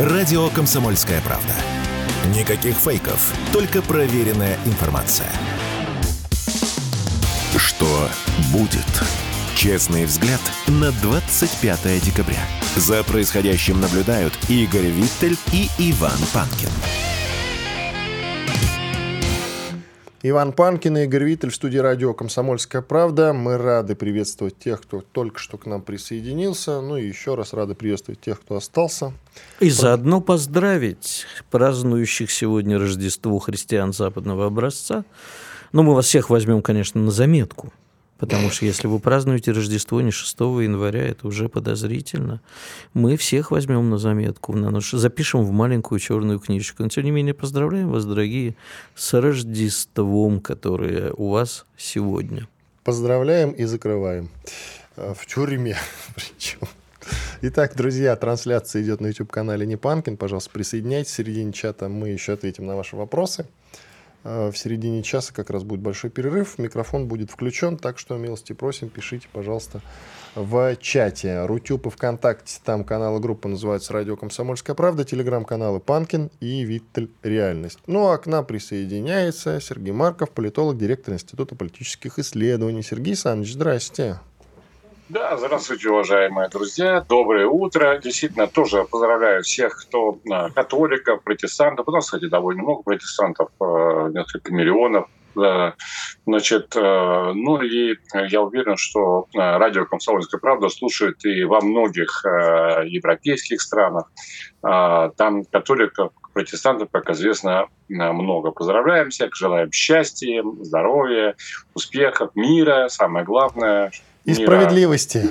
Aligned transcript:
Радио 0.00 0.48
«Комсомольская 0.48 1.20
правда». 1.20 1.52
Никаких 2.34 2.74
фейков, 2.74 3.34
только 3.52 3.82
проверенная 3.82 4.56
информация. 4.64 5.30
Что 7.54 8.08
будет? 8.50 8.80
Честный 9.54 10.06
взгляд 10.06 10.40
на 10.68 10.90
25 10.90 12.02
декабря. 12.02 12.40
За 12.76 13.04
происходящим 13.04 13.78
наблюдают 13.78 14.32
Игорь 14.48 14.86
Виттель 14.86 15.36
и 15.52 15.68
Иван 15.78 16.18
Панкин. 16.32 16.70
Иван 20.22 20.52
Панкин 20.52 20.98
и 20.98 21.04
Игорь 21.04 21.24
Виттель 21.24 21.48
в 21.48 21.54
студии 21.54 21.78
радио 21.78 22.12
«Комсомольская 22.12 22.82
правда». 22.82 23.32
Мы 23.32 23.56
рады 23.56 23.94
приветствовать 23.94 24.58
тех, 24.58 24.82
кто 24.82 25.00
только 25.00 25.38
что 25.38 25.56
к 25.56 25.64
нам 25.64 25.80
присоединился. 25.80 26.82
Ну 26.82 26.98
и 26.98 27.08
еще 27.08 27.36
раз 27.36 27.54
рады 27.54 27.74
приветствовать 27.74 28.20
тех, 28.20 28.38
кто 28.38 28.56
остался. 28.56 29.14
И 29.60 29.70
заодно 29.70 30.20
поздравить 30.20 31.24
празднующих 31.50 32.30
сегодня 32.30 32.78
Рождество 32.78 33.38
христиан 33.38 33.94
западного 33.94 34.44
образца. 34.44 35.06
Ну, 35.72 35.84
мы 35.84 35.94
вас 35.94 36.04
всех 36.04 36.28
возьмем, 36.28 36.60
конечно, 36.60 37.00
на 37.00 37.10
заметку. 37.10 37.72
Потому 38.20 38.50
что 38.50 38.66
если 38.66 38.86
вы 38.86 39.00
празднуете 39.00 39.52
Рождество 39.52 40.02
не 40.02 40.10
6 40.10 40.40
января, 40.40 41.08
это 41.08 41.26
уже 41.26 41.48
подозрительно. 41.48 42.42
Мы 42.92 43.16
всех 43.16 43.50
возьмем 43.50 43.88
на 43.88 43.96
заметку, 43.96 44.52
на 44.54 44.70
наш, 44.70 44.90
запишем 44.90 45.42
в 45.42 45.52
маленькую 45.52 45.98
черную 45.98 46.38
книжку. 46.38 46.82
Но 46.82 46.90
тем 46.90 47.04
не 47.04 47.10
менее, 47.10 47.32
поздравляем 47.32 47.90
вас, 47.90 48.04
дорогие, 48.04 48.56
с 48.94 49.18
Рождеством, 49.18 50.40
которое 50.40 51.12
у 51.12 51.30
вас 51.30 51.64
сегодня. 51.78 52.46
Поздравляем 52.84 53.52
и 53.52 53.64
закрываем. 53.64 54.28
Э, 54.96 55.14
в 55.16 55.24
тюрьме 55.26 55.78
причем. 56.14 56.60
Итак, 57.40 57.74
друзья, 57.74 58.14
трансляция 58.16 58.82
идет 58.82 59.00
на 59.00 59.06
YouTube-канале 59.06 59.66
Непанкин. 59.66 60.18
Пожалуйста, 60.18 60.50
присоединяйтесь. 60.50 61.12
В 61.12 61.14
середине 61.14 61.52
чата 61.54 61.88
мы 61.88 62.10
еще 62.10 62.34
ответим 62.34 62.66
на 62.66 62.76
ваши 62.76 62.96
вопросы. 62.96 63.46
Э, 64.22 64.50
в 64.50 64.58
середине 64.58 65.02
часа 65.02 65.32
как 65.32 65.50
раз 65.50 65.62
будет 65.62 65.80
большой 65.80 66.10
перерыв. 66.10 66.58
Микрофон 66.58 67.06
будет 67.06 67.30
включен, 67.30 67.76
так 67.76 67.98
что 67.98 68.16
милости 68.16 68.52
просим, 68.52 68.88
пишите, 68.88 69.28
пожалуйста, 69.32 69.80
в 70.34 70.76
чате. 70.76 71.46
Рутюб 71.46 71.86
и 71.86 71.90
ВКонтакте, 71.90 72.60
там 72.64 72.84
каналы 72.84 73.20
группы 73.20 73.48
называются 73.48 73.92
«Радио 73.92 74.16
Комсомольская 74.16 74.76
правда», 74.76 75.04
телеграм-каналы 75.04 75.80
«Панкин» 75.80 76.30
и 76.40 76.64
«Виттель. 76.64 77.10
Реальность». 77.22 77.78
Ну 77.86 78.08
а 78.08 78.18
к 78.18 78.26
нам 78.26 78.44
присоединяется 78.44 79.60
Сергей 79.60 79.92
Марков, 79.92 80.30
политолог, 80.30 80.76
директор 80.78 81.14
Института 81.14 81.54
политических 81.54 82.18
исследований. 82.18 82.82
Сергей 82.82 83.12
Александрович, 83.12 83.54
здрасте. 83.54 84.20
Да, 85.10 85.36
здравствуйте, 85.36 85.90
уважаемые 85.90 86.48
друзья. 86.48 87.00
Доброе 87.00 87.48
утро. 87.48 87.98
Действительно, 87.98 88.46
тоже 88.46 88.84
поздравляю 88.84 89.42
всех, 89.42 89.76
кто 89.76 90.20
а, 90.30 90.50
католиков, 90.50 91.24
протестантов. 91.24 91.88
У 91.88 91.90
нас, 91.90 92.04
кстати, 92.04 92.28
довольно 92.28 92.62
много 92.62 92.84
протестантов, 92.84 93.48
а, 93.58 94.06
несколько 94.10 94.52
миллионов. 94.54 95.08
Значит, 95.34 96.76
а, 96.76 97.32
ну 97.34 97.60
и 97.60 97.96
я 98.28 98.40
уверен, 98.40 98.76
что 98.76 99.26
радио 99.34 99.84
«Комсомольская 99.84 100.40
правда» 100.40 100.68
слушают 100.68 101.24
и 101.24 101.42
во 101.42 101.60
многих 101.60 102.22
европейских 102.24 103.60
странах. 103.62 104.12
Там 104.62 105.44
католиков, 105.50 106.12
протестантов, 106.32 106.88
как 106.92 107.10
известно, 107.10 107.66
много. 107.88 108.52
Поздравляем 108.52 109.10
всех, 109.10 109.34
желаем 109.34 109.72
счастья, 109.72 110.44
здоровья, 110.60 111.34
успехов, 111.74 112.30
мира. 112.36 112.86
Самое 112.88 113.24
главное, 113.24 113.90
и 114.24 114.34
справедливости. 114.34 115.30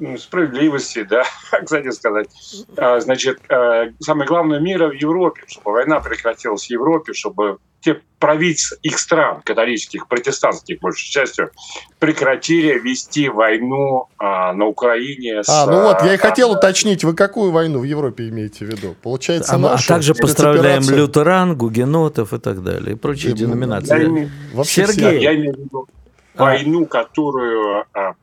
Ну, 0.00 0.16
справедливости, 0.16 1.02
да, 1.02 1.24
кстати 1.64 1.90
сказать. 1.90 2.28
А, 2.76 3.00
значит, 3.00 3.38
а, 3.50 3.90
самое 4.00 4.26
главное 4.26 4.58
мира 4.58 4.88
в 4.88 4.94
Европе, 4.94 5.42
чтобы 5.46 5.72
война 5.72 6.00
прекратилась 6.00 6.66
в 6.66 6.70
Европе, 6.70 7.12
чтобы 7.12 7.58
те 7.82 8.00
правительства 8.18 8.76
их 8.82 8.98
стран, 8.98 9.40
католических, 9.42 10.06
протестантских, 10.06 10.80
большей 10.80 11.10
частью, 11.10 11.50
прекратили 11.98 12.78
вести 12.78 13.28
войну 13.28 14.08
а, 14.18 14.52
на 14.52 14.66
Украине. 14.66 15.42
С, 15.42 15.48
а, 15.48 15.66
ну 15.66 15.82
вот, 15.82 16.02
я 16.02 16.14
и 16.14 16.16
хотел 16.16 16.52
уточнить, 16.52 17.04
вы 17.04 17.14
какую 17.14 17.50
войну 17.50 17.80
в 17.80 17.84
Европе 17.84 18.28
имеете 18.28 18.64
в 18.64 18.68
виду? 18.68 18.94
Получается, 19.02 19.54
а, 19.54 19.58
нашу, 19.58 19.84
а 19.84 19.94
также 19.94 20.14
поздравляем 20.14 20.82
лютеран, 20.82 21.56
гугенотов 21.56 22.32
и 22.32 22.38
так 22.38 22.62
далее, 22.62 22.94
и 22.94 22.96
прочие 22.96 23.32
деноминации. 23.34 24.30
Я, 24.54 24.64
Сергей, 24.64 25.20
я 25.20 25.34
имею 25.34 25.54
в 25.54 25.58
виду 25.58 25.86
а. 25.88 25.99
Войну, 26.34 26.86
которую 26.86 27.84
а, 27.92 28.14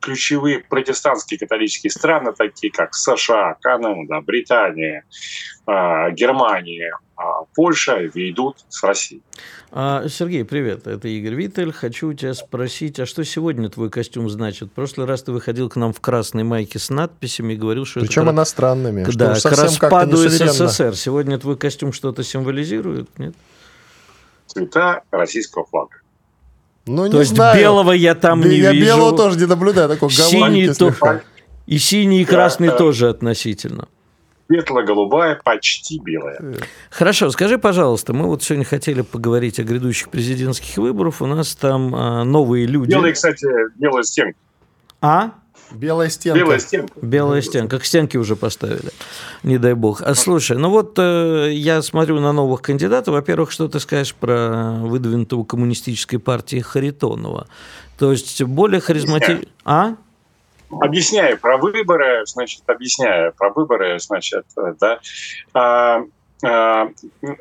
ключевые 0.00 0.60
протестантские 0.60 1.38
католические 1.38 1.90
страны, 1.90 2.32
такие 2.36 2.72
как 2.72 2.94
США, 2.94 3.56
Канада, 3.60 4.20
Британия, 4.22 5.04
а, 5.66 6.10
Германия, 6.10 6.92
Польша, 7.54 7.98
ведут 7.98 8.64
с 8.70 8.82
Россией. 8.82 9.22
Сергей, 9.72 10.42
привет, 10.44 10.86
это 10.86 11.06
Игорь 11.06 11.34
Виттель. 11.34 11.70
Хочу 11.70 12.08
у 12.08 12.14
тебя 12.14 12.32
спросить, 12.32 12.98
а 12.98 13.04
что 13.04 13.24
сегодня 13.24 13.68
твой 13.68 13.90
костюм 13.90 14.30
значит? 14.30 14.70
В 14.70 14.72
прошлый 14.72 15.06
раз 15.06 15.22
ты 15.22 15.32
выходил 15.32 15.68
к 15.68 15.76
нам 15.76 15.92
в 15.92 16.00
красной 16.00 16.44
майке 16.44 16.78
с 16.78 16.88
надписями 16.88 17.52
и 17.52 17.56
говорил, 17.56 17.84
что 17.84 18.00
Причем 18.00 18.22
это... 18.22 18.32
иностранными. 18.32 19.04
Да, 19.14 19.34
к 19.34 19.44
распаду 19.44 20.16
СССР. 20.16 20.96
Сегодня 20.96 21.38
твой 21.38 21.58
костюм 21.58 21.92
что-то 21.92 22.24
символизирует, 22.24 23.18
нет? 23.18 23.34
Цвета 24.46 25.02
российского 25.10 25.66
флага. 25.66 25.96
Ну, 26.94 27.08
То 27.08 27.20
есть 27.20 27.34
знаю. 27.34 27.58
белого 27.58 27.92
я 27.92 28.14
там 28.14 28.40
не 28.40 28.56
я 28.56 28.72
вижу. 28.72 28.84
Я 28.84 28.96
белого 28.96 29.16
тоже 29.16 29.38
не 29.38 29.46
наблюдаю, 29.46 29.88
такой 29.88 30.10
синий 30.10 30.68
то... 30.74 30.92
И 31.66 31.78
синий 31.78 32.22
и 32.22 32.24
красный 32.24 32.68
да, 32.68 32.76
тоже 32.76 33.08
относительно. 33.08 33.86
Светло-голубая, 34.48 35.38
почти 35.44 36.00
белая. 36.00 36.40
Хорошо, 36.90 37.30
скажи, 37.30 37.58
пожалуйста, 37.58 38.12
мы 38.12 38.26
вот 38.26 38.42
сегодня 38.42 38.64
хотели 38.64 39.02
поговорить 39.02 39.60
о 39.60 39.62
грядущих 39.62 40.08
президентских 40.08 40.76
выборах. 40.78 41.20
У 41.20 41.26
нас 41.26 41.54
там 41.54 41.94
а, 41.94 42.24
новые 42.24 42.66
люди. 42.66 42.90
Белые, 42.90 43.12
кстати, 43.12 43.46
белая 43.76 44.02
стенка. 44.02 44.36
А? 45.00 45.30
Белая 45.72 46.08
стенка. 46.08 46.40
Белая 46.40 46.58
стенка. 46.58 46.92
Белая 47.00 47.42
стенка. 47.42 47.76
Как 47.76 47.84
стенки 47.84 48.16
уже 48.16 48.36
поставили. 48.36 48.90
Не 49.42 49.58
дай 49.58 49.74
бог. 49.74 50.02
А 50.02 50.14
слушай, 50.14 50.56
ну 50.56 50.70
вот 50.70 50.98
э, 50.98 51.50
я 51.52 51.82
смотрю 51.82 52.20
на 52.20 52.32
новых 52.32 52.62
кандидатов. 52.62 53.14
Во-первых, 53.14 53.50
что 53.50 53.68
ты 53.68 53.80
скажешь 53.80 54.14
про 54.14 54.78
выдвинутого 54.80 55.44
коммунистической 55.44 56.18
партии 56.18 56.60
Харитонова? 56.60 57.46
То 57.98 58.12
есть 58.12 58.42
более 58.42 58.80
харизматичный... 58.80 59.48
А? 59.64 59.94
Объясняю 60.70 61.38
про 61.38 61.58
выборы, 61.58 62.22
значит, 62.26 62.62
объясняю 62.66 63.32
про 63.32 63.50
выборы, 63.50 63.98
значит, 63.98 64.46
да. 64.78 65.00
А, 65.52 66.04
а, 66.44 66.88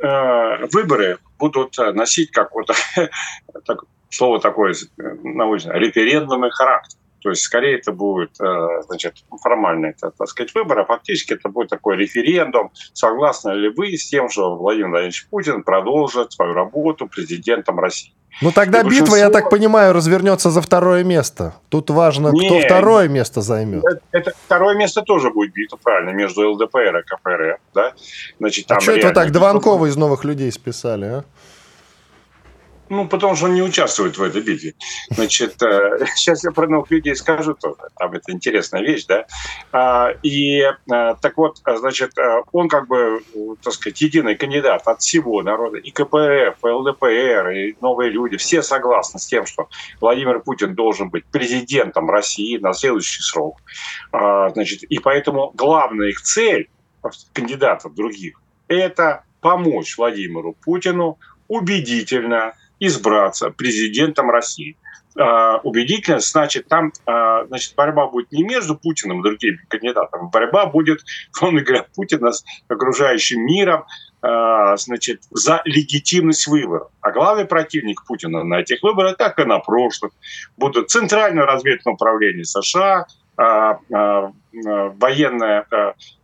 а, 0.02 0.68
выборы 0.72 1.20
будут 1.38 1.78
носить 1.78 2.32
какое-то 2.32 2.74
так, 3.66 3.84
слово 4.10 4.40
такое 4.40 4.76
научное, 4.98 5.78
референдумный 5.78 6.50
характер. 6.52 6.99
То 7.22 7.30
есть, 7.30 7.42
скорее, 7.42 7.78
это 7.78 7.92
будет, 7.92 8.32
э, 8.40 8.82
значит, 8.88 9.16
формальный, 9.42 9.90
это, 9.90 10.12
так 10.12 10.28
сказать, 10.28 10.54
выбор, 10.56 10.80
а 10.80 10.86
фактически 10.86 11.34
это 11.34 11.50
будет 11.50 11.70
такой 11.70 11.98
референдум, 11.98 12.72
согласны 12.94 13.52
ли 13.52 13.70
вы 13.70 13.98
с 13.98 14.10
тем, 14.10 14.30
что 14.30 14.56
Владимир 14.56 14.90
Владимирович 14.90 15.28
Путин 15.30 15.64
продолжит 15.64 16.32
свою 16.32 16.54
работу 16.54 17.08
президентом 17.08 17.80
России. 17.80 18.14
Ну 18.42 18.52
тогда 18.52 18.82
и 18.82 18.90
битва, 18.90 19.16
я 19.16 19.30
так 19.30 19.50
понимаю, 19.50 19.94
развернется 19.94 20.50
за 20.50 20.62
второе 20.62 21.04
место. 21.04 21.56
Тут 21.68 21.90
важно, 21.90 22.30
не, 22.30 22.48
кто 22.48 22.60
второе 22.60 23.10
место 23.10 23.42
займет. 23.42 23.84
Это, 23.84 24.02
это 24.12 24.34
второе 24.46 24.76
место 24.76 25.02
тоже 25.02 25.30
будет 25.30 25.52
битва, 25.52 25.78
правильно, 25.84 26.12
между 26.12 26.50
ЛДПР 26.50 26.98
и 26.98 27.04
КПРФ, 27.04 27.60
да? 27.74 27.94
Значит, 28.40 28.68
там 28.68 28.78
а 28.78 28.82
что 28.82 28.94
это 28.94 29.08
вы 29.08 29.14
так 29.14 29.32
Дованкова 29.32 29.88
из 29.88 29.98
новых 29.98 30.24
людей 30.24 30.52
списали, 30.52 31.06
а? 31.06 31.24
Ну, 32.90 33.08
потому 33.08 33.36
что 33.36 33.46
он 33.46 33.54
не 33.54 33.62
участвует 33.62 34.18
в 34.18 34.24
этой 34.24 34.42
битве. 34.42 34.74
Значит, 35.12 35.56
сейчас 36.16 36.44
э, 36.44 36.48
я 36.48 36.52
про 36.52 36.68
новых 36.68 36.90
людей 36.90 37.16
скажу 37.16 37.54
тоже. 37.54 37.78
Там 37.98 38.14
это 38.14 38.32
интересная 38.32 38.82
вещь, 38.82 39.06
да. 39.06 39.26
А, 39.72 40.10
и 40.24 40.62
э, 40.62 40.74
так 40.88 41.38
вот, 41.38 41.62
значит, 41.66 42.18
э, 42.18 42.42
он 42.52 42.68
как 42.68 42.88
бы, 42.88 43.22
так 43.62 43.74
сказать, 43.74 44.02
единый 44.02 44.36
кандидат 44.36 44.88
от 44.88 45.02
всего 45.02 45.44
народа. 45.44 45.78
И 45.78 45.92
КПРФ, 45.92 46.58
и 46.64 46.68
ЛДПР, 46.68 47.50
и 47.50 47.76
новые 47.80 48.10
люди. 48.10 48.38
Все 48.38 48.64
согласны 48.64 49.20
с 49.20 49.28
тем, 49.28 49.46
что 49.46 49.70
Владимир 50.02 50.40
Путин 50.40 50.74
должен 50.74 51.10
быть 51.10 51.26
президентом 51.26 52.10
России 52.10 52.58
на 52.58 52.74
следующий 52.74 53.22
срок. 53.22 53.58
А, 54.12 54.50
значит, 54.50 54.84
и 54.84 54.98
поэтому 54.98 55.52
главная 55.54 56.10
их 56.10 56.22
цель 56.22 56.70
кандидатов 57.34 57.94
других– 57.94 58.42
это 58.68 59.24
помочь 59.42 59.98
Владимиру 59.98 60.54
Путину 60.54 61.18
убедительно 61.48 62.54
избраться 62.80 63.50
президентом 63.50 64.30
России. 64.30 64.78
Uh, 65.18 65.60
убедительно, 65.64 66.20
значит, 66.20 66.68
там 66.68 66.94
uh, 67.08 67.48
значит, 67.48 67.74
борьба 67.76 68.08
будет 68.08 68.32
не 68.32 68.44
между 68.44 68.78
Путиным 68.78 69.20
и 69.20 69.24
другими 69.24 69.58
кандидатами, 69.68 70.30
борьба 70.32 70.68
будет, 70.68 71.00
условно 71.34 71.62
говоря, 71.62 71.88
Путина 71.96 72.32
с 72.32 72.46
окружающим 72.70 73.44
миром, 73.44 73.86
uh, 74.22 74.78
значит, 74.78 75.24
за 75.32 75.62
легитимность 75.66 76.48
выборов. 76.48 76.90
А 77.02 77.12
главный 77.12 77.46
противник 77.46 78.06
Путина 78.06 78.44
на 78.44 78.60
этих 78.60 78.84
выборах, 78.84 79.18
как 79.18 79.40
и 79.40 79.46
на 79.46 79.58
прошлых, 79.60 80.12
будут 80.58 80.92
Центральное 80.92 81.46
разведывательное 81.46 81.96
управление 81.96 82.46
США, 82.46 83.08
военная 85.00 85.66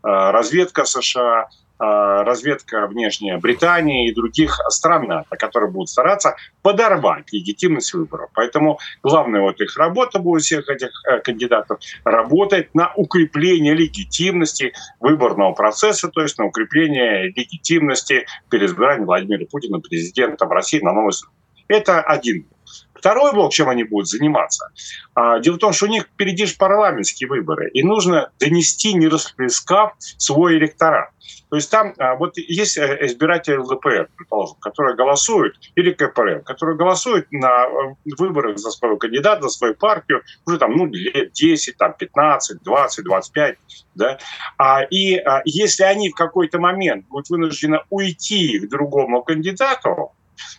разведка 0.04 0.86
США, 0.86 1.42
а, 1.42 1.48
разведка 1.78 2.88
внешняя 2.88 3.38
Британии 3.38 4.10
и 4.10 4.14
других 4.14 4.60
стран 4.70 5.08
НАТО, 5.08 5.36
которые 5.36 5.72
будут 5.72 5.90
стараться 5.90 6.36
подорвать 6.62 7.32
легитимность 7.32 7.94
выборов. 7.94 8.30
Поэтому 8.34 8.80
главная 9.04 9.42
вот 9.42 9.60
их 9.60 9.76
работа 9.78 10.20
будет 10.20 10.44
всех 10.44 10.70
этих 10.70 10.90
э, 11.10 11.20
кандидатов 11.20 11.80
работать 12.04 12.74
на 12.74 12.94
укрепление 12.96 13.74
легитимности 13.74 14.74
выборного 15.00 15.54
процесса, 15.54 16.10
то 16.10 16.22
есть 16.22 16.38
на 16.38 16.46
укрепление 16.46 17.28
легитимности 17.28 18.26
переизбрания 18.50 19.06
Владимира 19.06 19.46
Путина 19.46 19.80
президентом 19.80 20.50
России 20.50 20.80
на 20.80 20.94
новый 20.94 21.14
срок. 21.14 21.34
Это 21.68 22.02
один 22.02 22.48
Второй 23.06 23.34
блок, 23.34 23.54
чем 23.54 23.70
они 23.70 23.84
будут 23.84 24.08
заниматься. 24.08 24.70
А, 25.14 25.38
дело 25.38 25.58
в 25.58 25.60
том, 25.60 25.74
что 25.74 25.86
у 25.86 25.90
них 25.90 26.06
впереди 26.06 26.48
же 26.48 26.56
парламентские 26.58 27.30
выборы, 27.30 27.70
и 27.70 27.84
нужно 27.84 28.32
донести, 28.40 28.96
не 28.96 29.08
расплескав, 29.08 29.94
свой 30.00 30.58
электорат. 30.58 31.12
То 31.52 31.56
есть 31.56 31.70
там 31.70 31.94
а, 32.00 32.16
вот 32.16 32.36
есть 32.36 32.80
э, 32.80 32.98
избиратели 33.02 33.58
ЛДПР, 33.58 34.10
предположим, 34.18 34.56
которые 34.60 34.96
голосуют, 34.96 35.56
или 35.76 35.92
КПРФ, 35.92 36.46
которые 36.46 36.78
голосуют 36.78 37.32
на 37.32 37.66
э, 37.66 37.96
выборах 38.18 38.58
за 38.58 38.72
своего 38.72 38.98
кандидата, 38.98 39.44
за 39.44 39.50
свою 39.50 39.76
партию 39.76 40.24
уже 40.48 40.58
там, 40.58 40.72
ну, 40.72 40.88
лет 40.88 41.32
10, 41.32 41.78
там, 41.78 41.94
15, 41.94 42.64
20, 42.64 43.06
25, 43.06 43.58
да, 43.94 44.18
а, 44.58 44.82
и 44.82 45.18
а, 45.18 45.44
если 45.46 45.84
они 45.84 46.10
в 46.10 46.16
какой-то 46.16 46.58
момент 46.58 47.06
будут 47.08 47.30
вынуждены 47.30 47.82
уйти 47.92 48.58
к 48.58 48.68
другому 48.68 49.22
кандидату, 49.22 50.14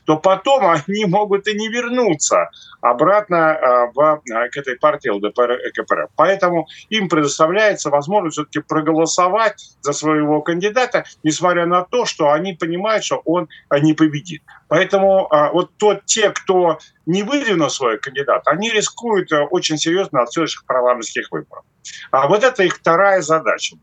то 0.05 0.17
потом 0.17 0.67
они 0.67 1.05
могут 1.05 1.47
и 1.49 1.55
не 1.55 1.69
вернуться 1.69 2.51
обратно 2.81 3.53
а, 3.53 3.91
в, 3.93 4.01
а, 4.01 4.49
к 4.49 4.57
этой 4.57 4.77
партии 4.77 5.09
ЛДПР 5.09 5.53
и 5.53 5.71
КПРФ. 5.73 6.11
Поэтому 6.17 6.67
им 6.89 7.09
предоставляется 7.09 7.91
возможность 7.91 8.35
все-таки 8.35 8.61
проголосовать 8.61 9.77
за 9.81 9.93
своего 9.93 10.41
кандидата, 10.43 11.05
несмотря 11.23 11.67
на 11.67 11.83
то, 11.83 12.05
что 12.05 12.31
они 12.31 12.55
понимают, 12.55 13.05
что 13.05 13.23
он 13.25 13.49
а, 13.69 13.81
не 13.81 13.95
победит. 13.95 14.43
Поэтому 14.69 15.29
вот 15.53 15.71
тот, 15.77 16.05
те, 16.07 16.31
кто 16.31 16.79
не 17.07 17.23
выдвинул 17.23 17.71
своего 17.71 18.01
кандидата, 18.01 18.51
они 18.51 18.69
рискуют 18.71 19.31
очень 19.51 19.79
серьезно 19.79 20.23
от 20.23 20.33
следующих 20.33 20.67
парламентских 20.67 21.31
выборов. 21.31 21.65
А 22.11 22.27
вот 22.27 22.43
это 22.43 22.65
их 22.65 22.77
вторая 22.77 23.21
задача. 23.23 23.77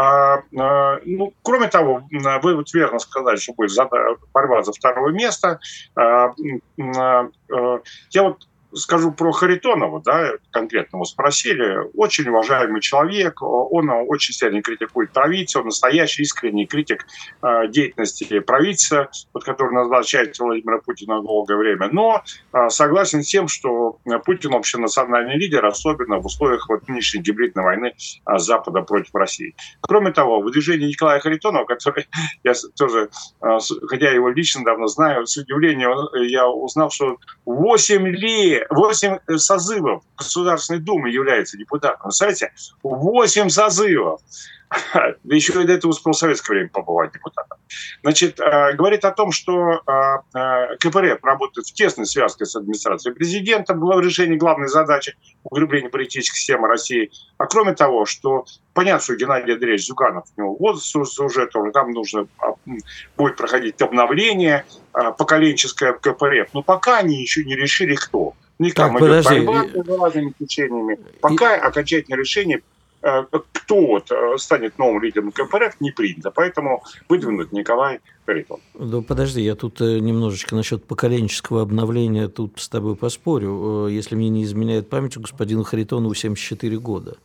Ну, 0.00 1.32
кроме 1.42 1.68
того, 1.68 2.04
вы 2.10 2.54
вот 2.54 2.72
верно 2.72 2.98
сказали, 3.00 3.36
что 3.36 3.52
будет 3.54 3.76
борьба 4.32 4.62
за 4.62 4.72
второе 4.72 5.12
место. 5.12 5.58
А, 5.96 6.32
я 6.76 8.22
вот 8.22 8.46
скажу 8.74 9.12
про 9.12 9.32
Харитонова, 9.32 10.02
да, 10.04 10.32
конкретно 10.50 10.98
вы 10.98 11.06
спросили. 11.06 11.78
Очень 11.94 12.28
уважаемый 12.28 12.80
человек, 12.80 13.40
он 13.42 13.90
очень 13.90 14.34
сильно 14.34 14.62
критикует 14.62 15.12
правительство, 15.12 15.62
настоящий 15.62 16.22
искренний 16.22 16.66
критик 16.66 17.06
э, 17.42 17.68
деятельности 17.68 18.40
правительства, 18.40 19.10
под 19.32 19.44
который 19.44 19.72
назначает 19.72 20.38
Владимира 20.38 20.78
Путина 20.78 21.22
долгое 21.22 21.56
время. 21.56 21.88
Но 21.90 22.22
э, 22.52 22.68
согласен 22.68 23.22
с 23.22 23.28
тем, 23.28 23.48
что 23.48 23.98
Путин 24.24 24.54
общенациональный 24.54 25.36
лидер, 25.36 25.64
особенно 25.64 26.18
в 26.18 26.26
условиях 26.26 26.68
вот 26.68 26.88
нынешней 26.88 27.22
гибридной 27.22 27.64
войны 27.64 27.94
э, 27.94 28.38
Запада 28.38 28.82
против 28.82 29.14
России. 29.14 29.54
Кроме 29.80 30.12
того, 30.12 30.40
выдвижение 30.40 30.88
Николая 30.88 31.20
Харитонова, 31.20 31.64
который 31.64 32.06
я 32.44 32.52
тоже, 32.76 33.08
э, 33.42 33.58
хотя 33.86 34.10
его 34.10 34.28
лично 34.28 34.64
давно 34.64 34.86
знаю, 34.86 35.26
с 35.26 35.36
удивлением 35.36 35.88
я 36.28 36.46
узнал, 36.48 36.90
что 36.90 37.16
8 37.46 38.06
лет 38.08 38.57
8 38.70 39.18
созывов 39.36 40.02
Государственной 40.16 40.80
Думы 40.80 41.10
является 41.10 41.56
депутатом. 41.56 42.04
Представляете, 42.04 42.52
8 42.82 43.48
созывов. 43.48 44.20
Еще 45.24 45.52
до 45.52 45.72
этого 45.72 45.90
успел 45.90 46.12
в 46.12 46.16
советское 46.16 46.54
время 46.54 46.68
побывать 46.68 47.12
депутатом. 47.12 47.58
Значит, 48.02 48.38
э, 48.40 48.74
говорит 48.74 49.04
о 49.04 49.12
том, 49.12 49.32
что 49.32 49.80
э, 49.86 50.38
э, 50.38 50.76
КПРФ 50.78 51.24
работает 51.24 51.66
в 51.66 51.72
тесной 51.72 52.06
связке 52.06 52.44
с 52.44 52.54
администрацией 52.56 53.14
президента, 53.14 53.74
было 53.74 53.96
в 53.96 54.00
решении 54.00 54.36
главной 54.36 54.68
задачи 54.68 55.16
углубления 55.44 55.88
политической 55.88 56.38
системы 56.38 56.68
России. 56.68 57.10
А 57.38 57.46
кроме 57.46 57.74
того, 57.74 58.04
что 58.04 58.44
понятно, 58.74 59.02
что 59.02 59.16
Геннадий 59.16 59.54
Андреевич 59.54 59.86
Зюганов, 59.86 60.24
у 60.36 60.40
него 60.40 60.56
возраст 60.56 60.94
уже, 61.18 61.46
тоже 61.46 61.72
там 61.72 61.90
нужно 61.90 62.26
а, 62.38 62.54
будет 63.16 63.36
проходить 63.36 63.80
обновление 63.80 64.64
поколенческое 64.92 65.92
КПРФ. 65.92 66.52
Но 66.52 66.62
пока 66.62 66.98
они 66.98 67.20
еще 67.20 67.44
не 67.44 67.56
решили, 67.56 67.94
кто. 67.94 68.34
Там 68.58 68.70
так, 68.72 68.90
идет 68.90 69.00
подожди. 69.00 69.46
борьба 69.46 69.66
с 69.66 70.00
разными 70.00 70.34
течениями. 70.38 70.98
Пока 71.20 71.56
и... 71.56 71.60
окончательное 71.60 72.18
решение 72.18 72.60
Э, 73.00 73.24
кто 73.52 73.86
вот 73.86 74.10
э, 74.10 74.38
станет 74.38 74.76
новым 74.76 75.02
лидером 75.02 75.30
КПРФ, 75.30 75.80
не 75.80 75.92
принято. 75.92 76.32
Поэтому 76.32 76.82
выдвинут 77.08 77.52
Николай 77.52 78.00
Харитон. 78.26 78.58
Да 78.74 79.00
подожди, 79.02 79.40
я 79.40 79.54
тут 79.54 79.80
э, 79.80 80.00
немножечко 80.00 80.56
насчет 80.56 80.84
поколенческого 80.84 81.62
обновления 81.62 82.26
тут 82.28 82.54
с 82.56 82.68
тобой 82.68 82.96
поспорю. 82.96 83.86
Если 83.86 84.16
мне 84.16 84.28
не 84.30 84.42
изменяет 84.42 84.90
память, 84.90 85.16
у 85.16 85.20
господина 85.20 85.62
Харитонова 85.62 86.14
74 86.14 86.78
года. 86.78 87.18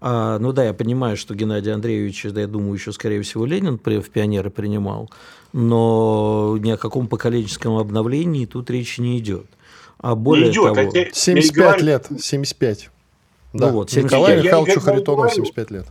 А, 0.00 0.38
ну 0.38 0.52
да, 0.52 0.64
я 0.64 0.74
понимаю, 0.74 1.16
что 1.16 1.34
Геннадий 1.34 1.72
Андреевич, 1.72 2.24
да, 2.24 2.42
я 2.42 2.46
думаю, 2.46 2.74
еще, 2.74 2.92
скорее 2.92 3.22
всего, 3.22 3.46
Ленин 3.46 3.78
в 3.78 4.10
пионеры 4.10 4.50
принимал, 4.50 5.10
но 5.52 6.56
ни 6.60 6.70
о 6.70 6.76
каком 6.76 7.08
поколенческом 7.08 7.76
обновлении 7.76 8.44
тут 8.44 8.70
речи 8.70 9.00
не 9.00 9.18
идет. 9.18 9.46
А 10.00 10.14
более 10.14 10.46
не 10.46 10.52
идет, 10.52 10.74
того... 10.74 10.92
75 11.12 11.82
лет, 11.82 12.06
75. 12.20 12.90
Да, 13.52 13.66
ну 13.66 13.72
вот, 13.72 13.92
Николаю 13.92 14.42
Михайловичу 14.42 14.80
Харитонову 14.80 15.28
75 15.28 15.70
лет. 15.70 15.86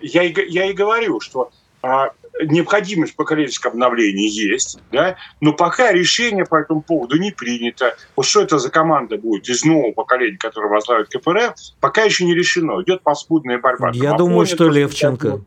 Я, 0.00 0.22
я 0.22 0.70
и 0.70 0.72
говорю, 0.72 1.20
что 1.20 1.50
а, 1.82 2.10
необходимость 2.42 3.14
поколенческого 3.16 3.72
обновления 3.72 4.26
есть, 4.28 4.78
да, 4.90 5.16
но 5.40 5.52
пока 5.52 5.92
решение 5.92 6.44
по 6.44 6.56
этому 6.56 6.80
поводу 6.80 7.18
не 7.18 7.30
принято. 7.30 7.94
Вот 8.16 8.26
что 8.26 8.42
это 8.42 8.58
за 8.58 8.70
команда 8.70 9.18
будет 9.18 9.48
из 9.48 9.64
нового 9.64 9.92
поколения, 9.92 10.38
которое 10.38 10.68
возглавит 10.68 11.08
КПРФ, 11.08 11.54
пока 11.80 12.02
еще 12.02 12.24
не 12.24 12.34
решено. 12.34 12.82
Идет 12.82 13.02
паскудная 13.02 13.58
борьба. 13.58 13.90
Я 13.92 14.10
Там 14.10 14.18
думаю, 14.18 14.46
что 14.46 14.68
Левченко. 14.68 15.42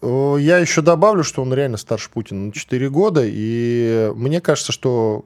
Я 0.00 0.58
еще 0.58 0.80
добавлю, 0.80 1.22
что 1.22 1.42
он 1.42 1.54
реально 1.54 1.76
старше 1.76 2.10
Путина 2.10 2.46
на 2.46 2.52
4 2.52 2.90
года, 2.90 3.22
и 3.24 4.10
мне 4.14 4.40
кажется, 4.40 4.72
что 4.72 5.24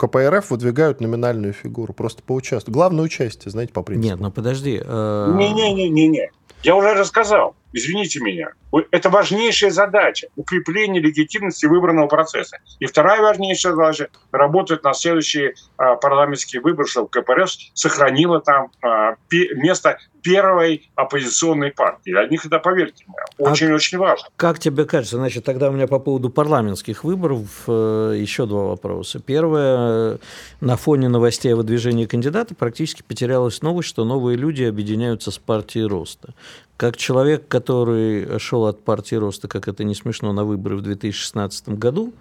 КПРФ 0.00 0.50
выдвигают 0.50 1.02
номинальную 1.02 1.52
фигуру, 1.52 1.92
просто 1.92 2.22
поучаствовать. 2.22 2.74
Главное 2.74 3.04
участие, 3.04 3.50
знаете, 3.50 3.74
по 3.74 3.82
принципу. 3.82 4.08
Нет, 4.08 4.18
ну 4.18 4.30
подожди. 4.30 4.80
Э, 4.82 5.34
Не-не-не-не. 5.36 6.30
Я 6.62 6.74
уже 6.74 6.94
рассказал 6.94 7.54
извините 7.72 8.20
меня, 8.20 8.52
это 8.90 9.10
важнейшая 9.10 9.70
задача– 9.70 10.28
укрепление 10.36 11.02
легитимности 11.02 11.66
выбранного 11.66 12.06
процесса. 12.06 12.58
И 12.78 12.86
вторая 12.86 13.20
важнейшая 13.20 13.74
задача– 13.74 14.08
работать 14.32 14.84
на 14.84 14.94
следующие 14.94 15.54
а, 15.76 15.96
парламентские 15.96 16.62
выборы, 16.62 16.88
чтобы 16.88 17.08
КПРФ 17.08 17.50
сохранила 17.74 18.40
там 18.40 18.70
а, 18.82 19.16
пи- 19.28 19.50
место 19.54 19.98
первой 20.22 20.90
оппозиционной 20.94 21.72
партии. 21.72 22.10
Для 22.10 22.26
них 22.26 22.44
это, 22.44 22.58
поверьте 22.58 23.04
мне, 23.06 23.16
очень-очень 23.38 23.98
а 23.98 24.00
важно. 24.00 24.28
Как 24.36 24.58
тебе 24.58 24.84
кажется? 24.84 25.16
Значит, 25.16 25.44
тогда 25.44 25.70
у 25.70 25.72
меня 25.72 25.86
по 25.86 25.98
поводу 25.98 26.30
парламентских 26.30 27.04
выборов 27.04 27.64
э, 27.66 28.16
еще 28.18 28.46
два 28.46 28.66
вопроса. 28.66 29.20
Первое. 29.20 30.18
На 30.60 30.76
фоне 30.76 31.08
новостей 31.08 31.54
о 31.54 31.56
выдвижении 31.56 32.04
кандидата 32.04 32.54
практически 32.54 33.02
потерялась 33.02 33.62
новость, 33.62 33.88
что 33.88 34.04
новые 34.04 34.36
люди 34.36 34.62
объединяются 34.62 35.30
с 35.30 35.38
партией 35.38 35.86
роста. 35.86 36.34
Как 36.80 36.96
человек, 36.96 37.46
который 37.46 38.38
шел 38.38 38.64
от 38.64 38.82
партии 38.82 39.14
роста, 39.14 39.48
как 39.48 39.68
это 39.68 39.84
не 39.84 39.94
смешно, 39.94 40.32
на 40.32 40.44
выборы 40.44 40.76
в 40.76 40.80
2016 40.80 41.68
году, 41.78 42.14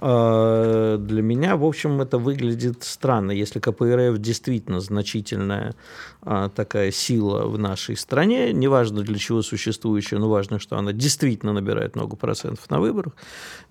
для 0.00 1.22
меня, 1.22 1.56
в 1.56 1.64
общем, 1.64 2.00
это 2.00 2.18
выглядит 2.18 2.84
странно. 2.84 3.32
Если 3.32 3.58
КПРФ 3.58 4.18
действительно 4.18 4.80
значительная 4.80 5.74
а, 6.22 6.48
такая 6.48 6.90
сила 6.90 7.46
в 7.46 7.58
нашей 7.58 7.96
стране, 7.96 8.52
неважно 8.52 9.02
для 9.02 9.18
чего 9.18 9.40
существующая, 9.40 10.18
но 10.18 10.28
важно, 10.28 10.58
что 10.58 10.76
она 10.76 10.92
действительно 10.92 11.52
набирает 11.52 11.96
много 11.96 12.16
процентов 12.16 12.68
на 12.70 12.80
выборах, 12.80 13.14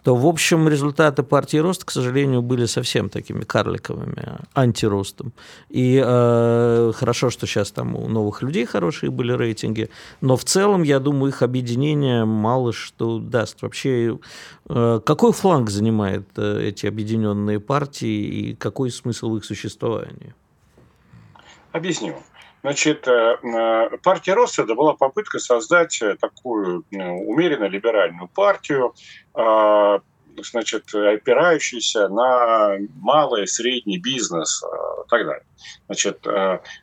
то, 0.04 0.16
в 0.16 0.26
общем, 0.26 0.68
результаты 0.68 1.22
партии 1.24 1.58
роста, 1.58 1.86
к 1.86 1.92
сожалению, 1.92 2.42
были 2.42 2.66
совсем 2.66 3.10
такими 3.10 3.42
карликовыми, 3.42 4.40
антиростом. 4.54 5.34
И 5.70 6.02
э, 6.04 6.92
хорошо, 6.96 7.30
что 7.30 7.46
сейчас 7.46 7.72
там 7.72 7.96
у 7.96 8.08
новых 8.08 8.42
людей 8.42 8.66
хорошие 8.66 9.12
были 9.12 9.34
рейтинги, 9.34 9.90
но 10.22 10.36
в 10.36 10.44
целом, 10.44 10.84
я 10.84 11.00
думаю, 11.00 11.32
их 11.32 11.42
объединение 11.42 12.26
мало 12.26 12.74
что 12.74 13.20
даст. 13.20 13.62
Вообще, 13.62 14.18
э, 14.70 15.00
какой 15.06 15.32
фланг 15.34 15.70
занимает 15.70 16.17
э, 16.36 16.62
эти 16.62 16.86
объединенные 16.88 17.60
партии 17.60 18.08
и 18.08 18.56
какой 18.56 18.92
смысл 18.92 19.36
их 19.36 19.46
существовании? 19.46 20.34
Объясню. 21.72 22.16
Значит, 22.62 23.08
э, 23.08 23.38
э, 23.42 23.98
партия 24.04 24.34
Роста 24.34 24.64
это 24.64 24.76
была 24.76 24.94
попытка 24.94 25.40
создать 25.40 26.02
такую 26.20 26.86
умеренно 26.92 27.66
либеральную 27.66 28.28
партию, 28.28 28.94
значит, 30.44 30.94
опирающийся 30.94 32.08
на 32.08 32.78
малый, 33.02 33.48
средний 33.48 33.98
бизнес 33.98 34.64
и 34.64 35.10
так 35.10 35.26
далее. 35.26 35.44
Значит, 35.88 36.26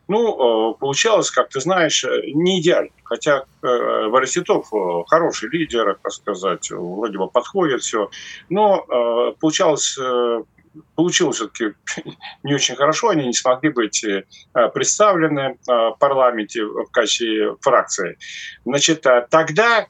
ну, 0.09 0.75
получалось, 0.75 1.31
как 1.31 1.49
ты 1.49 1.61
знаешь, 1.61 2.05
не 2.35 2.61
идеально. 2.61 2.91
Хотя 3.05 3.45
Бориситов 3.63 4.71
хороший 5.07 5.51
лидер, 5.51 5.99
так 6.03 6.13
сказать, 6.13 6.71
вроде 6.71 7.19
бы 7.19 7.29
подходит 7.29 7.83
все, 7.83 8.11
но 8.49 9.35
получалось 9.41 9.99
получилось 10.95 11.37
все-таки 11.37 11.75
не 12.43 12.55
очень 12.55 12.77
хорошо, 12.77 13.11
они 13.11 13.27
не 13.27 13.33
смогли 13.33 13.71
быть 13.71 14.05
э, 14.05 14.25
представлены 14.73 15.41
э, 15.41 15.57
в 15.67 15.97
парламенте 15.99 16.65
в 16.65 16.87
качестве 16.91 17.57
фракции. 17.61 18.19
Значит, 18.65 19.07
э, 19.07 19.27
тогда 19.31 19.87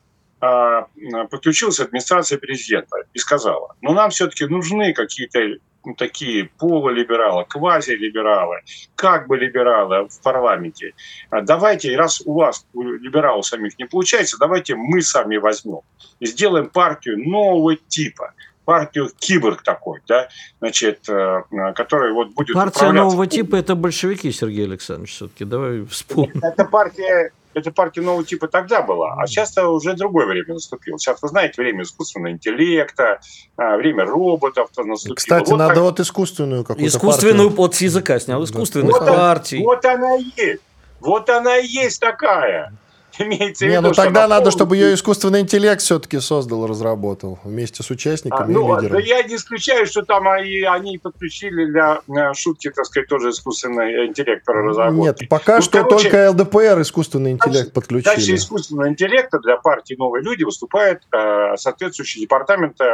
подключилась 1.31 1.81
администрация 1.81 2.39
президента 2.39 2.97
и 3.13 3.19
сказала, 3.19 3.75
ну 3.81 3.93
нам 3.93 4.11
все-таки 4.11 4.47
нужны 4.47 4.93
какие-то 4.93 5.41
ну, 5.85 5.95
такие 5.95 6.51
полулибералы, 6.59 7.45
квазилибералы, 7.45 8.61
как 8.95 9.27
бы 9.27 9.37
либералы 9.37 10.09
в 10.09 10.23
парламенте. 10.23 10.95
Давайте, 11.31 11.95
раз 11.97 12.23
у 12.25 12.33
вас, 12.33 12.67
у 12.73 12.83
либералов 12.83 13.47
самих 13.47 13.79
не 13.79 13.85
получается, 13.85 14.39
давайте 14.39 14.77
мы 14.77 15.03
сами 15.03 15.37
возьмем 15.37 15.81
и 16.21 16.27
сделаем 16.27 16.71
партию 16.71 17.19
нового 17.19 17.77
типа 17.77 18.33
партию 18.65 19.11
киборг 19.19 19.63
такой, 19.63 20.01
да, 20.09 20.29
значит, 20.59 21.09
э, 21.09 21.43
который 21.75 22.13
вот 22.13 22.31
будет 22.31 22.55
Партия 22.55 22.93
нового 22.93 23.27
типа– 23.27 23.57
это 23.57 23.75
большевики, 23.75 24.33
Сергей 24.33 24.65
Александрович, 24.65 25.13
все-таки, 25.13 25.45
давай 25.45 25.85
вспомним. 25.85 26.41
Это 26.43 26.65
партия, 26.65 27.31
это 27.55 27.73
партия 27.73 28.01
нового 28.01 28.25
типа 28.25 28.49
тогда 28.49 28.83
была, 28.83 29.15
а 29.19 29.27
сейчас 29.27 29.57
уже 29.59 29.95
другое 29.95 30.27
время 30.27 30.55
наступило. 30.55 30.99
Сейчас, 30.99 31.23
вы 31.23 31.29
знаете, 31.29 31.61
время 31.61 31.83
искусственного 31.83 32.33
интеллекта, 32.33 33.21
а, 33.57 33.77
время 33.77 34.05
роботов 34.05 34.71
наступило. 34.77 35.15
Кстати, 35.15 35.51
вот 35.51 35.59
надо 35.59 35.75
так... 35.75 35.83
вот 35.83 36.01
искусственную 36.01 36.65
какую-то 36.65 36.89
Искусственную 36.89 37.51
партию. 37.51 37.57
под 37.57 37.75
с 37.75 37.81
языка 37.81 38.21
снял, 38.21 38.45
искусственных 38.45 38.99
вот 38.99 39.07
партий. 39.07 39.63
Вот 39.63 39.85
она 39.85 40.17
и 40.17 40.25
есть. 40.37 40.63
Вот 41.01 41.29
она 41.29 41.59
и 41.59 41.67
есть 41.67 42.01
такая. 42.01 42.73
Имеется 43.19 43.65
в 43.65 43.69
виду, 43.69 43.81
Не, 43.83 43.89
ну 43.89 43.93
тогда 43.93 44.27
надо, 44.27 44.51
чтобы 44.51 44.77
ее 44.77 44.95
искусственный 44.95 45.41
интеллект 45.41 45.81
все-таки 45.81 46.19
создал, 46.21 46.67
разработал 46.67 47.39
вместе 47.45 47.83
с 47.83 47.91
участниками 47.91 48.55
а, 48.55 48.59
ну, 48.59 48.73
и 48.73 48.83
лидерами. 48.83 49.01
Да 49.01 49.07
я 49.07 49.23
не 49.23 49.37
исключаю, 49.37 49.87
что 49.87 50.03
там 50.03 50.29
они, 50.29 50.63
они 50.63 50.99
подключили 50.99 51.67
для 51.67 52.01
э, 52.09 52.35
шутки, 52.35 52.71
так 52.71 52.85
сказать, 52.87 53.09
тоже 53.09 53.31
искусственный 53.31 54.07
интеллект 54.07 54.43
разработки. 54.49 55.23
Нет, 55.23 55.29
пока 55.29 55.57
ну, 55.57 55.63
что 55.63 55.83
короче, 55.83 56.11
только 56.11 56.31
ЛДПР 56.31 56.81
искусственный 56.81 57.33
интеллект 57.33 57.59
дальше, 57.59 57.73
подключили. 57.73 58.15
Дальше 58.15 58.35
искусственного 58.35 58.89
интеллекта 58.89 59.39
для 59.39 59.57
партии 59.57 59.95
«Новые 59.95 60.23
люди» 60.23 60.45
выступает 60.45 61.03
э, 61.13 61.57
соответствующий 61.57 62.21
департамент 62.21 62.81
э, 62.81 62.85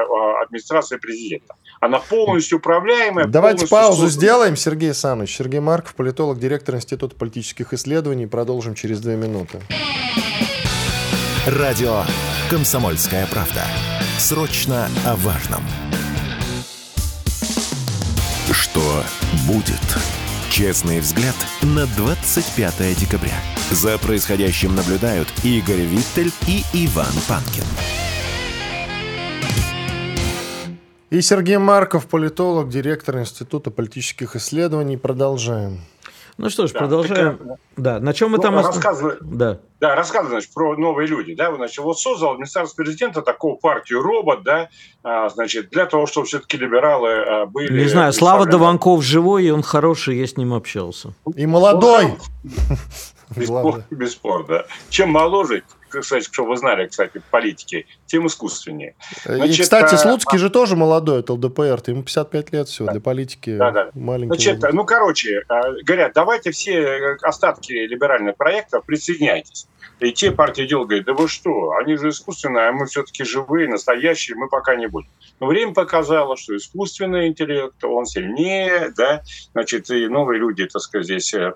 администрации 0.42 0.96
президента. 0.96 1.54
Она 1.80 1.98
полностью 1.98 2.58
управляемая. 2.58 3.26
Давайте 3.26 3.66
полностью 3.66 3.78
паузу 3.78 4.08
сделаем, 4.08 4.54
Сергей 4.54 4.92
Саныч. 4.92 5.34
Сергей 5.34 5.60
Марков, 5.60 5.94
политолог, 5.94 6.38
директор 6.38 6.76
Института 6.76 7.16
политических 7.16 7.72
исследований. 7.72 8.26
Продолжим 8.26 8.74
через 8.74 9.00
две 9.00 9.16
минуты. 9.16 9.60
Радио 11.46 12.02
«Комсомольская 12.50 13.26
правда». 13.26 13.64
Срочно 14.18 14.88
о 15.06 15.16
важном. 15.16 15.62
Что 18.52 19.02
будет? 19.46 19.74
Честный 20.50 21.00
взгляд 21.00 21.36
на 21.62 21.86
25 21.96 22.98
декабря. 22.98 23.40
За 23.70 23.96
происходящим 23.96 24.74
наблюдают 24.74 25.28
Игорь 25.44 25.80
Виттель 25.80 26.32
и 26.46 26.62
Иван 26.74 27.14
Панкин. 27.26 27.64
И 31.10 31.22
Сергей 31.22 31.58
Марков, 31.58 32.06
политолог, 32.06 32.68
директор 32.68 33.18
Института 33.18 33.72
политических 33.72 34.36
исследований. 34.36 34.96
Продолжаем. 34.96 35.80
Ну 36.38 36.48
что 36.50 36.68
ж, 36.68 36.72
да, 36.72 36.78
продолжаем. 36.78 37.36
Так, 37.36 37.58
да, 37.76 37.98
на 37.98 38.14
чем 38.14 38.30
мы 38.30 38.36
ну, 38.36 38.42
там... 38.44 38.54
Рассказывай, 38.54 39.16
да. 39.20 39.58
да, 39.80 39.96
рассказывай, 39.96 40.30
значит, 40.30 40.54
про 40.54 40.76
новые 40.76 41.08
люди. 41.08 41.34
Да, 41.34 41.52
значит, 41.52 41.78
вот 41.78 41.98
создал 41.98 42.34
администрация 42.34 42.76
президента 42.76 43.22
такую 43.22 43.56
партию 43.56 44.02
робот, 44.02 44.44
да, 44.44 44.68
а, 45.02 45.28
значит, 45.30 45.70
для 45.70 45.86
того, 45.86 46.06
чтобы 46.06 46.28
все-таки 46.28 46.56
либералы 46.56 47.10
а, 47.10 47.46
были... 47.46 47.82
Не 47.82 47.88
знаю, 47.88 48.12
Слава 48.12 48.46
Дованков 48.46 49.02
живой, 49.02 49.46
и 49.46 49.50
он 49.50 49.62
хороший, 49.62 50.16
я 50.16 50.28
с 50.28 50.36
ним 50.36 50.54
общался. 50.54 51.12
И 51.34 51.44
молодой. 51.44 52.14
Бесспорно, 53.36 53.84
бесспорно. 53.90 54.64
Чем 54.88 55.10
моложе, 55.10 55.62
кстати, 55.90 56.24
чтобы 56.24 56.50
вы 56.50 56.56
знали, 56.56 56.86
кстати, 56.86 57.22
политики, 57.30 57.86
тем 58.06 58.26
искусственнее. 58.26 58.94
Значит, 59.24 59.58
и, 59.58 59.62
кстати, 59.62 59.94
а... 59.94 59.98
Слуцкий 59.98 60.38
же 60.38 60.50
тоже 60.50 60.76
молодой, 60.76 61.20
это 61.20 61.34
ЛДПР, 61.34 61.82
ему 61.86 62.02
55 62.02 62.52
лет 62.52 62.68
все, 62.68 62.84
да. 62.84 62.92
для 62.92 63.00
политики 63.00 63.56
да, 63.56 63.70
да. 63.70 63.90
маленький. 63.94 64.34
Значит, 64.34 64.72
ну, 64.72 64.84
короче, 64.84 65.42
а, 65.48 65.72
говорят, 65.82 66.12
давайте 66.14 66.50
все 66.50 66.72
э, 66.72 67.16
остатки 67.22 67.72
либеральных 67.72 68.36
проектов 68.36 68.84
присоединяйтесь. 68.84 69.66
И 70.00 70.12
те 70.12 70.30
партии 70.30 70.66
делают, 70.66 70.88
говорят, 70.88 71.06
да 71.06 71.12
вы 71.12 71.28
что, 71.28 71.72
они 71.72 71.96
же 71.96 72.08
искусственные, 72.08 72.68
а 72.68 72.72
мы 72.72 72.86
все-таки 72.86 73.24
живые, 73.24 73.68
настоящие, 73.68 74.36
мы 74.36 74.48
пока 74.48 74.74
не 74.74 74.86
будем. 74.86 75.10
Но 75.40 75.46
время 75.46 75.72
показало, 75.72 76.36
что 76.36 76.56
искусственный 76.56 77.28
интеллект, 77.28 77.82
он 77.82 78.06
сильнее, 78.06 78.92
да, 78.96 79.22
значит, 79.52 79.90
и 79.90 80.06
новые 80.06 80.38
люди, 80.38 80.66
так 80.66 80.82
сказать, 80.82 81.06
здесь 81.06 81.32
э, 81.34 81.52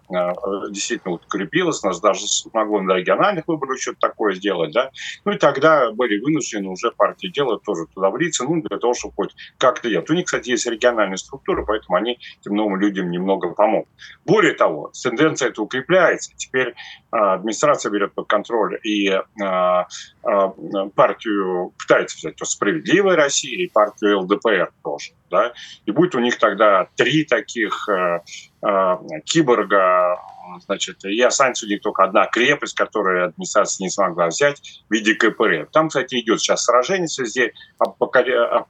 действительно 0.70 1.14
укрепилось, 1.14 1.82
нас 1.82 2.00
даже 2.00 2.26
смогло 2.26 2.80
на 2.80 2.92
региональных 2.92 3.46
выборах 3.46 3.78
что-то 3.80 3.98
такое 4.00 4.23
сделать, 4.32 4.72
да, 4.72 4.90
ну 5.24 5.32
и 5.32 5.38
тогда 5.38 5.92
были 5.92 6.20
вынуждены 6.20 6.68
уже 6.68 6.90
партии 6.90 7.28
делать 7.28 7.62
тоже 7.62 7.86
туда 7.94 8.10
влиться, 8.10 8.44
ну, 8.44 8.62
для 8.62 8.78
того, 8.78 8.94
чтобы 8.94 9.14
хоть 9.14 9.34
как-то 9.58 9.88
делать. 9.88 10.08
У 10.10 10.14
них, 10.14 10.26
кстати, 10.26 10.50
есть 10.50 10.66
региональные 10.66 11.18
структуры, 11.18 11.64
поэтому 11.64 11.96
они 11.96 12.18
этим 12.40 12.54
новым 12.54 12.80
людям 12.80 13.10
немного 13.10 13.50
помогут. 13.50 13.88
Более 14.24 14.54
того, 14.54 14.90
тенденция 14.92 15.48
эта 15.48 15.62
укрепляется. 15.62 16.32
Теперь 16.36 16.74
а, 17.10 17.34
администрация 17.34 17.90
берет 17.90 18.14
под 18.14 18.26
контроль 18.26 18.78
и 18.82 19.08
а, 19.08 19.86
а, 20.22 20.48
партию 20.94 21.72
пытается 21.78 22.16
взять 22.16 22.36
то 22.36 22.44
«Справедливая 22.44 23.16
Россия» 23.16 23.64
и 23.64 23.68
партию 23.68 24.20
ЛДПР 24.20 24.72
тоже. 24.82 25.12
Да? 25.34 25.52
И 25.86 25.90
будет 25.90 26.14
у 26.14 26.20
них 26.20 26.38
тогда 26.38 26.86
три 26.96 27.24
таких 27.24 27.88
э, 27.88 28.20
э, 28.62 28.96
киборга 29.24 30.18
значит, 30.64 31.04
и 31.04 31.20
останется 31.22 31.66
у 31.66 31.68
них 31.68 31.80
только 31.80 32.04
одна 32.04 32.26
крепость, 32.26 32.74
которую 32.74 33.26
администрация 33.26 33.84
не 33.84 33.90
смогла 33.90 34.28
взять 34.28 34.82
в 34.88 34.92
виде 34.92 35.14
КПРФ. 35.14 35.70
Там, 35.70 35.88
кстати, 35.88 36.20
идет 36.20 36.40
сейчас 36.40 36.64
сражение 36.64 37.06
в 37.06 37.12
связи 37.12 37.52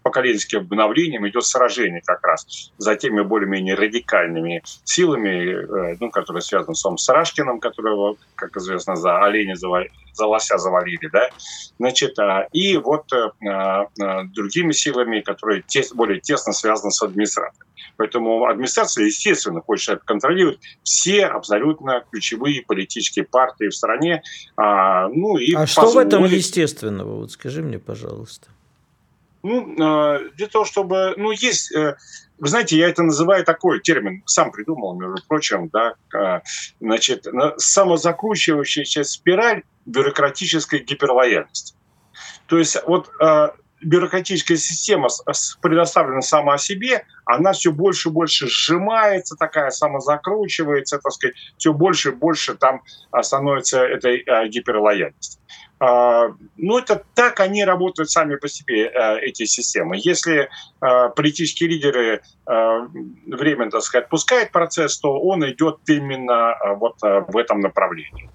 поколенческим 0.03 0.61
обновлением, 0.61 1.29
идет 1.29 1.45
сражение 1.45 2.03
как 2.05 2.25
раз 2.27 2.71
за 2.79 2.97
теми 2.97 3.23
более-менее 3.23 3.75
радикальными 3.75 4.63
силами, 4.85 5.93
э, 5.93 5.97
ну, 6.01 6.11
которые 6.11 6.43
связаны 6.43 6.75
с 6.75 6.85
Сарашкиным, 6.97 7.61
которого, 7.61 8.17
как 8.35 8.57
известно, 8.57 8.97
за 8.97 9.19
оленя 9.19 9.55
за, 9.57 9.69
за 10.13 10.27
лося 10.27 10.59
завалили, 10.59 11.09
да, 11.13 11.29
значит, 11.79 12.19
а, 12.19 12.47
и 12.53 12.77
вот 12.77 13.11
а, 13.13 13.87
другими 14.35 14.73
силами, 14.73 15.21
которые 15.21 15.65
более 15.95 16.21
тесно 16.21 16.53
связаны 16.55 16.91
с 16.91 17.03
администрацией. 17.03 17.65
Поэтому 17.97 18.47
администрация, 18.47 19.07
естественно, 19.07 19.61
хочет 19.61 20.03
контролировать 20.05 20.59
все 20.83 21.27
абсолютно 21.27 22.05
ключевые 22.11 22.63
политические 22.63 23.25
партии 23.25 23.69
в 23.69 23.75
стране. 23.75 24.23
А, 24.57 25.09
ну, 25.09 25.37
и 25.37 25.55
а 25.55 25.67
что 25.67 25.91
в 25.91 25.99
этом 25.99 26.25
естественного? 26.25 27.21
Вот 27.21 27.33
скажи 27.33 27.63
мне, 27.63 27.79
пожалуйста. 27.79 28.49
Ну, 29.43 29.77
а, 29.81 30.21
для 30.37 30.47
того, 30.49 30.65
чтобы... 30.65 31.15
Ну, 31.17 31.31
есть... 31.31 31.73
Э, 31.75 31.97
вы 32.39 32.49
знаете, 32.49 32.77
я 32.77 32.89
это 32.89 33.03
называю 33.03 33.45
такой 33.45 33.81
термин, 33.81 34.23
сам 34.27 34.51
придумал, 34.51 34.99
между 34.99 35.25
прочим, 35.29 35.69
да, 35.73 35.95
а, 36.13 36.43
значит, 36.81 37.27
самозакручивающаяся 37.59 39.05
спираль 39.05 39.63
бюрократической 39.87 40.81
гиперлояльности. 40.81 41.75
То 42.47 42.59
есть 42.59 42.77
вот 42.87 43.11
а, 43.21 43.55
бюрократическая 43.85 44.57
система 44.57 45.09
предоставлена 45.61 46.23
сама 46.23 46.59
себе, 46.59 47.05
она 47.25 47.53
все 47.53 47.73
больше 47.73 48.09
и 48.09 48.13
больше 48.13 48.47
сжимается, 48.49 49.37
такая 49.37 49.71
самозакручивается, 49.71 50.99
так 50.99 51.13
сказать, 51.13 51.37
все 51.57 51.73
больше 51.73 52.11
и 52.11 52.13
больше 52.13 52.55
там 52.55 52.83
становится 53.23 53.83
этой 53.83 54.21
а, 54.21 54.47
гиперлояльности. 54.47 55.39
А, 55.81 56.29
ну, 56.57 56.79
это 56.79 57.03
так 57.15 57.41
они 57.41 57.65
работают 57.65 58.11
сами 58.11 58.37
по 58.37 58.49
себе, 58.49 58.89
а, 58.89 59.17
эти 59.17 59.45
системы. 59.45 59.97
Если 59.99 60.49
политические 60.81 61.71
лидеры 61.71 62.23
время, 62.47 63.71
так 63.71 63.83
сказать, 63.83 64.05
отпускают 64.05 64.51
процесс, 64.51 64.99
то 64.99 65.19
он 65.19 65.49
идет 65.51 65.79
именно 65.87 66.55
вот 66.77 66.97
в 67.01 67.37
этом 67.37 67.61
направлении. 67.61 68.31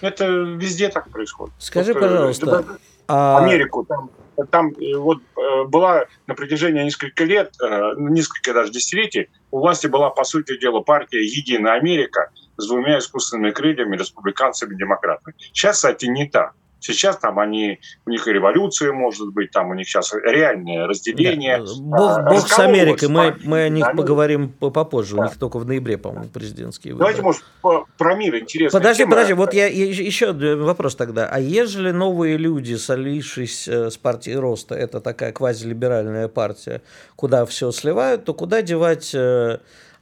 Это 0.00 0.26
везде 0.26 0.88
так 0.88 1.10
происходит. 1.10 1.54
Скажи, 1.58 1.92
вот, 1.92 2.02
э, 2.02 2.08
пожалуйста, 2.08 2.64
Америку 3.06 3.84
там 3.84 4.10
там 4.50 4.70
э, 4.70 4.96
вот 4.96 5.18
э, 5.36 5.64
была 5.64 6.04
на 6.26 6.34
протяжении 6.34 6.82
нескольких 6.82 7.26
лет, 7.26 7.54
э, 7.62 7.92
ну, 7.96 8.08
несколько 8.08 8.52
даже 8.52 8.72
десятилетий, 8.72 9.28
у 9.50 9.60
власти 9.60 9.86
была, 9.86 10.10
по 10.10 10.24
сути 10.24 10.58
дела, 10.58 10.80
партия 10.80 11.24
«Единая 11.24 11.74
Америка» 11.74 12.30
с 12.56 12.68
двумя 12.68 12.98
искусственными 12.98 13.50
крыльями, 13.50 13.96
республиканцами 13.96 14.74
и 14.74 14.78
демократами. 14.78 15.34
Сейчас, 15.38 15.76
кстати, 15.76 16.06
не 16.06 16.28
так. 16.28 16.54
Сейчас 16.92 17.16
там 17.16 17.38
они, 17.38 17.80
у 18.06 18.10
них 18.10 18.26
революция 18.26 18.92
может 18.92 19.32
быть, 19.32 19.50
там 19.50 19.70
у 19.70 19.74
них 19.74 19.88
сейчас 19.88 20.12
реальное 20.14 20.86
разделение. 20.86 21.58
Да. 21.58 21.64
Бог, 21.80 22.18
а, 22.18 22.30
Бог 22.30 22.48
с 22.48 22.58
Америкой, 22.58 23.08
мы, 23.08 23.36
мы 23.44 23.62
о 23.62 23.68
них 23.68 23.84
да, 23.84 23.92
поговорим 23.92 24.50
попозже, 24.50 25.16
да. 25.16 25.22
у 25.22 25.24
них 25.24 25.38
только 25.38 25.58
в 25.58 25.66
ноябре, 25.66 25.98
по-моему, 25.98 26.28
президентские 26.28 26.94
выборы. 26.94 27.14
Давайте, 27.14 27.22
может, 27.22 27.84
про 27.98 28.14
мир 28.14 28.36
интересно. 28.38 28.78
Подожди, 28.78 29.02
тема. 29.02 29.10
подожди, 29.12 29.32
вот 29.32 29.54
я 29.54 29.66
еще 29.66 30.32
вопрос 30.56 30.96
тогда. 30.96 31.26
А 31.26 31.40
ежели 31.40 31.90
новые 31.90 32.36
люди, 32.36 32.74
солившись 32.74 33.68
э, 33.68 33.90
с 33.90 33.96
партией 33.96 34.36
Роста, 34.36 34.74
это 34.74 35.00
такая 35.00 35.32
квазилиберальная 35.32 36.28
партия, 36.28 36.82
куда 37.16 37.46
все 37.46 37.70
сливают, 37.72 38.24
то 38.24 38.34
куда 38.34 38.62
девать 38.62 39.14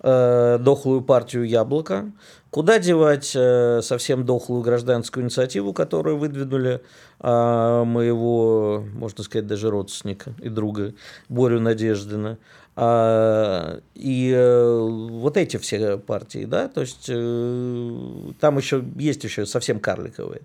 э, 0.03 0.59
дохлую 0.61 1.03
партию 1.03 1.45
Яблоко, 1.45 2.13
куда 2.51 2.79
девать 2.79 3.33
э, 3.35 3.81
совсем 3.83 4.25
дохлую 4.25 4.63
гражданскую 4.63 5.25
инициативу, 5.25 5.73
которую 5.73 6.19
выдвинули 6.19 6.83
э, 7.21 7.85
моего, 7.85 8.85
можно 8.95 9.25
сказать, 9.25 9.47
даже 9.47 9.71
родственника 9.71 10.35
и 10.41 10.49
друга 10.49 10.95
Борю 11.29 11.61
Надеждина. 11.61 12.39
А, 12.75 13.81
и 13.95 14.33
э, 14.35 14.79
вот 14.81 15.37
эти 15.37 15.59
все 15.59 15.99
партии, 15.99 16.47
да, 16.47 16.69
то 16.69 16.81
есть 16.81 17.07
э, 17.09 18.33
там 18.41 18.57
еще 18.57 18.83
есть 18.97 19.23
еще 19.25 19.45
совсем 19.45 19.79
карликовые. 19.79 20.41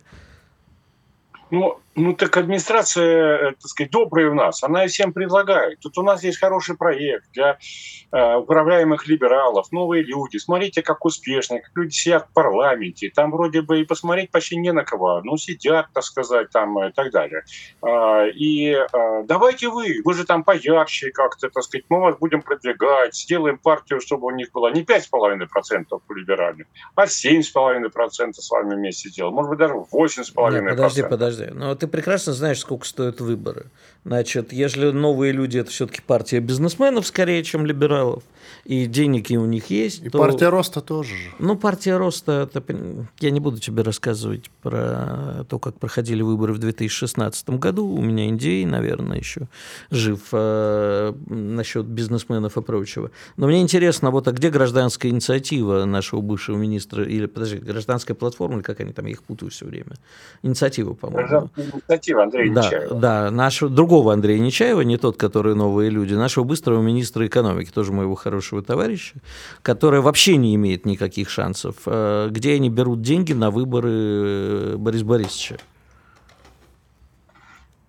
Ну, 1.51 1.80
ну 1.98 2.13
так 2.13 2.38
администрация, 2.38 3.50
э, 3.50 3.51
так 3.54 3.68
сказать, 3.68 3.92
добрая 3.92 4.30
у 4.30 4.34
нас, 4.34 4.63
она 4.63 4.86
и 4.86 4.88
всем 4.88 5.13
предлагает. 5.13 5.80
Тут 5.80 5.98
у 5.98 6.04
нас 6.04 6.24
есть 6.24 6.39
хороший 6.39 6.77
проект 6.77 7.32
для 7.34 7.58
э, 8.12 8.36
управляемых 8.36 9.08
либералов, 9.08 9.72
новые 9.72 10.04
люди. 10.04 10.38
Смотрите, 10.38 10.84
как 10.84 11.06
успешно, 11.06 11.60
как 11.60 11.72
люди 11.75 11.94
сидят 11.94 12.27
в 12.30 12.34
парламенте. 12.34 13.12
Там 13.13 13.32
вроде 13.32 13.62
бы 13.62 13.82
и 13.82 13.86
посмотреть 13.86 14.30
почти 14.30 14.58
не 14.58 14.72
на 14.72 14.84
кого. 14.84 15.22
Ну, 15.24 15.38
сидят, 15.38 15.88
так 15.94 16.04
сказать, 16.04 16.51
там 16.51 16.77
и 16.84 16.92
так 16.92 17.12
далее. 17.12 17.44
Э, 17.82 18.30
и 18.30 18.74
э, 18.74 19.24
давайте 19.24 19.70
вы, 19.70 20.01
вы 20.04 20.13
же 20.13 20.25
там 20.25 20.44
поярче 20.44 21.12
как-то, 21.12 21.50
так 21.50 21.63
сказать, 21.63 21.86
мы 21.89 22.00
вас 22.00 22.18
будем 22.18 22.42
продвигать, 22.42 23.16
сделаем 23.16 23.58
партию, 23.58 24.01
чтобы 24.01 24.27
у 24.27 24.32
них 24.32 24.51
было 24.51 24.72
не 24.72 24.84
5,5% 24.84 26.01
у 26.08 26.13
либеральных, 26.13 26.68
а 26.96 27.06
7,5% 27.06 28.34
с 28.34 28.51
вами 28.51 28.75
вместе 28.75 29.10
сделаем. 29.10 29.34
Может 29.34 29.50
быть, 29.50 29.60
даже 29.60 29.74
8,5%. 29.74 30.51
Нет, 30.51 30.70
подожди, 30.70 31.04
подожди. 31.04 31.37
Но 31.53 31.75
ты 31.75 31.88
прекрасно 31.88 32.34
знаешь, 32.34 32.60
сколько 32.60 32.86
стоят 32.86 33.22
выборы. 33.22 33.67
Значит, 34.08 34.53
если 34.53 34.91
новые 34.91 35.34
люди, 35.34 35.58
это 35.58 35.70
все-таки 35.70 36.01
партия 36.01 36.39
бизнесменов 36.39 37.06
скорее, 37.06 37.44
чем 37.44 37.65
либералов, 37.65 38.24
и 38.63 38.86
денег 38.86 39.27
у 39.32 39.46
них 39.46 39.70
есть. 39.70 40.01
И 40.06 40.10
то... 40.10 40.20
партия 40.20 40.48
роста 40.48 40.79
тоже. 40.79 41.13
Ну, 41.39 41.58
партия 41.58 41.98
роста, 41.98 42.50
это... 42.53 42.63
я 43.20 43.32
не 43.32 43.41
буду 43.41 43.60
тебе 43.60 43.84
рассказывать 43.84 44.50
про 44.62 45.46
то, 45.50 45.60
как 45.60 45.77
проходили 45.77 46.22
выборы 46.22 46.53
в 46.53 46.60
2016 46.60 47.50
году. 47.50 47.86
У 47.86 48.01
меня 48.01 48.29
Индей, 48.29 48.65
наверное, 48.65 49.17
еще 49.17 49.50
жив 49.91 50.22
э, 50.32 51.13
насчет 51.27 51.86
бизнесменов 51.86 52.58
и 52.58 52.62
прочего. 52.62 53.12
Но 53.36 53.48
мне 53.48 53.62
интересно, 53.62 54.12
вот 54.12 54.29
а 54.29 54.32
где 54.32 54.50
гражданская 54.50 55.12
инициатива 55.12 55.84
нашего 55.84 56.22
бывшего 56.22 56.56
министра, 56.56 57.03
или, 57.03 57.25
подожди, 57.25 57.58
гражданская 57.58 58.15
платформа, 58.15 58.56
или 58.56 58.63
как 58.63 58.79
они 58.79 58.94
там, 58.94 59.06
я 59.06 59.12
их 59.12 59.24
путаю 59.24 59.51
все 59.51 59.65
время. 59.65 59.96
Инициатива, 60.44 60.94
по-моему. 60.94 61.27
Гражданская 61.28 61.66
инициатива 61.66 62.24
Андрея 62.24 62.54
да, 62.54 62.62
Нечаева. 62.66 62.96
Да, 62.96 63.32
нашего, 63.32 63.70
другого 63.70 64.14
Андрея 64.14 64.40
Нечаева, 64.40 64.82
не 64.82 64.98
тот, 64.98 65.18
который 65.18 65.56
новые 65.56 65.90
люди, 65.90 66.14
нашего 66.14 66.44
быстрого 66.44 66.82
министра 66.82 67.26
экономики, 67.26 67.72
тоже 67.74 67.92
моего 67.92 68.16
хорошего 68.16 68.62
товарища, 68.62 69.16
который 69.62 70.02
вообще 70.02 70.38
не 70.38 70.56
имеет 70.56 70.86
никаких 70.86 71.30
шансов. 71.30 71.76
Э, 71.86 72.30
где 72.32 72.54
они 72.54 72.70
берут 72.70 73.02
деньги 73.02 73.34
на 73.34 73.52
выборы 73.52 73.92
э, 73.92 74.76
Бориса 74.78 75.06
Борисовича? 75.06 75.58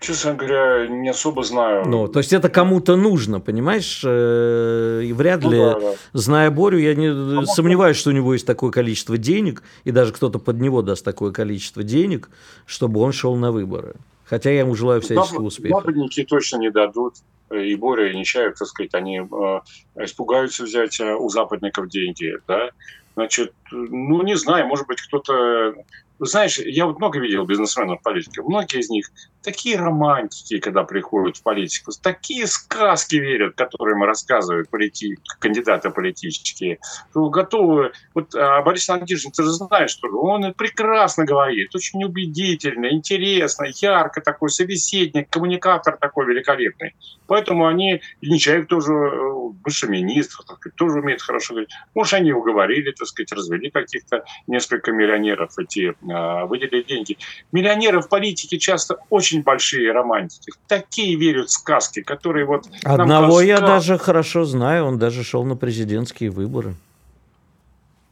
Честно 0.00 0.34
говоря, 0.34 0.86
не 0.86 1.08
особо 1.08 1.42
знаю. 1.42 1.84
Ну, 1.84 2.06
то 2.06 2.20
есть 2.20 2.32
это 2.32 2.48
кому-то 2.48 2.94
нужно, 2.94 3.40
понимаешь? 3.40 4.02
Э, 4.04 5.02
и 5.04 5.12
вряд 5.12 5.42
ну, 5.42 5.50
ли, 5.50 5.58
да, 5.58 5.80
да. 5.80 5.94
зная 6.12 6.50
Борю, 6.52 6.78
я 6.78 6.94
не 6.94 7.08
а 7.08 7.44
сомневаюсь, 7.46 7.96
что 7.96 8.10
у 8.10 8.12
него 8.12 8.32
есть 8.32 8.46
такое 8.46 8.70
количество 8.70 9.18
денег, 9.18 9.64
и 9.82 9.90
даже 9.90 10.12
кто-то 10.12 10.38
под 10.38 10.60
него 10.60 10.82
даст 10.82 11.04
такое 11.04 11.32
количество 11.32 11.82
денег, 11.82 12.30
чтобы 12.64 13.00
он 13.00 13.10
шел 13.10 13.34
на 13.34 13.50
выборы. 13.50 13.94
Хотя 14.24 14.50
я 14.50 14.60
ему 14.60 14.76
желаю 14.76 15.00
всяческого 15.00 15.46
успеха. 15.46 15.76
Западники 15.76 16.22
точно 16.24 16.58
не 16.58 16.70
дадут. 16.70 17.14
И 17.50 17.74
Боря, 17.76 18.12
и 18.12 18.16
Нечаев, 18.16 18.56
так 18.56 18.68
сказать, 18.68 18.94
они 18.94 19.20
э, 19.20 20.04
испугаются 20.04 20.64
взять 20.64 21.00
э, 21.00 21.14
у 21.14 21.28
западников 21.30 21.88
деньги, 21.88 22.34
да. 22.46 22.68
Значит, 23.14 23.52
ну, 23.72 24.22
не 24.22 24.36
знаю, 24.36 24.66
может 24.66 24.86
быть, 24.86 25.00
кто-то 25.00 25.74
знаешь, 26.18 26.58
я 26.58 26.86
вот 26.86 26.98
много 26.98 27.20
видел 27.20 27.44
бизнесменов 27.44 28.00
в 28.00 28.02
политике. 28.02 28.42
Многие 28.42 28.80
из 28.80 28.90
них 28.90 29.10
такие 29.42 29.76
романтики, 29.76 30.58
когда 30.58 30.84
приходят 30.84 31.36
в 31.36 31.42
политику, 31.42 31.92
такие 32.02 32.46
сказки 32.46 33.16
верят, 33.16 33.54
которые 33.54 33.94
им 33.94 34.02
рассказывают 34.02 34.68
полити... 34.68 35.16
кандидаты 35.38 35.90
политические, 35.90 36.78
что 37.10 37.30
готовы... 37.30 37.92
Вот 38.14 38.34
а 38.34 38.62
Борис 38.62 38.88
Надеждин, 38.88 39.30
ты 39.30 39.42
же 39.42 39.50
знаешь, 39.50 39.90
что 39.90 40.08
он 40.08 40.52
прекрасно 40.54 41.24
говорит, 41.24 41.74
очень 41.74 42.02
убедительно, 42.04 42.90
интересно, 42.90 43.66
ярко 43.80 44.20
такой 44.20 44.50
собеседник, 44.50 45.30
коммуникатор 45.30 45.96
такой 45.96 46.26
великолепный. 46.26 46.94
Поэтому 47.26 47.66
они, 47.66 48.00
Нечаев 48.22 48.66
тоже 48.66 48.92
э, 48.92 49.48
бывший 49.64 49.88
министр, 49.88 50.38
тоже 50.76 50.98
умеет 50.98 51.22
хорошо 51.22 51.54
говорить. 51.54 51.70
Может, 51.94 52.14
они 52.14 52.32
уговорили, 52.32 52.90
так 52.92 53.06
сказать, 53.06 53.32
развели 53.32 53.70
каких-то 53.70 54.24
несколько 54.46 54.92
миллионеров 54.92 55.58
эти 55.58 55.94
а, 56.10 56.46
выделили 56.46 56.82
деньги. 56.82 57.16
Миллионеры 57.52 58.00
в 58.00 58.08
политике 58.08 58.58
часто 58.58 58.96
очень 59.10 59.42
большие 59.42 59.92
романтики. 59.92 60.52
Такие 60.66 61.16
верят 61.16 61.48
в 61.48 61.52
сказки, 61.52 62.02
которые 62.02 62.46
вот... 62.46 62.66
Одного 62.84 63.40
я 63.40 63.60
даже 63.60 63.98
хорошо 63.98 64.44
знаю, 64.44 64.86
он 64.86 64.98
даже 64.98 65.24
шел 65.24 65.44
на 65.44 65.56
президентские 65.56 66.30
выборы. 66.30 66.74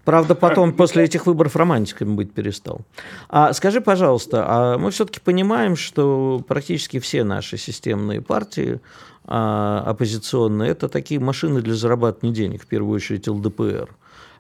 Правда, 0.06 0.36
потом 0.36 0.72
после 0.72 1.02
этих 1.02 1.26
выборов 1.26 1.56
романтиками 1.56 2.14
быть 2.14 2.32
перестал. 2.32 2.82
А 3.28 3.52
скажи, 3.52 3.80
пожалуйста, 3.80 4.44
а 4.46 4.78
мы 4.78 4.92
все-таки 4.92 5.18
понимаем, 5.18 5.74
что 5.74 6.44
практически 6.46 7.00
все 7.00 7.24
наши 7.24 7.56
системные 7.56 8.20
партии 8.20 8.80
а, 9.24 9.82
оппозиционные 9.84 10.70
это 10.70 10.88
такие 10.88 11.18
машины 11.18 11.60
для 11.60 11.74
зарабатывания 11.74 12.32
денег, 12.32 12.62
в 12.62 12.66
первую 12.66 12.94
очередь 12.94 13.26
ЛДПР. 13.26 13.88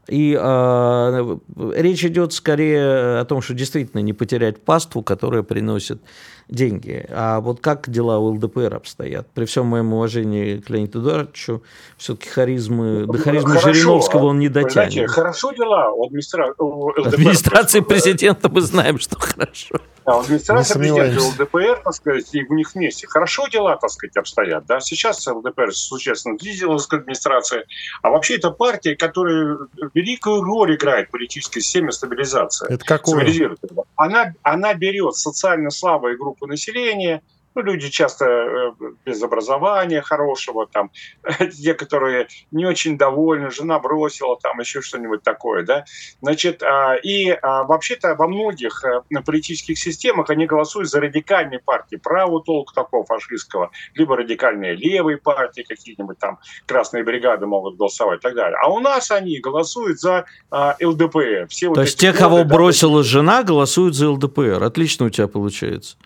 И 0.08 0.38
э, 0.40 1.38
речь 1.74 2.04
идет 2.04 2.32
скорее 2.32 3.20
о 3.20 3.24
том, 3.24 3.42
что 3.42 3.54
действительно 3.54 4.00
не 4.00 4.12
потерять 4.12 4.60
паству, 4.60 5.02
которая 5.02 5.42
приносит 5.42 6.00
деньги. 6.48 7.06
А 7.10 7.40
вот 7.40 7.60
как 7.60 7.88
дела 7.90 8.18
у 8.18 8.32
ЛДПР 8.34 8.74
обстоят? 8.74 9.26
При 9.34 9.44
всем 9.44 9.66
моем 9.66 9.92
уважении 9.92 10.58
к 10.58 10.70
Леониду 10.70 11.00
Эдуардовичу, 11.00 11.62
все-таки 11.96 12.28
харизмы, 12.28 13.06
до 13.06 13.18
харизмы 13.18 13.50
хорошо, 13.50 13.72
Жириновского 13.72 14.26
он 14.26 14.38
не 14.38 14.48
дотянет. 14.48 14.92
Знаете, 14.92 15.06
хорошо 15.08 15.52
дела 15.52 15.90
у, 15.92 16.06
администра... 16.06 16.54
у 16.58 16.90
ЛДПР. 16.90 17.08
Администрации 17.08 17.80
президента 17.80 18.48
мы 18.48 18.60
знаем, 18.60 18.98
что 18.98 19.18
хорошо. 19.18 19.76
Да, 20.04 20.20
администрация 20.20 20.78
президента 20.78 21.20
ЛДПР, 21.20 21.80
так 21.82 21.94
сказать, 21.94 22.32
и 22.32 22.44
у 22.44 22.54
них 22.54 22.74
вместе 22.74 23.08
хорошо 23.08 23.48
дела, 23.48 23.76
так 23.76 23.90
сказать, 23.90 24.16
обстоят. 24.16 24.64
Да? 24.66 24.78
Сейчас 24.78 25.26
ЛДПР 25.26 25.72
существенно 25.72 26.38
снизилась 26.38 26.86
к 26.86 26.94
администрации, 26.94 27.64
а 28.02 28.10
вообще 28.10 28.36
это 28.36 28.50
партия, 28.50 28.94
которая 28.94 29.58
великую 29.94 30.42
роль 30.42 30.76
играет 30.76 31.08
в 31.08 31.10
политической 31.10 31.60
системе 31.60 31.90
стабилизации. 31.90 32.72
Это 32.72 32.84
какое? 32.84 33.56
Она, 33.96 34.32
она 34.42 34.74
берет 34.74 35.16
социально 35.16 35.70
слабые 35.70 36.16
группы 36.16 36.35
населения– 36.44 37.22
ну, 37.56 37.62
люди 37.62 37.88
часто 37.88 38.26
э, 38.26 38.72
без 39.06 39.22
образования 39.22 40.02
хорошего, 40.02 40.66
там, 40.70 40.90
те, 41.62 41.72
которые 41.72 42.28
не 42.50 42.66
очень 42.66 42.98
довольны, 42.98 43.50
жена 43.50 43.78
бросила, 43.78 44.38
там, 44.40 44.60
еще 44.60 44.82
что-нибудь 44.82 45.22
такое, 45.22 45.64
да. 45.64 45.84
Значит, 46.20 46.62
а, 46.62 46.96
и 46.96 47.30
а, 47.30 47.64
вообще-то 47.64 48.14
во 48.14 48.28
многих 48.28 48.84
э, 48.84 49.00
политических 49.24 49.78
системах 49.78 50.28
они 50.28 50.46
голосуют 50.46 50.90
за 50.90 51.00
радикальные 51.00 51.60
партии, 51.60 51.96
правого 51.96 52.42
толка 52.42 52.74
такого 52.74 53.06
фашистского, 53.06 53.70
либо 53.94 54.18
радикальные 54.18 54.74
левые 54.74 55.16
партии, 55.16 55.64
какие-нибудь 55.66 56.18
там 56.18 56.38
красные 56.66 57.04
бригады 57.04 57.46
могут 57.46 57.78
голосовать 57.78 58.18
и 58.18 58.22
так 58.22 58.34
далее. 58.34 58.58
А 58.62 58.70
у 58.70 58.80
нас 58.80 59.10
они 59.10 59.40
голосуют 59.40 59.98
за 59.98 60.26
а, 60.50 60.76
ЛДПР. 60.78 61.46
Все 61.48 61.68
То 61.68 61.76
вот 61.76 61.80
есть 61.80 61.98
те, 61.98 62.12
кого 62.12 62.44
бросила 62.44 63.02
жена, 63.02 63.42
голосуют 63.42 63.94
за 63.94 64.10
ЛДПР. 64.10 64.62
Отлично 64.62 65.06
у 65.06 65.08
тебя 65.08 65.26
получается. 65.26 65.96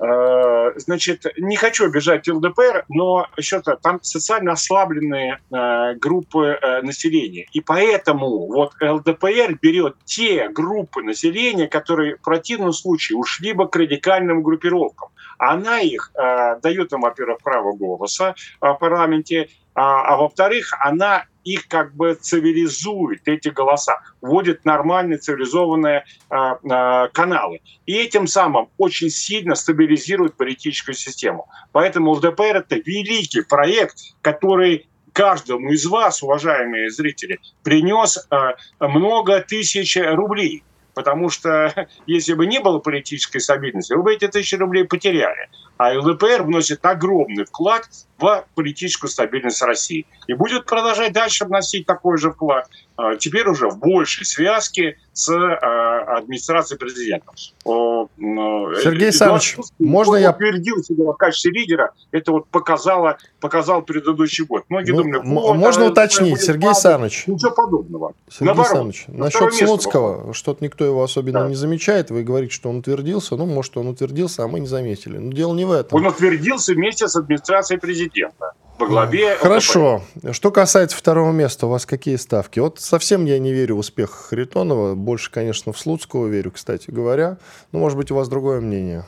Э, 0.00 0.72
значит, 0.76 1.26
не 1.38 1.56
хочу 1.56 1.86
обижать 1.86 2.28
ЛДПР, 2.28 2.84
но 2.88 3.28
еще-то 3.36 3.76
там 3.76 4.02
социально 4.02 4.52
ослабленные 4.52 5.38
э, 5.50 5.94
группы 5.94 6.58
э, 6.60 6.82
населения. 6.82 7.46
И 7.52 7.60
поэтому 7.60 8.46
вот 8.46 8.72
ЛДПР 8.80 9.58
берет 9.60 9.96
те 10.04 10.48
группы 10.48 11.02
населения, 11.02 11.68
которые 11.68 12.16
в 12.16 12.22
противном 12.22 12.72
случае 12.72 13.18
ушли 13.18 13.52
бы 13.52 13.68
к 13.68 13.76
радикальным 13.76 14.42
группировкам. 14.42 15.10
Она 15.38 15.80
их 15.80 16.12
э, 16.14 16.60
дает 16.60 16.92
им, 16.92 17.00
во-первых, 17.00 17.38
право 17.42 17.72
голоса 17.72 18.34
в 18.60 18.74
парламенте, 18.74 19.48
а, 19.74 20.14
а 20.14 20.16
во-вторых, 20.16 20.72
она 20.80 21.24
их 21.44 21.68
как 21.68 21.94
бы 21.94 22.14
цивилизует, 22.14 23.26
эти 23.26 23.48
голоса, 23.48 24.00
вводит 24.20 24.64
нормальные 24.64 25.18
цивилизованные 25.18 26.04
а, 26.30 26.58
а, 26.70 27.08
каналы. 27.08 27.60
И 27.84 27.94
этим 27.94 28.26
самым 28.26 28.70
очень 28.78 29.10
сильно 29.10 29.54
стабилизирует 29.54 30.36
политическую 30.36 30.94
систему. 30.94 31.48
Поэтому 31.72 32.12
ЛДПР 32.12 32.56
это 32.56 32.76
великий 32.76 33.42
проект, 33.42 33.96
который 34.22 34.88
каждому 35.12 35.70
из 35.70 35.86
вас, 35.86 36.22
уважаемые 36.22 36.90
зрители, 36.90 37.38
принес 37.62 38.26
а, 38.30 38.54
много 38.80 39.40
тысяч 39.40 39.96
рублей. 39.96 40.64
Потому 40.94 41.28
что 41.28 41.88
если 42.06 42.34
бы 42.34 42.46
не 42.46 42.60
было 42.60 42.78
политической 42.78 43.40
стабильности, 43.40 43.92
вы 43.92 44.02
бы 44.02 44.14
эти 44.14 44.28
тысячи 44.28 44.54
рублей 44.54 44.84
потеряли. 44.84 45.48
А 45.76 45.98
ЛДПР 45.98 46.42
вносит 46.42 46.84
огромный 46.84 47.44
вклад 47.44 47.88
в 48.18 48.44
политическую 48.54 49.10
стабильность 49.10 49.60
России. 49.62 50.06
И 50.28 50.34
будет 50.34 50.66
продолжать 50.66 51.12
дальше 51.12 51.44
вносить 51.44 51.86
такой 51.86 52.16
же 52.18 52.30
вклад. 52.30 52.68
А, 52.96 53.16
теперь 53.16 53.48
уже 53.48 53.68
в 53.68 53.78
большей 53.78 54.24
связке 54.24 54.98
с 55.12 55.28
а, 55.28 56.16
администрацией 56.18 56.78
президента. 56.78 57.26
Сергей 57.64 59.08
Александрович, 59.08 59.56
можно 59.80 60.16
я... 60.16 60.30
утвердил 60.30 60.82
себя 60.84 61.04
в 61.10 61.16
качестве 61.16 61.50
лидера, 61.50 61.92
это 62.12 62.30
вот 62.30 62.46
показало, 62.48 63.18
показал 63.40 63.82
предыдущий 63.82 64.44
год. 64.44 64.64
Многие 64.68 64.92
ну, 64.92 65.02
думали, 65.02 65.20
вот, 65.24 65.56
можно 65.56 65.86
а, 65.86 65.90
уточнить, 65.90 66.40
Сергей 66.40 66.68
Александрович. 66.68 67.26
Ничего 67.26 67.50
подобного. 67.50 68.12
Сергей 68.30 68.54
Александрович, 68.54 69.04
насчет 69.08 69.52
Слуцкого, 69.54 70.32
что-то 70.32 70.62
никто 70.62 70.84
его 70.84 71.02
особенно 71.02 71.40
да. 71.40 71.48
не 71.48 71.56
замечает, 71.56 72.10
вы 72.10 72.22
говорите, 72.22 72.54
что 72.54 72.70
он 72.70 72.78
утвердился, 72.78 73.34
ну, 73.34 73.46
может, 73.46 73.76
он 73.76 73.88
утвердился, 73.88 74.44
а 74.44 74.48
мы 74.48 74.60
не 74.60 74.68
заметили. 74.68 75.18
Но 75.18 75.32
дело 75.32 75.52
не 75.54 75.63
в 75.64 75.72
этом. 75.72 75.98
Он 75.98 76.06
утвердился 76.06 76.72
вместе 76.72 77.08
с 77.08 77.16
администрацией 77.16 77.80
президента 77.80 78.52
во 78.78 78.86
главе. 78.86 79.36
Хорошо. 79.36 80.02
Что 80.32 80.50
касается 80.50 80.96
второго 80.96 81.32
места, 81.32 81.66
у 81.66 81.70
вас 81.70 81.86
какие 81.86 82.16
ставки? 82.16 82.60
Вот 82.60 82.80
совсем 82.80 83.24
я 83.24 83.38
не 83.38 83.52
верю 83.52 83.76
в 83.76 83.78
успех 83.80 84.10
Харитонова. 84.10 84.94
Больше, 84.94 85.30
конечно, 85.30 85.72
в 85.72 85.78
Слуцкого 85.78 86.26
верю, 86.26 86.50
кстати 86.50 86.90
говоря. 86.90 87.38
Ну, 87.72 87.78
может 87.78 87.96
быть, 87.96 88.10
у 88.10 88.14
вас 88.14 88.28
другое 88.28 88.60
мнение. 88.60 89.04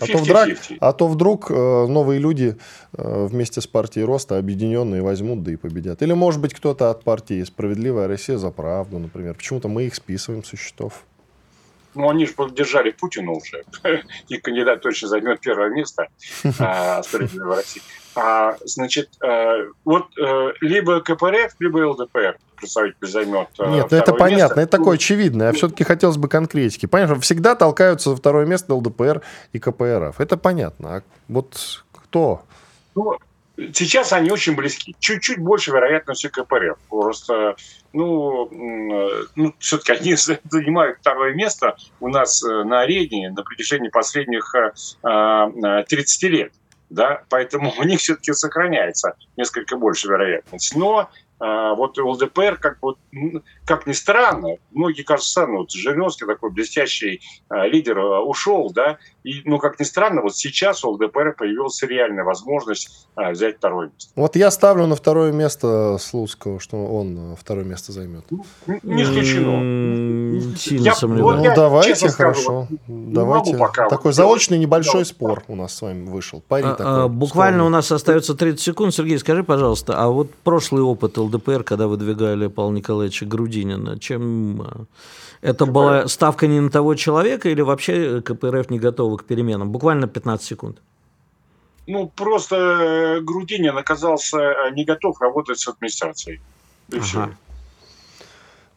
А 0.00 0.06
то, 0.06 0.18
вдруг, 0.18 0.58
а 0.80 0.92
то 0.92 1.08
вдруг 1.08 1.50
э, 1.50 1.54
новые 1.54 2.20
люди 2.20 2.56
э, 2.92 3.26
вместе 3.26 3.60
с 3.60 3.66
партией 3.66 4.04
Роста 4.04 4.38
объединенные 4.38 5.02
возьмут, 5.02 5.42
да 5.42 5.52
и 5.52 5.56
победят. 5.56 6.02
Или, 6.02 6.12
может 6.12 6.40
быть, 6.40 6.54
кто-то 6.54 6.90
от 6.90 7.02
партии 7.02 7.42
«Справедливая 7.42 8.06
Россия 8.06 8.38
за 8.38 8.50
правду», 8.50 8.98
например. 8.98 9.34
Почему-то 9.34 9.68
мы 9.68 9.84
их 9.84 9.94
списываем 9.96 10.44
со 10.44 10.56
счетов. 10.56 11.04
Ну, 11.98 12.08
они 12.08 12.26
же 12.26 12.32
поддержали 12.32 12.92
Путина 12.92 13.32
уже. 13.32 13.64
И 14.28 14.38
кандидат 14.38 14.82
точно 14.82 15.08
займет 15.08 15.40
первое 15.40 15.68
место 15.70 16.06
а, 16.60 17.02
«Справедливой 17.02 17.56
России». 17.56 17.82
А, 18.14 18.56
значит, 18.64 19.10
э, 19.20 19.66
вот 19.84 20.06
э, 20.16 20.52
либо 20.60 21.00
КПРФ, 21.00 21.56
либо 21.58 21.78
ЛДПР 21.78 22.38
представитель 22.54 23.08
займет 23.08 23.48
э, 23.58 23.68
Нет, 23.70 23.92
это 23.92 24.12
понятно, 24.12 24.44
место. 24.44 24.60
это 24.60 24.78
такое 24.78 24.94
очевидно. 24.94 25.48
А 25.48 25.52
все-таки 25.52 25.82
хотелось 25.82 26.18
бы 26.18 26.28
конкретики. 26.28 26.86
Понятно, 26.86 27.18
всегда 27.18 27.56
толкаются 27.56 28.10
за 28.10 28.16
второе 28.16 28.46
место 28.46 28.74
ЛДПР 28.74 29.22
и 29.52 29.58
КПРФ. 29.58 30.20
Это 30.20 30.36
понятно. 30.36 30.98
А 30.98 31.02
вот 31.26 31.84
кто? 31.92 32.42
Ну, 32.94 33.18
сейчас 33.72 34.12
они 34.12 34.30
очень 34.30 34.54
близки. 34.54 34.94
Чуть-чуть 34.98 35.38
больше 35.38 35.70
вероятности 35.70 36.28
КПРФ. 36.28 36.78
Просто, 36.88 37.56
ну, 37.92 38.48
ну 39.34 39.54
все-таки 39.58 39.92
они 39.92 40.14
занимают 40.50 40.98
второе 41.00 41.34
место 41.34 41.76
у 42.00 42.08
нас 42.08 42.42
на 42.42 42.80
арене 42.80 43.30
на 43.30 43.42
протяжении 43.42 43.88
последних 43.88 44.54
30 45.02 46.22
лет 46.24 46.52
да, 46.90 47.22
поэтому 47.28 47.72
у 47.78 47.82
них 47.84 48.00
все-таки 48.00 48.32
сохраняется 48.32 49.14
несколько 49.36 49.76
больше 49.76 50.08
вероятность. 50.08 50.74
Но 50.76 51.10
а, 51.40 51.74
вот 51.74 51.98
ЛДПР, 51.98 52.56
как, 52.56 52.78
вот, 52.82 52.98
как 53.68 53.86
ни 53.86 53.92
странно, 53.92 54.56
многие 54.72 55.02
кажется 55.02 55.30
странно, 55.30 55.58
вот 55.58 55.70
Жириновский 55.70 56.24
такой 56.24 56.50
блестящий 56.50 57.20
а, 57.50 57.66
лидер 57.66 57.98
а, 57.98 58.22
ушел, 58.22 58.70
да, 58.72 58.96
и, 59.24 59.42
ну, 59.44 59.58
как 59.58 59.78
ни 59.78 59.84
странно, 59.84 60.22
вот 60.22 60.34
сейчас 60.34 60.82
у 60.84 60.92
ЛДПР 60.92 61.34
появилась 61.36 61.82
реальная 61.82 62.24
возможность 62.24 63.06
а, 63.14 63.32
взять 63.32 63.58
второе 63.58 63.90
место. 63.92 64.10
Вот 64.16 64.36
я 64.36 64.50
ставлю 64.50 64.86
на 64.86 64.96
второе 64.96 65.32
место 65.32 65.98
Слуцкого, 66.00 66.60
что 66.60 66.78
он 66.78 67.36
второе 67.38 67.66
место 67.66 67.92
займет. 67.92 68.24
Ну, 68.30 68.44
не 68.82 69.02
исключено. 69.02 70.56
Сильно 70.56 70.94
сомневаюсь. 70.94 71.46
Ну, 71.46 71.54
давайте, 71.54 72.08
хорошо. 72.08 72.68
давайте. 72.86 73.54
Пока. 73.58 73.88
Такой 73.90 74.14
заочный 74.14 74.58
небольшой 74.58 75.04
спор 75.04 75.42
у 75.46 75.56
нас 75.56 75.74
с 75.74 75.82
вами 75.82 76.08
вышел. 76.08 76.42
Пари 76.48 76.64
а, 76.64 76.74
такой. 76.74 77.08
Буквально 77.10 77.66
у 77.66 77.68
нас 77.68 77.92
остается 77.92 78.34
30 78.34 78.60
секунд. 78.60 78.94
Сергей, 78.94 79.18
скажи, 79.18 79.44
пожалуйста, 79.44 79.94
а 79.98 80.08
вот 80.08 80.32
прошлый 80.42 80.82
опыт 80.82 81.18
ЛДПР, 81.18 81.64
когда 81.64 81.86
выдвигали 81.86 82.46
Павла 82.46 82.72
Николаевича 82.72 83.26
Грудинина, 83.58 83.98
чем 83.98 84.62
а, 84.62 84.84
это 85.40 85.64
КПРФ. 85.64 85.74
была 85.74 86.08
ставка 86.08 86.46
не 86.46 86.60
на 86.60 86.70
того 86.70 86.94
человека 86.94 87.48
или 87.48 87.60
вообще 87.60 88.20
КПРФ 88.22 88.70
не 88.70 88.78
готова 88.78 89.16
к 89.16 89.24
переменам? 89.24 89.70
Буквально 89.70 90.06
15 90.06 90.46
секунд. 90.46 90.78
Ну, 91.86 92.08
просто 92.14 92.56
э, 92.56 93.20
Грудинин 93.20 93.76
оказался 93.76 94.38
э, 94.38 94.70
не 94.72 94.84
готов 94.84 95.20
работать 95.20 95.58
с 95.58 95.68
администрацией. 95.68 96.40
И 96.90 96.96
ага. 96.96 97.04
все. 97.04 97.28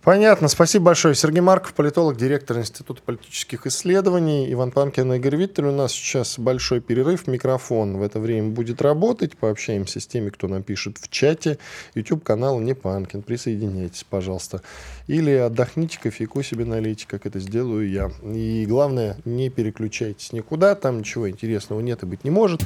Понятно. 0.03 0.47
Спасибо 0.47 0.85
большое. 0.85 1.13
Сергей 1.13 1.41
Марков, 1.41 1.75
политолог, 1.75 2.17
директор 2.17 2.57
Института 2.57 3.03
политических 3.05 3.67
исследований. 3.67 4.51
Иван 4.51 4.71
Панкин 4.71 5.13
и 5.13 5.17
Игорь 5.17 5.35
Виттель. 5.35 5.65
У 5.65 5.71
нас 5.71 5.91
сейчас 5.91 6.39
большой 6.39 6.81
перерыв. 6.81 7.27
Микрофон 7.27 7.97
в 7.97 8.01
это 8.01 8.19
время 8.19 8.49
будет 8.49 8.81
работать. 8.81 9.37
Пообщаемся 9.37 9.99
с 9.99 10.07
теми, 10.07 10.29
кто 10.29 10.47
напишет 10.47 10.97
в 10.97 11.07
чате. 11.09 11.59
YouTube-канал 11.93 12.59
Не 12.59 12.73
Панкин. 12.73 13.21
Присоединяйтесь, 13.21 14.03
пожалуйста. 14.03 14.63
Или 15.05 15.31
отдохните, 15.31 15.99
кофейку 16.01 16.41
себе 16.41 16.65
налейте, 16.65 17.05
как 17.07 17.27
это 17.27 17.39
сделаю 17.39 17.87
я. 17.87 18.11
И 18.23 18.65
главное, 18.67 19.17
не 19.23 19.49
переключайтесь 19.49 20.33
никуда. 20.33 20.73
Там 20.73 20.99
ничего 20.99 21.29
интересного 21.29 21.79
нет 21.79 22.01
и 22.01 22.07
быть 22.07 22.23
не 22.23 22.31
может. 22.31 22.63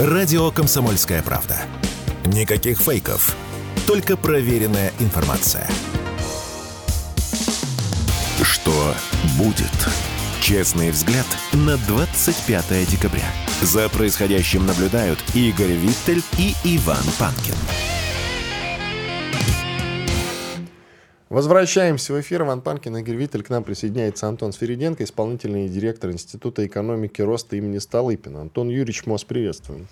Радио 0.00 0.50
«Комсомольская 0.50 1.22
правда». 1.22 1.56
Никаких 2.24 2.78
фейков 2.78 3.36
только 3.86 4.16
проверенная 4.16 4.92
информация. 4.98 5.68
Что 8.42 8.94
будет? 9.38 9.70
Честный 10.42 10.90
взгляд 10.90 11.26
на 11.52 11.76
25 11.76 12.90
декабря. 12.90 13.24
За 13.62 13.88
происходящим 13.88 14.66
наблюдают 14.66 15.18
Игорь 15.34 15.72
Виттель 15.72 16.22
и 16.38 16.54
Иван 16.64 17.04
Панкин. 17.18 17.54
Возвращаемся 21.28 22.12
в 22.12 22.20
эфир. 22.20 22.42
Иван 22.42 22.62
Панкин, 22.62 22.96
Игорь 22.96 23.16
Виттель. 23.16 23.44
К 23.44 23.50
нам 23.50 23.62
присоединяется 23.62 24.26
Антон 24.26 24.52
Сфериденко, 24.52 25.04
исполнительный 25.04 25.68
директор 25.68 26.10
Института 26.10 26.66
экономики 26.66 27.22
роста 27.22 27.56
имени 27.56 27.78
Столыпина. 27.78 28.42
Антон 28.42 28.68
Юрьевич, 28.68 29.06
мы 29.06 29.12
вас 29.12 29.24
приветствуем. 29.24 29.86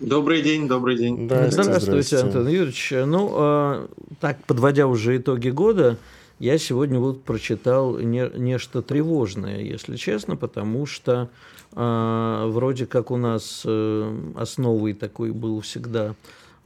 Добрый 0.00 0.40
день, 0.40 0.66
добрый 0.66 0.96
день. 0.96 1.26
Здравствуйте, 1.26 1.62
здравствуйте, 1.80 2.16
Антон 2.16 2.48
Юрьевич. 2.48 2.92
Ну, 3.04 3.32
э, 3.34 3.86
так, 4.18 4.42
подводя 4.46 4.86
уже 4.86 5.18
итоги 5.18 5.50
года, 5.50 5.98
я 6.38 6.56
сегодня 6.56 6.98
вот 6.98 7.22
прочитал 7.22 7.98
не, 7.98 8.30
нечто 8.34 8.80
тревожное, 8.80 9.60
если 9.60 9.96
честно, 9.96 10.36
потому 10.36 10.86
что 10.86 11.28
э, 11.76 12.44
вроде 12.48 12.86
как 12.86 13.10
у 13.10 13.18
нас 13.18 13.62
э, 13.66 14.18
основой 14.36 14.94
такой 14.94 15.32
был 15.32 15.60
всегда 15.60 16.14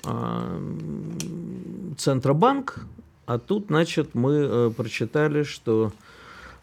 э, 0.05 0.61
Центробанк, 1.99 2.87
а 3.27 3.41
тут, 3.41 3.67
значит, 3.67 4.11
мы 4.15 4.33
э, 4.33 4.71
прочитали, 4.77 5.43
что 5.43 5.89
Э, 5.89 6.04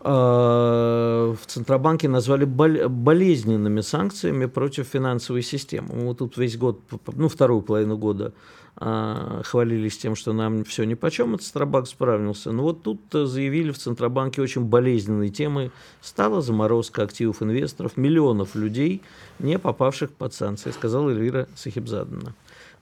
в 0.03 1.37
Центробанке 1.45 2.07
назвали 2.07 2.45
болезненными 2.45 3.81
санкциями 3.81 4.45
против 4.45 4.87
финансовой 4.87 5.43
системы. 5.43 5.93
Мы 5.93 6.15
тут 6.15 6.37
весь 6.37 6.57
год, 6.57 6.79
ну, 7.13 7.29
вторую 7.29 7.61
половину 7.61 7.97
года 7.97 8.33
э, 8.79 9.41
хвалились 9.43 9.97
тем, 9.97 10.15
что 10.15 10.33
нам 10.33 10.63
все 10.63 10.85
ни 10.85 10.95
по 10.95 11.11
чем, 11.11 11.37
Центробанк 11.39 11.87
справился. 11.87 12.51
Но 12.51 12.63
вот 12.63 12.83
тут 12.83 13.01
заявили 13.11 13.71
в 13.71 13.77
Центробанке 13.77 14.41
очень 14.41 14.63
болезненной 14.63 15.29
темой 15.29 15.71
стала 16.01 16.41
заморозка 16.41 17.03
активов 17.03 17.43
инвесторов, 17.43 17.95
миллионов 17.95 18.55
людей, 18.55 19.01
не 19.39 19.59
попавших 19.59 20.11
под 20.11 20.33
санкции, 20.33 20.71
сказала 20.71 21.11
Эльвира 21.11 21.47
Сахибзадовна. 21.55 22.33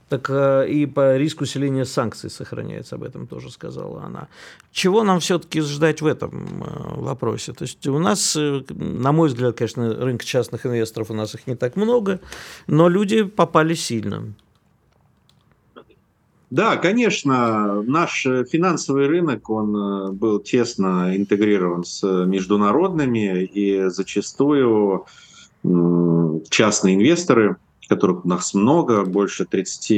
Так 0.10 0.28
э, 0.32 0.68
и 0.68 0.88
по 0.88 1.18
риску 1.18 1.44
усиления 1.44 1.86
санкций 1.86 2.32
сохраняется, 2.32 2.96
об 2.96 3.04
этом 3.04 3.28
тоже 3.28 3.52
сказала 3.52 4.04
она. 4.04 4.28
Чего 4.72 5.04
нам 5.04 5.20
все-таки 5.20 5.62
ждать 5.62 6.02
в 6.02 6.08
этом 6.08 6.64
э, 6.64 7.02
вопросе? 7.02 7.54
То 7.54 7.64
есть 7.64 7.86
у 7.86 8.00
нас, 8.00 8.36
э, 8.36 8.64
на 8.70 9.12
мой 9.12 9.30
взгляд, 9.30 9.56
конечно, 9.56 9.94
рынок 9.94 10.26
частных 10.26 10.66
инвесторов, 10.66 11.12
у 11.12 11.14
нас 11.14 11.36
их 11.36 11.46
не 11.46 11.56
так 11.56 11.76
много, 11.76 12.20
но 12.66 12.90
люди 12.90 13.22
попали 13.22 13.76
сильно. 13.76 14.34
Да, 16.50 16.78
конечно, 16.78 17.84
наш 17.84 18.24
финансовый 18.24 19.06
рынок, 19.06 19.48
он 19.52 20.16
был 20.16 20.40
тесно 20.40 21.16
интегрирован 21.16 21.84
с 21.84 22.02
международными, 22.26 23.44
и 23.44 23.88
зачастую 23.90 25.06
частные 26.50 26.96
инвесторы, 26.96 27.58
которых 27.90 28.26
у 28.26 28.28
нас 28.30 28.54
много, 28.54 29.04
больше 29.04 29.46
30 29.46 29.90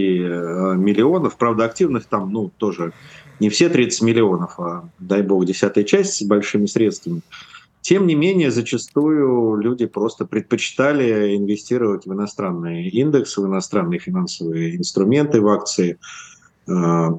миллионов, 0.78 1.38
правда, 1.38 1.66
активных 1.66 2.06
там, 2.06 2.32
ну, 2.32 2.50
тоже 2.58 2.94
не 3.40 3.50
все 3.50 3.70
30 3.70 4.02
миллионов, 4.02 4.60
а, 4.60 4.90
дай 5.00 5.22
бог, 5.22 5.46
десятая 5.46 5.84
часть 5.84 6.14
с 6.14 6.22
большими 6.24 6.66
средствами. 6.68 7.22
Тем 7.82 8.06
не 8.06 8.14
менее, 8.14 8.52
зачастую 8.52 9.56
люди 9.56 9.88
просто 9.88 10.26
предпочитали 10.26 11.36
инвестировать 11.36 12.06
в 12.06 12.14
иностранные 12.14 12.90
индексы, 12.90 13.42
в 13.42 13.48
иностранные 13.48 14.00
финансовые 14.00 14.78
инструменты, 14.78 15.42
в 15.42 15.48
акции 15.48 15.98
э, 16.68 17.10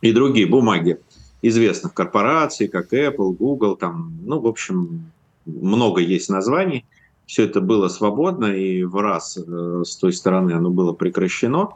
и 0.00 0.12
другие 0.12 0.46
бумаги 0.46 0.98
известных 1.42 1.94
корпораций, 1.94 2.66
как 2.66 2.92
Apple, 2.92 3.36
Google, 3.36 3.76
там, 3.76 4.18
ну, 4.24 4.40
в 4.40 4.46
общем, 4.48 5.12
много 5.44 6.00
есть 6.00 6.28
названий. 6.28 6.84
Все 7.26 7.44
это 7.44 7.60
было 7.60 7.88
свободно, 7.88 8.46
и 8.46 8.84
в 8.84 8.96
раз 8.96 9.36
э, 9.36 9.82
с 9.84 9.96
той 9.96 10.12
стороны 10.12 10.52
оно 10.52 10.70
было 10.70 10.92
прекращено. 10.92 11.70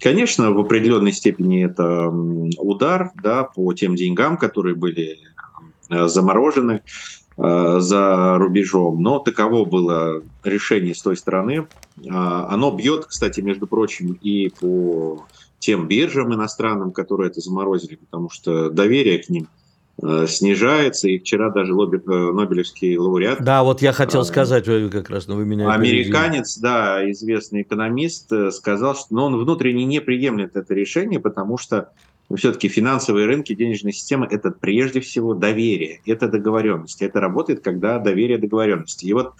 Конечно, 0.00 0.52
в 0.52 0.58
определенной 0.58 1.12
степени 1.12 1.64
это 1.64 2.08
удар 2.08 3.12
да, 3.22 3.44
по 3.44 3.72
тем 3.74 3.94
деньгам, 3.94 4.36
которые 4.36 4.74
были 4.74 5.18
э, 5.88 6.08
заморожены 6.08 6.82
э, 7.36 7.76
за 7.78 8.38
рубежом, 8.38 9.00
но 9.00 9.20
таково 9.20 9.64
было 9.64 10.22
решение 10.42 10.96
с 10.96 11.02
той 11.02 11.16
стороны. 11.16 11.68
Оно 12.08 12.72
бьет, 12.72 13.06
кстати, 13.06 13.40
между 13.40 13.66
прочим, 13.68 14.18
и 14.20 14.50
по 14.60 15.24
тем 15.60 15.86
биржам 15.86 16.34
иностранным, 16.34 16.92
которые 16.92 17.30
это 17.30 17.40
заморозили, 17.40 17.96
потому 17.96 18.30
что 18.30 18.70
доверие 18.70 19.18
к 19.18 19.28
ним 19.28 19.48
снижается, 20.00 21.08
и 21.08 21.18
вчера 21.18 21.50
даже 21.50 21.74
лобби, 21.74 21.96
э, 21.96 22.32
Нобелевский 22.32 22.96
лауреат. 22.96 23.42
Да, 23.42 23.64
вот 23.64 23.82
я 23.82 23.92
хотел 23.92 24.20
а, 24.20 24.24
сказать 24.24 24.64
как 24.64 25.10
раз, 25.10 25.26
но 25.26 25.36
вы 25.36 25.44
меня 25.44 25.72
Американец, 25.72 26.56
да, 26.58 27.08
известный 27.10 27.62
экономист, 27.62 28.32
сказал, 28.52 28.94
что 28.94 29.06
но 29.10 29.26
он 29.26 29.36
внутренне 29.36 29.84
не 29.84 30.00
приемлет 30.00 30.54
это 30.54 30.72
решение, 30.74 31.18
потому 31.18 31.58
что 31.58 31.90
все-таки 32.36 32.68
финансовые 32.68 33.26
рынки, 33.26 33.54
денежная 33.54 33.92
система– 33.92 34.26
это 34.30 34.50
прежде 34.50 35.00
всего 35.00 35.34
доверие, 35.34 36.00
это 36.04 36.28
договоренность. 36.28 37.00
Это 37.00 37.20
работает, 37.20 37.60
когда 37.60 37.98
доверие 37.98 38.38
договоренности. 38.38 39.06
И 39.06 39.12
вот 39.12 39.32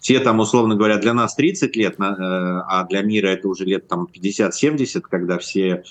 те 0.00 0.18
там, 0.18 0.40
условно 0.40 0.74
говоря, 0.74 0.96
для 0.96 1.12
нас 1.14 1.34
30 1.34 1.76
лет, 1.76 1.96
а 1.98 2.84
для 2.88 3.02
мира 3.02 3.28
это 3.28 3.48
уже 3.48 3.64
лет 3.64 3.86
там 3.86 4.08
50-70, 4.12 5.02
когда 5.02 5.38
все 5.38 5.84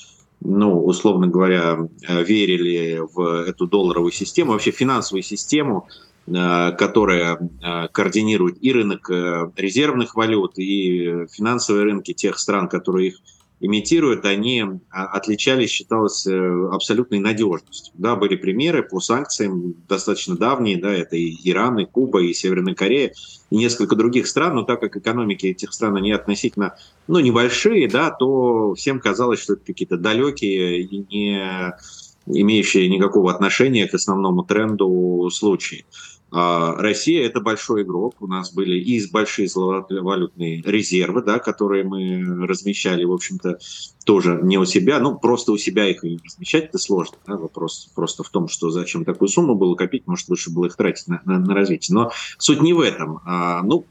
ну, 0.43 0.83
условно 0.83 1.27
говоря, 1.27 1.87
э, 2.07 2.23
верили 2.23 3.01
в 3.13 3.47
эту 3.47 3.67
долларовую 3.67 4.11
систему, 4.11 4.51
вообще 4.51 4.71
финансовую 4.71 5.21
систему, 5.21 5.87
э, 6.27 6.71
которая 6.71 7.37
э, 7.37 7.87
координирует 7.89 8.57
и 8.61 8.73
рынок 8.73 9.09
резервных 9.55 10.15
валют, 10.15 10.57
и 10.57 11.27
финансовые 11.31 11.83
рынки 11.83 12.13
тех 12.13 12.39
стран, 12.39 12.67
которые 12.67 13.09
их 13.09 13.19
имитируют, 13.61 14.25
они 14.25 14.63
а, 14.89 15.05
отличались, 15.05 15.69
считалось, 15.69 16.25
э, 16.25 16.69
абсолютной 16.71 17.19
надежностью. 17.19 17.93
Да, 17.95 18.15
были 18.15 18.35
примеры 18.35 18.81
по 18.81 18.99
санкциям 18.99 19.75
достаточно 19.87 20.35
давние, 20.35 20.77
да, 20.77 20.91
это 20.91 21.15
и 21.15 21.35
Иран, 21.43 21.79
и 21.79 21.85
Куба, 21.85 22.21
и 22.21 22.33
Северная 22.33 22.73
Корея, 22.73 23.13
и 23.51 23.55
несколько 23.55 23.95
других 23.95 24.27
стран, 24.27 24.55
но 24.55 24.63
так 24.63 24.81
как 24.81 24.97
экономики 24.97 25.45
этих 25.45 25.73
стран, 25.73 25.95
они 25.95 26.11
относительно, 26.11 26.75
ну, 27.07 27.19
небольшие, 27.19 27.87
да, 27.87 28.09
то 28.09 28.73
всем 28.73 28.99
казалось, 28.99 29.39
что 29.39 29.53
это 29.53 29.63
какие-то 29.63 29.97
далекие 29.97 30.81
и 30.81 31.05
не 31.09 31.73
имеющие 32.25 32.87
никакого 32.89 33.31
отношения 33.31 33.87
к 33.87 33.93
основному 33.93 34.43
тренду 34.43 35.29
случаи. 35.31 35.85
А, 36.31 36.75
Россия– 36.75 37.25
это 37.27 37.41
большой 37.41 37.83
игрок. 37.83 38.15
У 38.21 38.27
нас 38.27 38.53
были 38.53 38.79
и 38.79 39.05
большие 39.11 39.49
валютные 39.53 40.61
резервы, 40.61 41.21
да, 41.21 41.39
которые 41.39 41.83
мы 41.83 42.47
размещали, 42.47 43.03
в 43.03 43.11
общем-то, 43.11 43.59
тоже 44.05 44.39
не 44.41 44.57
у 44.57 44.65
себя. 44.65 44.99
Ну, 44.99 45.17
просто 45.17 45.51
у 45.51 45.57
себя 45.57 45.89
их 45.89 46.03
размещать– 46.03 46.65
это 46.69 46.77
сложно. 46.77 47.17
Да? 47.27 47.37
Вопрос 47.37 47.89
просто 47.93 48.23
в 48.23 48.29
том, 48.29 48.47
что 48.47 48.69
зачем 48.69 49.03
такую 49.03 49.27
сумму 49.27 49.55
было 49.55 49.75
копить, 49.75 50.07
может, 50.07 50.29
лучше 50.29 50.51
было 50.51 50.67
их 50.67 50.75
тратить 50.75 51.07
на, 51.07 51.21
на, 51.25 51.39
на 51.39 51.53
развитие. 51.53 51.95
Но 51.95 52.11
суть 52.37 52.61
не 52.61 52.73
в 52.73 52.79
этом. 52.79 53.19
А, 53.25 53.61
ну, 53.63 53.85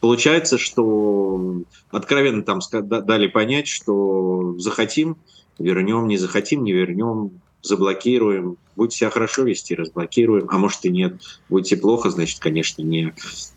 получается, 0.00 0.58
что 0.58 1.62
откровенно 1.90 2.42
там 2.42 2.60
дали 2.70 3.26
понять, 3.26 3.66
что 3.66 4.54
захотим– 4.58 5.16
вернем, 5.58 6.06
не 6.06 6.16
захотим, 6.16 6.64
не 6.64 6.72
вернем, 6.72 7.40
заблокируем. 7.66 8.56
Будете 8.76 8.98
себя 8.98 9.10
хорошо 9.10 9.42
вести, 9.42 9.74
разблокируем. 9.74 10.48
А 10.50 10.58
может 10.58 10.84
и 10.84 10.90
нет. 10.90 11.14
Будете 11.48 11.76
плохо, 11.76 12.10
значит, 12.10 12.40
конечно, 12.40 12.82
не 12.82 13.14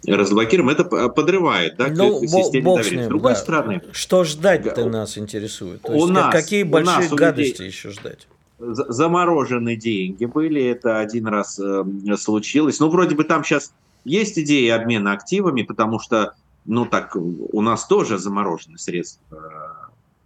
разблокируем. 0.07 0.69
Это 0.69 0.83
подрывает 1.09 1.75
да, 1.77 1.87
ну, 1.89 2.21
системе 2.21 2.63
бог 2.63 2.77
доверия. 2.77 2.89
С, 2.89 2.99
ним, 2.99 3.05
С 3.05 3.07
другой 3.07 3.33
да. 3.33 3.39
стороны... 3.39 3.81
Что 3.91 4.23
ждать-то 4.23 4.83
да. 4.83 4.85
нас 4.85 5.17
интересует? 5.17 5.81
То 5.81 5.91
у 5.91 5.95
есть, 5.95 6.09
нас, 6.09 6.33
какие 6.33 6.63
большие 6.63 6.99
нас, 6.99 7.09
гадости 7.11 7.51
людей... 7.51 7.67
еще 7.67 7.91
ждать? 7.91 8.27
заморожены 8.59 9.75
деньги 9.75 10.25
были, 10.25 10.61
это 10.63 10.99
один 10.99 11.27
раз 11.27 11.59
э, 11.59 11.83
случилось. 12.17 12.79
Ну, 12.79 12.89
вроде 12.89 13.15
бы 13.15 13.23
там 13.23 13.43
сейчас 13.43 13.73
есть 14.03 14.37
идея 14.37 14.75
обмена 14.75 15.13
активами, 15.13 15.63
потому 15.63 15.99
что, 15.99 16.33
ну, 16.65 16.85
так, 16.85 17.15
у 17.15 17.61
нас 17.61 17.87
тоже 17.87 18.17
заморожены 18.17 18.77
средства 18.77 19.37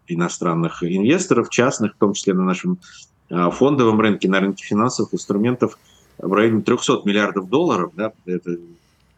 э, 0.08 0.14
иностранных 0.14 0.84
инвесторов, 0.84 1.50
частных, 1.50 1.96
в 1.96 1.98
том 1.98 2.14
числе 2.14 2.34
на 2.34 2.44
нашем 2.44 2.80
фондовом 3.30 4.00
рынке, 4.00 4.30
на 4.30 4.40
рынке 4.40 4.64
финансовых 4.64 5.14
инструментов 5.14 5.78
в 6.18 6.32
районе 6.34 6.62
300 6.62 7.02
миллиардов 7.06 7.50
долларов, 7.50 7.92
да, 7.96 8.14
это 8.26 8.58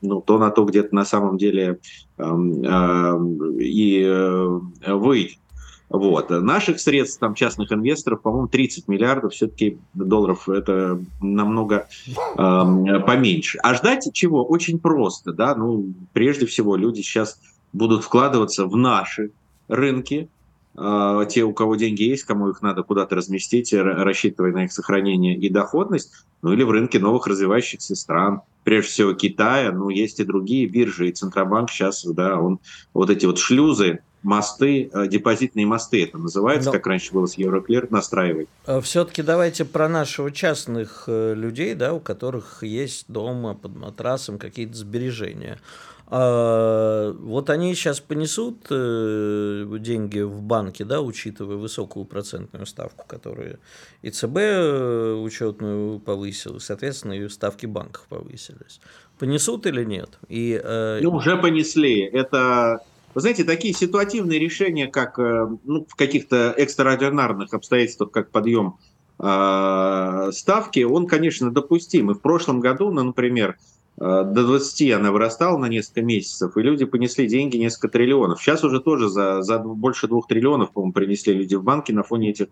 ну, 0.02 0.22
то 0.22 0.38
на 0.38 0.52
то 0.52 0.66
где-то 0.66 0.94
на 0.94 1.06
самом 1.06 1.38
деле 1.38 1.80
э, 2.18 2.24
э, 2.24 3.20
и 3.60 4.04
э, 4.04 4.94
выйдет. 4.94 5.40
Вот. 5.88 6.30
Наших 6.32 6.80
средств, 6.80 7.20
там, 7.20 7.36
частных 7.36 7.72
инвесторов, 7.72 8.22
по-моему, 8.22 8.48
30 8.48 8.88
миллиардов 8.88 9.34
все-таки 9.34 9.78
долларов 9.94 10.50
это 10.50 11.00
намного 11.22 11.88
э, 12.08 13.00
поменьше. 13.06 13.60
А 13.62 13.76
ждать 13.76 14.10
чего? 14.14 14.44
Очень 14.44 14.80
просто. 14.80 15.32
Да? 15.32 15.56
Ну, 15.56 15.94
прежде 16.12 16.48
всего, 16.48 16.76
люди 16.76 17.02
сейчас 17.02 17.40
будут 17.72 18.04
вкладываться 18.04 18.66
в 18.66 18.76
наши 18.76 19.32
рынки, 19.68 20.28
те, 20.76 21.44
у 21.44 21.54
кого 21.54 21.76
деньги 21.76 22.04
есть, 22.04 22.24
кому 22.24 22.50
их 22.50 22.62
надо 22.62 22.84
куда-то 22.84 23.16
разместить, 23.16 23.74
рассчитывая 23.74 24.52
на 24.52 24.66
их 24.66 24.74
сохранение 24.74 25.38
и 25.38 25.50
доходность, 25.50 26.12
ну 26.42 26.52
или 26.52 26.64
в 26.64 26.72
рынке 26.72 27.00
новых 27.00 27.28
развивающихся 27.28 27.96
стран, 27.96 28.42
прежде 28.64 28.90
всего 28.90 29.14
Китая, 29.14 29.72
ну 29.72 29.90
есть 29.90 30.20
и 30.20 30.26
другие 30.26 30.68
биржи, 30.68 31.10
и 31.10 31.12
Центробанк 31.12 31.70
сейчас, 31.70 32.04
да, 32.06 32.40
он 32.40 32.60
вот 32.94 33.10
эти 33.10 33.26
вот 33.26 33.40
шлюзы, 33.40 34.02
мосты, 34.26 34.90
э, 34.92 35.08
депозитные 35.08 35.66
мосты 35.66 36.04
это 36.04 36.18
называется, 36.18 36.70
Но... 36.70 36.74
как 36.74 36.88
раньше 36.88 37.14
было 37.14 37.28
с 37.28 37.36
Евроклир, 37.36 37.90
настраивать. 37.92 38.50
А 38.66 38.82
Все-таки 38.82 39.22
давайте 39.22 39.64
про 39.64 39.88
наших 39.88 40.34
частных 40.34 41.04
э, 41.08 41.34
людей, 41.36 41.76
да, 41.76 41.94
у 41.94 42.00
которых 42.00 42.64
есть 42.64 43.06
дома 43.08 43.54
под 43.54 43.76
матрасом 43.76 44.40
какие-то 44.40 44.76
сбережения. 44.76 45.60
А, 46.08 47.14
вот 47.14 47.50
они 47.50 47.74
сейчас 47.74 48.00
понесут 48.00 48.68
э, 48.70 49.66
деньги 49.80 50.20
в 50.20 50.42
банке, 50.42 50.86
да, 50.86 51.02
учитывая 51.02 51.58
высокую 51.58 52.06
процентную 52.06 52.68
ставку, 52.68 53.06
которую 53.08 53.60
ИЦБ 54.04 54.38
э, 54.38 55.14
учетную 55.14 56.00
повысил, 56.00 56.60
соответственно, 56.60 57.14
и 57.14 57.28
ставки 57.28 57.66
банков 57.66 58.06
повысились. 58.08 58.82
Понесут 59.18 59.66
или 59.66 59.84
нет? 59.84 60.20
И, 60.30 60.60
э... 60.64 61.00
Ну, 61.02 61.12
уже 61.12 61.38
понесли. 61.38 62.02
Это, 62.02 62.82
вы 63.16 63.22
знаете, 63.22 63.44
такие 63.44 63.74
ситуативные 63.74 64.38
решения, 64.38 64.88
как 64.88 65.18
э, 65.18 65.48
ну, 65.64 65.88
в 65.90 65.96
каких-то 65.96 66.54
экстраординарных 66.56 67.52
обстоятельствах, 67.52 68.12
как 68.12 68.30
подъем 68.30 68.78
э, 69.18 70.30
ставки, 70.34 70.84
он, 70.84 71.08
конечно, 71.08 71.52
допустим. 71.52 72.12
И 72.12 72.14
в 72.14 72.20
прошлом 72.20 72.60
году, 72.60 72.92
ну, 72.92 73.04
например, 73.06 73.58
до 73.98 74.26
20 74.26 74.92
она 74.92 75.12
вырастала 75.12 75.58
на 75.58 75.68
несколько 75.68 76.02
месяцев, 76.02 76.58
и 76.58 76.62
люди 76.62 76.84
понесли 76.86 77.28
деньги 77.28 77.58
несколько 77.58 77.88
триллионов. 77.88 78.42
Сейчас 78.42 78.64
уже 78.64 78.82
тоже 78.82 79.08
за, 79.08 79.42
за 79.42 79.60
больше 79.60 80.08
двух 80.08 80.28
триллионов, 80.28 80.72
по-моему, 80.72 80.92
принесли 80.92 81.34
люди 81.34 81.56
в 81.56 81.64
банки 81.64 81.92
на 81.94 82.04
фоне 82.04 82.32
этих 82.32 82.48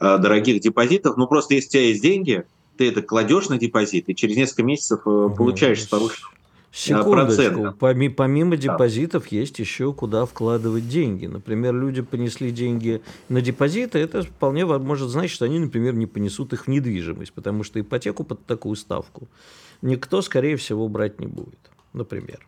э, 0.00 0.18
дорогих 0.18 0.60
депозитов. 0.60 1.16
Ну, 1.18 1.26
просто 1.26 1.54
если 1.54 1.68
у 1.68 1.70
тебя 1.70 1.82
есть 1.82 2.02
деньги, 2.02 2.44
ты 2.78 2.88
это 2.88 3.02
кладешь 3.02 3.48
на 3.48 3.58
депозит, 3.58 4.08
и 4.08 4.14
через 4.14 4.36
несколько 4.36 4.62
месяцев 4.62 5.00
э, 5.06 5.28
получаешь 5.36 5.82
с 5.82 5.86
повышенным 5.86 6.30
Секундочку. 6.76 7.74
Помимо, 7.78 8.14
помимо 8.14 8.56
депозитов 8.58 9.28
да. 9.30 9.36
есть 9.36 9.58
еще 9.58 9.94
куда 9.94 10.26
вкладывать 10.26 10.86
деньги. 10.86 11.24
Например, 11.24 11.74
люди 11.74 12.02
понесли 12.02 12.50
деньги 12.50 13.00
на 13.30 13.40
депозиты, 13.40 13.98
это 13.98 14.22
вполне 14.22 14.66
может 14.66 15.08
значить, 15.08 15.30
что 15.30 15.46
они, 15.46 15.58
например, 15.58 15.94
не 15.94 16.04
понесут 16.04 16.52
их 16.52 16.66
в 16.66 16.68
недвижимость, 16.68 17.32
потому 17.32 17.64
что 17.64 17.80
ипотеку 17.80 18.24
под 18.24 18.44
такую 18.44 18.76
ставку 18.76 19.26
никто, 19.82 20.22
скорее 20.22 20.56
всего, 20.56 20.88
брать 20.88 21.20
не 21.20 21.26
будет, 21.26 21.58
например. 21.92 22.46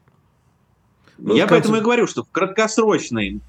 Ну, 1.19 1.35
Я 1.35 1.47
поэтому 1.47 1.77
и 1.77 1.81
говорю, 1.81 2.07
что 2.07 2.23
в 2.25 2.31
краткосрочной 2.31 3.41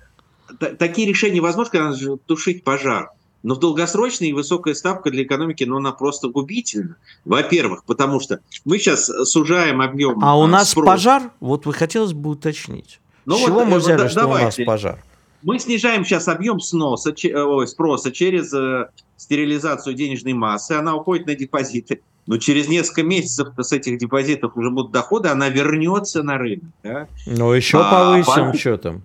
такие 0.79 1.07
решения 1.07 1.39
возможны, 1.41 1.71
когда 1.71 1.89
надо 1.91 2.17
тушить 2.17 2.63
пожар. 2.63 3.11
но 3.43 3.55
в 3.55 3.59
долгосрочной 3.59 4.33
высокая 4.33 4.73
ставка 4.73 5.11
для 5.11 5.23
экономики, 5.23 5.63
ну, 5.63 5.77
она 5.77 5.91
просто 5.93 6.27
губительна. 6.29 6.95
Во-первых, 7.25 7.83
потому 7.85 8.19
что 8.19 8.39
мы 8.65 8.79
сейчас 8.79 9.05
сужаем 9.05 9.81
объем 9.81 10.21
А 10.23 10.37
у 10.37 10.45
нас 10.47 10.71
спроса. 10.71 10.87
пожар? 10.91 11.31
Вот 11.39 11.65
вы 11.65 11.73
хотелось 11.73 12.13
бы 12.13 12.31
уточнить. 12.31 12.99
Ну 13.25 13.35
С 13.37 13.39
вот, 13.41 13.47
чего 13.47 13.61
э, 13.61 13.65
мы 13.65 13.71
вот 13.73 13.83
взяли, 13.83 13.97
да- 13.99 14.09
что 14.09 14.25
у 14.25 14.29
нас 14.29 14.37
давайте. 14.39 14.65
пожар? 14.65 15.03
Мы 15.41 15.59
снижаем 15.59 16.03
сейчас 16.05 16.27
объем 16.27 16.59
сноса, 16.59 17.13
э, 17.23 17.41
ой, 17.41 17.67
спроса 17.67 18.11
через 18.11 18.53
э, 18.53 18.89
стерилизацию 19.17 19.93
денежной 19.95 20.33
массы, 20.33 20.73
она 20.73 20.95
уходит 20.95 21.27
на 21.27 21.35
депозиты. 21.35 22.01
Но 22.27 22.37
через 22.37 22.67
несколько 22.67 23.01
месяцев 23.03 23.47
с 23.57 23.71
этих 23.71 23.97
депозитов 23.97 24.55
уже 24.55 24.69
будут 24.69 24.91
доходы, 24.91 25.29
она 25.29 25.49
вернется 25.49 26.21
на 26.23 26.37
рынок. 26.37 26.65
да. 26.83 27.07
Ну, 27.25 27.51
еще 27.53 27.79
А, 27.81 28.11
повысим, 28.13 28.43
банки- 28.43 28.57
что 28.57 28.77
там. 28.77 29.01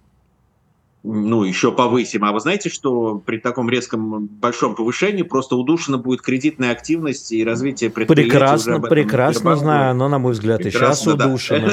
Ну, 1.04 1.44
еще 1.44 1.70
повысим. 1.70 2.24
А 2.24 2.32
вы 2.32 2.40
знаете, 2.40 2.70
что 2.70 3.16
при 3.18 3.36
таком 3.36 3.68
резком 3.68 4.26
большом 4.26 4.74
повышении 4.74 5.22
просто 5.22 5.54
удушена 5.54 5.98
будет 5.98 6.22
кредитная 6.22 6.72
активность 6.72 7.30
и 7.30 7.44
развитие 7.44 7.90
предприятий? 7.90 8.30
Прекрасно, 8.30 8.80
прекрасно 8.80 9.56
знаю, 9.56 9.94
но, 9.94 10.08
на 10.08 10.18
мой 10.18 10.32
взгляд, 10.32 10.60
и 10.60 10.70
сейчас 10.70 11.02
Прекрасно, 11.02 11.14
да. 11.14 11.26
удушено. 11.26 11.70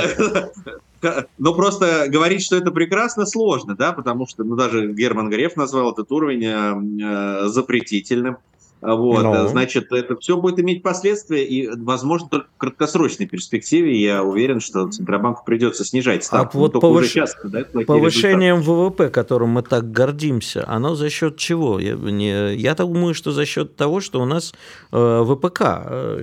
Но 1.39 1.55
просто 1.55 2.05
говорить, 2.09 2.43
что 2.43 2.57
это 2.57 2.71
прекрасно, 2.71 3.25
сложно, 3.25 3.75
да, 3.75 3.93
потому 3.93 4.27
что, 4.27 4.43
ну, 4.43 4.55
даже 4.55 4.91
Герман 4.91 5.29
Греф 5.29 5.55
назвал 5.55 5.93
этот 5.93 6.11
уровень 6.11 6.43
э, 6.43 7.45
э, 7.45 7.47
запретительным. 7.47 8.37
А 8.81 8.95
Вот, 8.95 9.23
Ну. 9.23 9.47
значит, 9.47 9.91
это 9.91 10.17
все 10.17 10.37
будет 10.37 10.59
иметь 10.59 10.81
последствия, 10.81 11.45
и, 11.45 11.67
возможно, 11.67 12.27
только 12.29 12.47
в 12.55 12.57
краткосрочной 12.57 13.27
перспективе 13.27 13.95
я 14.01 14.23
уверен, 14.23 14.59
что 14.59 14.87
Центробанку 14.87 15.43
придется 15.45 15.85
снижать 15.85 16.23
ставку. 16.23 16.57
вот 16.57 16.73
Но 16.73 16.79
только 16.79 16.93
уже 16.93 17.05
повыш- 17.05 17.09
сейчас, 17.09 17.35
да, 17.35 17.39
плохие 17.49 17.63
результаты. 17.63 17.85
Повышением 17.85 18.61
ВВП, 18.61 19.09
которым 19.09 19.49
мы 19.49 19.61
так 19.61 19.91
гордимся, 19.91 20.65
оно 20.67 20.95
за 20.95 21.09
счет 21.11 21.37
чего? 21.37 21.79
Я, 21.79 21.93
не, 21.93 22.55
я 22.55 22.73
так 22.73 22.87
думаю, 22.87 23.13
что 23.13 23.31
за 23.31 23.45
счет 23.45 23.75
того, 23.75 23.99
что 24.01 24.19
у 24.19 24.25
нас 24.25 24.53
э, 24.91 25.23
ВПК 25.25 25.59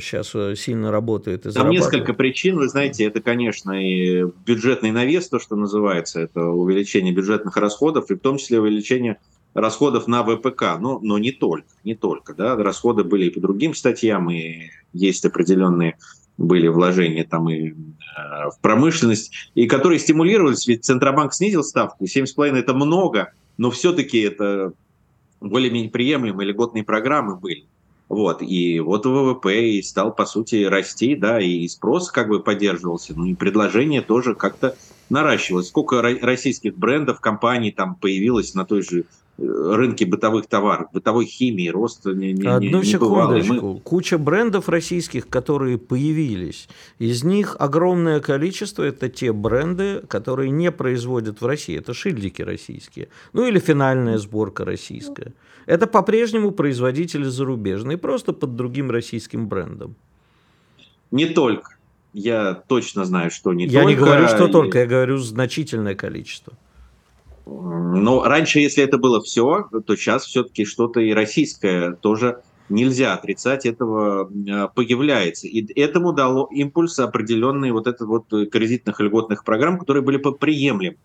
сейчас 0.03 0.33
сильно 0.61 0.91
работает 0.91 1.47
и 1.47 1.51
Там 1.53 1.71
несколько 1.71 2.13
причин, 2.13 2.57
вы 2.57 2.69
знаете, 2.69 3.05
это, 3.05 3.21
конечно, 3.21 3.71
и 3.73 4.25
бюджетный 4.45 4.91
навес, 4.91 5.29
то, 5.29 5.39
что 5.39 5.55
называется, 5.55 6.21
это 6.21 6.43
увеличение 6.47 7.13
бюджетных 7.15 7.57
расходов, 7.57 8.11
и 8.11 8.15
в 8.17 8.19
том 8.21 8.39
числе 8.39 8.61
увеличение 8.61 9.19
расходов 9.55 10.07
на 10.07 10.23
ВПК, 10.23 10.79
но, 10.79 10.99
но 11.01 11.19
не 11.19 11.33
только, 11.33 11.69
не 11.85 11.95
только, 11.95 12.35
да, 12.35 12.57
расходы 12.57 13.05
были 13.05 13.27
и 13.27 13.31
по 13.31 13.41
другим 13.41 13.75
статьям, 13.75 14.31
и 14.31 14.71
есть 14.93 15.25
определенные 15.25 15.97
были 16.37 16.69
вложения 16.69 17.25
там 17.25 17.51
и 17.51 17.71
э, 17.71 17.75
в 18.15 18.59
промышленность, 18.61 19.33
и 19.55 19.67
которые 19.67 19.99
стимулировались, 19.99 20.67
ведь 20.67 20.85
Центробанк 20.85 21.35
снизил 21.35 21.65
ставку, 21.65 22.05
7,5 22.05 22.57
это 22.57 22.75
много, 22.75 23.33
но 23.57 23.71
все-таки 23.71 24.21
это 24.21 24.73
более-менее 25.41 25.91
приемлемые 25.91 26.49
льготные 26.49 26.85
программы 26.85 27.37
были. 27.37 27.67
Вот, 28.09 28.41
и 28.41 28.81
вот 28.81 29.05
ВВП 29.05 29.69
и 29.69 29.83
стал, 29.83 30.15
по 30.15 30.25
сути, 30.25 30.65
расти, 30.65 31.15
да, 31.15 31.41
и 31.41 31.69
спрос 31.69 32.11
как 32.11 32.29
бы 32.29 32.41
поддерживался, 32.41 33.13
ну 33.15 33.27
и 33.27 33.35
предложение 33.35 34.01
тоже 34.01 34.35
как-то 34.35 34.77
наращивалось. 35.11 35.69
Сколько 35.69 35.97
ро- 35.97 36.19
российских 36.23 36.75
брендов, 36.77 37.21
компаний 37.21 37.71
там 37.71 37.97
появилось 37.97 38.55
на 38.55 38.65
той 38.65 38.83
же 38.83 39.05
рынке 39.39 40.05
бытовых 40.05 40.47
товаров, 40.47 40.89
бытовой 40.93 41.25
химии, 41.27 41.69
рост 41.69 42.05
не, 42.07 42.33
не, 42.33 42.47
Одну 42.49 42.83
не 42.83 42.97
бывалый. 42.97 43.39
Мы- 43.39 43.43
секундочку. 43.45 43.81
Куча 43.85 44.19
брендов 44.19 44.69
российских, 44.69 45.29
которые 45.29 45.79
появились. 45.79 46.69
Из 46.99 47.23
них 47.23 47.57
огромное 47.59 48.21
количество 48.21 48.83
это 48.83 49.09
те 49.09 49.33
бренды, 49.33 50.03
которые 50.09 50.51
не 50.51 50.73
производят 50.73 51.41
в 51.41 51.47
России. 51.47 51.79
Это 51.79 51.95
шильдики 51.95 52.43
российские. 52.43 53.09
Ну 53.33 53.47
или 53.47 53.61
финальная 53.61 54.19
сборка 54.19 54.65
российская. 54.65 55.33
Это 55.67 55.87
по-прежнему 55.87 56.51
производители 56.51 57.25
зарубежные, 57.25 57.97
просто 57.97 58.33
под 58.33 58.57
другим 58.57 58.91
российским 58.91 59.47
брендом. 59.49 59.95
Не 61.11 61.27
только. 61.27 61.77
Я 62.13 62.55
точно 62.55 63.05
знаю, 63.05 63.31
что 63.31 63.53
не 63.53 63.67
я 63.67 63.83
только. 63.83 63.89
не 63.89 63.95
говорю, 63.97 64.29
что 64.29 64.47
И- 64.47 64.51
только, 64.53 64.79
я 64.81 64.87
говорю 64.87 65.19
значительное 65.19 65.95
количество. 65.95 66.55
Но 67.49 68.25
раньше, 68.25 68.61
если 68.61 68.85
это 68.85 68.99
было 68.99 69.23
все, 69.23 69.69
то 69.87 69.97
сейчас 69.97 70.25
все-таки 70.27 70.65
что-то 70.65 71.01
и 71.01 71.13
российское 71.13 71.93
тоже 71.93 72.43
нельзя 72.69 73.15
отрицать, 73.15 73.65
этого 73.65 74.31
э, 74.31 74.69
появляется. 74.75 75.47
И 75.47 75.65
этому 75.81 76.13
дало 76.13 76.49
импульс 76.53 76.99
определенные 76.99 77.73
вот 77.73 77.87
это 77.87 78.05
вот 78.05 78.29
кредитных 78.29 79.01
льготных 79.01 79.45
программ, 79.45 79.79
которые 79.79 80.03
были 80.03 80.19
по 80.19 80.33
приемлем 80.33 80.97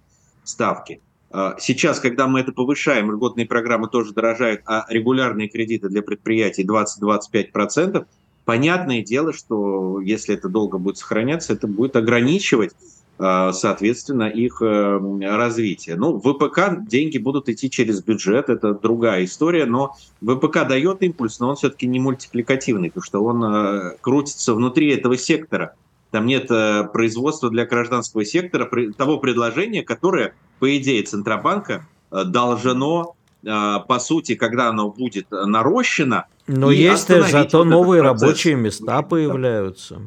ставки. 0.43 0.99
А 1.32 1.56
Сейчас, 1.60 1.99
когда 1.99 2.27
мы 2.27 2.41
это 2.41 2.51
повышаем, 2.51 3.12
льготные 3.12 3.47
программы 3.47 3.88
тоже 3.88 4.13
дорожают, 4.13 4.62
а 4.65 4.86
регулярные 4.89 5.49
кредиты 5.49 5.89
для 5.89 6.03
предприятий 6.03 6.63
20-25%, 6.63 8.06
понятное 8.45 9.01
дело, 9.01 9.34
что 9.34 9.99
если 9.99 10.36
это 10.36 10.47
долго 10.47 10.77
будет 10.77 10.97
сохраняться, 10.97 11.53
это 11.53 11.67
будет 11.67 11.95
ограничивать 11.95 12.73
соответственно, 13.17 14.23
их 14.23 14.62
э, 14.62 14.99
развитие. 15.21 15.95
Ну, 15.95 16.19
ВПК 16.19 16.86
деньги 16.88 17.17
будут 17.19 17.47
идти 17.47 17.69
через 17.69 18.02
бюджет, 18.02 18.49
это 18.49 18.73
другая 18.73 19.26
история, 19.26 19.65
но 19.65 19.95
ВПК 20.21 20.67
дает 20.67 21.04
импульс, 21.04 21.39
но 21.39 21.49
он 21.49 21.56
все-таки 21.56 21.86
не 21.86 21.99
мультипликативный, 21.99 22.89
потому 22.89 23.04
что 23.04 23.23
он 23.23 23.43
э, 23.43 23.97
крутится 24.02 24.54
внутри 24.56 24.89
этого 24.89 25.17
сектора. 25.17 25.76
Там 26.12 26.26
нет 26.26 26.49
э, 26.49 26.84
производства 26.91 27.49
для 27.49 27.65
гражданского 27.65 28.26
сектора, 28.26 28.69
того 28.97 29.17
предложения, 29.17 29.84
которое, 29.84 30.34
по 30.60 30.78
идее, 30.78 31.04
Центробанка 31.04 31.86
э, 32.12 32.23
должно, 32.26 33.15
э, 33.43 33.76
по 33.88 33.99
сути, 33.99 34.36
когда 34.36 34.69
оно 34.69 34.89
будет 34.89 35.28
нарощено, 35.32 36.26
Но 36.47 36.71
есть 36.71 37.08
зато 37.08 37.60
вот 37.60 37.63
новые 37.65 38.02
процесс. 38.02 38.21
рабочие 38.21 38.56
места 38.56 39.02
появляются. 39.02 40.02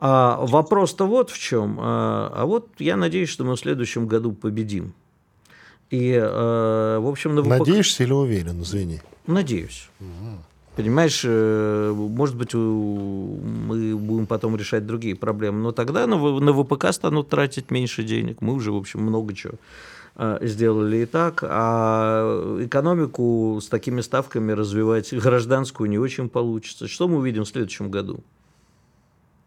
А 0.00 0.44
вопрос-то 0.46 1.06
вот 1.06 1.30
в 1.30 1.38
чем. 1.38 1.76
А, 1.78 2.32
а 2.34 2.46
вот 2.46 2.68
я 2.78 2.96
надеюсь, 2.96 3.28
что 3.28 3.44
мы 3.44 3.56
в 3.56 3.60
следующем 3.60 4.06
году 4.06 4.32
победим. 4.32 4.94
И, 5.90 6.12
э, 6.12 6.98
в 6.98 7.08
общем, 7.08 7.34
на 7.34 7.42
ВПК 7.42 7.58
Надеешься 7.58 8.04
или 8.04 8.12
уверен? 8.12 8.62
Извини. 8.62 9.00
Надеюсь. 9.26 9.90
Понимаешь, 10.76 11.22
э, 11.24 11.92
может 11.94 12.36
быть, 12.36 12.54
мы 12.54 13.96
будем 13.96 14.26
потом 14.26 14.56
решать 14.56 14.86
другие 14.86 15.16
проблемы, 15.16 15.60
но 15.60 15.72
тогда 15.72 16.06
на, 16.06 16.16
ВПК 16.16 16.92
станут 16.92 17.28
тратить 17.28 17.70
меньше 17.70 18.02
денег. 18.02 18.40
Мы 18.40 18.54
уже, 18.54 18.72
в 18.72 18.76
общем, 18.76 19.00
много 19.00 19.34
чего 19.34 19.54
э, 20.16 20.38
сделали 20.42 20.98
и 20.98 21.06
так, 21.06 21.44
а 21.46 22.64
экономику 22.64 23.58
с 23.60 23.66
такими 23.66 24.00
ставками 24.00 24.52
развивать 24.52 25.12
гражданскую 25.12 25.90
не 25.90 25.98
очень 25.98 26.30
получится. 26.30 26.88
Что 26.88 27.08
мы 27.08 27.18
увидим 27.18 27.44
в 27.44 27.48
следующем 27.48 27.90
году? 27.90 28.20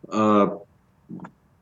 А, 0.07 0.59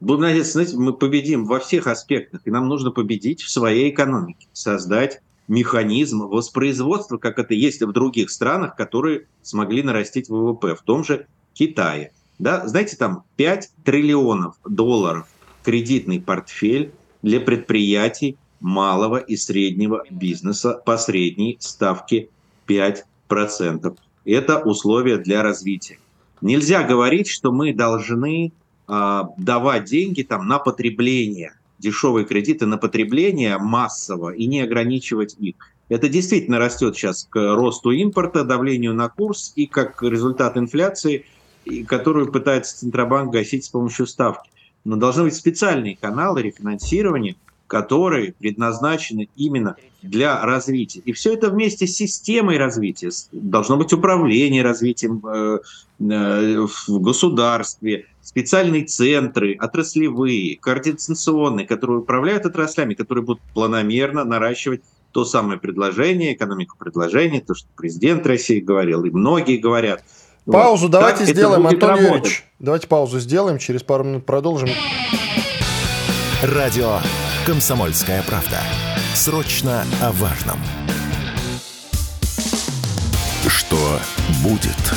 Будем 0.02 0.22
надеяться, 0.22 0.54
знаете, 0.54 0.78
мы 0.78 0.94
победим 0.94 1.46
во 1.46 1.60
всех 1.60 1.86
аспектах, 1.86 2.42
и 2.46 2.50
нам 2.50 2.68
нужно 2.68 2.90
победить 2.90 3.44
в 3.44 3.52
своей 3.52 3.92
экономике, 3.92 4.48
создать 4.52 5.22
механизм 5.48 6.22
воспроизводства, 6.22 7.18
как 7.18 7.38
это 7.38 7.54
есть 7.54 7.82
в 7.82 7.92
других 7.92 8.32
странах, 8.32 8.76
которые 8.76 9.28
смогли 9.44 9.84
нарастить 9.84 10.28
ВВП, 10.28 10.76
в 10.76 10.82
том 10.82 11.04
же 11.04 11.28
Китае. 11.54 12.14
Да, 12.40 12.68
знаете, 12.68 12.98
там 12.98 13.26
5 13.36 13.70
триллионов 13.84 14.56
долларов 14.66 15.28
кредитный 15.64 16.20
портфель 16.20 16.92
для 17.22 17.40
предприятий 17.40 18.38
малого 18.60 19.18
и 19.18 19.36
среднего 19.36 20.04
бизнеса 20.10 20.82
по 20.84 20.98
средней 20.98 21.58
ставке 21.60 22.30
5%. 22.68 23.96
Это 24.26 24.58
условия 24.58 25.18
для 25.18 25.44
развития. 25.44 26.00
Нельзя 26.42 26.84
говорить, 26.84 27.28
что 27.28 27.52
мы 27.52 27.74
должны 27.74 28.52
а, 28.88 29.30
давать 29.38 29.86
деньги 29.86 30.24
там 30.24 30.48
на 30.48 30.60
потребление, 30.60 31.54
дешевые 31.80 32.26
кредиты 32.26 32.66
на 32.66 32.78
потребление 32.78 33.58
массово 33.58 34.32
и 34.32 34.48
не 34.48 34.62
ограничивать 34.62 35.36
их. 35.40 35.56
Это 35.90 36.10
действительно 36.10 36.58
растет 36.58 36.96
сейчас 36.96 37.28
к 37.30 37.36
росту 37.56 37.92
импорта, 37.92 38.44
давлению 38.44 38.94
на 38.94 39.10
курс 39.10 39.54
и 39.56 39.68
как 39.68 40.02
результат 40.02 40.58
инфляции, 40.58 41.26
которую 41.88 42.32
пытается 42.32 42.80
Центробанк 42.80 43.32
гасить 43.32 43.66
с 43.66 43.70
помощью 43.70 44.08
ставки. 44.08 44.50
Но 44.84 44.96
должны 44.96 45.24
быть 45.24 45.36
специальные 45.36 45.96
каналы 45.96 46.42
рефинансирования, 46.42 47.36
которые 47.72 48.34
предназначены 48.34 49.30
именно 49.38 49.78
для 50.02 50.46
развития. 50.46 51.00
И 51.06 51.14
все 51.14 51.36
это 51.36 51.50
вместе 51.50 51.88
с 51.88 51.96
системой 51.96 52.58
развития. 52.58 53.12
Должно 53.32 53.78
быть 53.78 53.94
управление 53.94 54.62
развитием 54.62 55.26
э, 55.26 55.60
э, 56.02 56.66
в 56.68 57.00
государстве, 57.00 58.08
специальные 58.22 58.84
центры, 58.84 59.56
отраслевые, 59.58 60.58
координационные, 60.58 61.66
которые 61.66 62.00
управляют 62.00 62.46
отраслями, 62.46 62.94
которые 62.94 63.24
будут 63.24 63.42
планомерно 63.54 64.26
наращивать 64.26 64.82
то 65.14 65.24
самое 65.24 65.58
предложение, 65.58 66.34
экономику 66.34 66.76
предложения, 66.78 67.40
то, 67.40 67.56
что 67.56 67.70
президент 67.78 68.28
России 68.28 68.60
говорил, 68.60 69.06
и 69.06 69.12
многие 69.12 69.56
говорят. 69.56 70.04
Вот. 70.46 70.54
Паузу 70.54 70.90
давайте 70.90 71.20
Так 71.20 71.30
сделаем, 71.30 71.66
Антон 71.66 71.90
работать. 71.90 72.12
Юрьевич. 72.12 72.46
Давайте 72.60 72.88
паузу 72.90 73.20
сделаем, 73.22 73.60
через 73.60 73.82
пару 73.82 74.04
минут 74.04 74.26
продолжим. 74.26 74.68
Радио 76.44 77.00
«Комсомольская 77.46 78.22
правда». 78.24 78.60
Срочно 79.14 79.86
о 80.02 80.12
важном. 80.12 80.60
будет. 84.44 84.94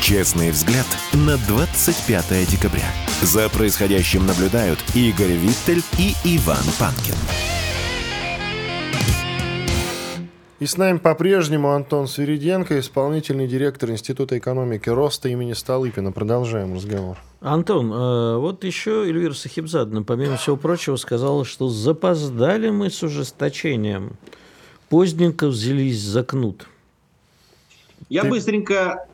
Честный 0.00 0.50
взгляд 0.50 0.86
на 1.12 1.36
25 1.36 2.48
декабря. 2.48 2.84
За 3.22 3.48
происходящим 3.48 4.26
наблюдают 4.26 4.78
Игорь 4.94 5.32
Виттель 5.32 5.82
и 5.98 6.14
Иван 6.24 6.64
Панкин. 6.78 7.14
И 10.58 10.64
с 10.64 10.78
нами 10.78 10.96
по-прежнему 10.96 11.72
Антон 11.72 12.08
Свириденко, 12.08 12.78
исполнительный 12.78 13.46
директор 13.46 13.90
Института 13.90 14.38
экономики 14.38 14.88
роста 14.88 15.28
имени 15.28 15.52
Столыпина. 15.52 16.12
Продолжаем 16.12 16.74
разговор. 16.74 17.18
Антон, 17.40 17.92
э, 17.92 18.36
вот 18.38 18.64
еще 18.64 19.04
Эльвира 19.04 19.34
Сахибзадна, 19.34 20.02
помимо 20.02 20.38
всего 20.38 20.56
прочего, 20.56 20.96
сказала, 20.96 21.44
что 21.44 21.68
запоздали 21.68 22.70
мы 22.70 22.88
с 22.88 23.02
ужесточением. 23.02 24.12
Поздненько 24.88 25.48
взялись 25.48 26.00
за 26.00 26.24
кнут. 26.24 26.66
Я 28.08 28.22
Ты... 28.22 28.30
быстренько 28.30 29.06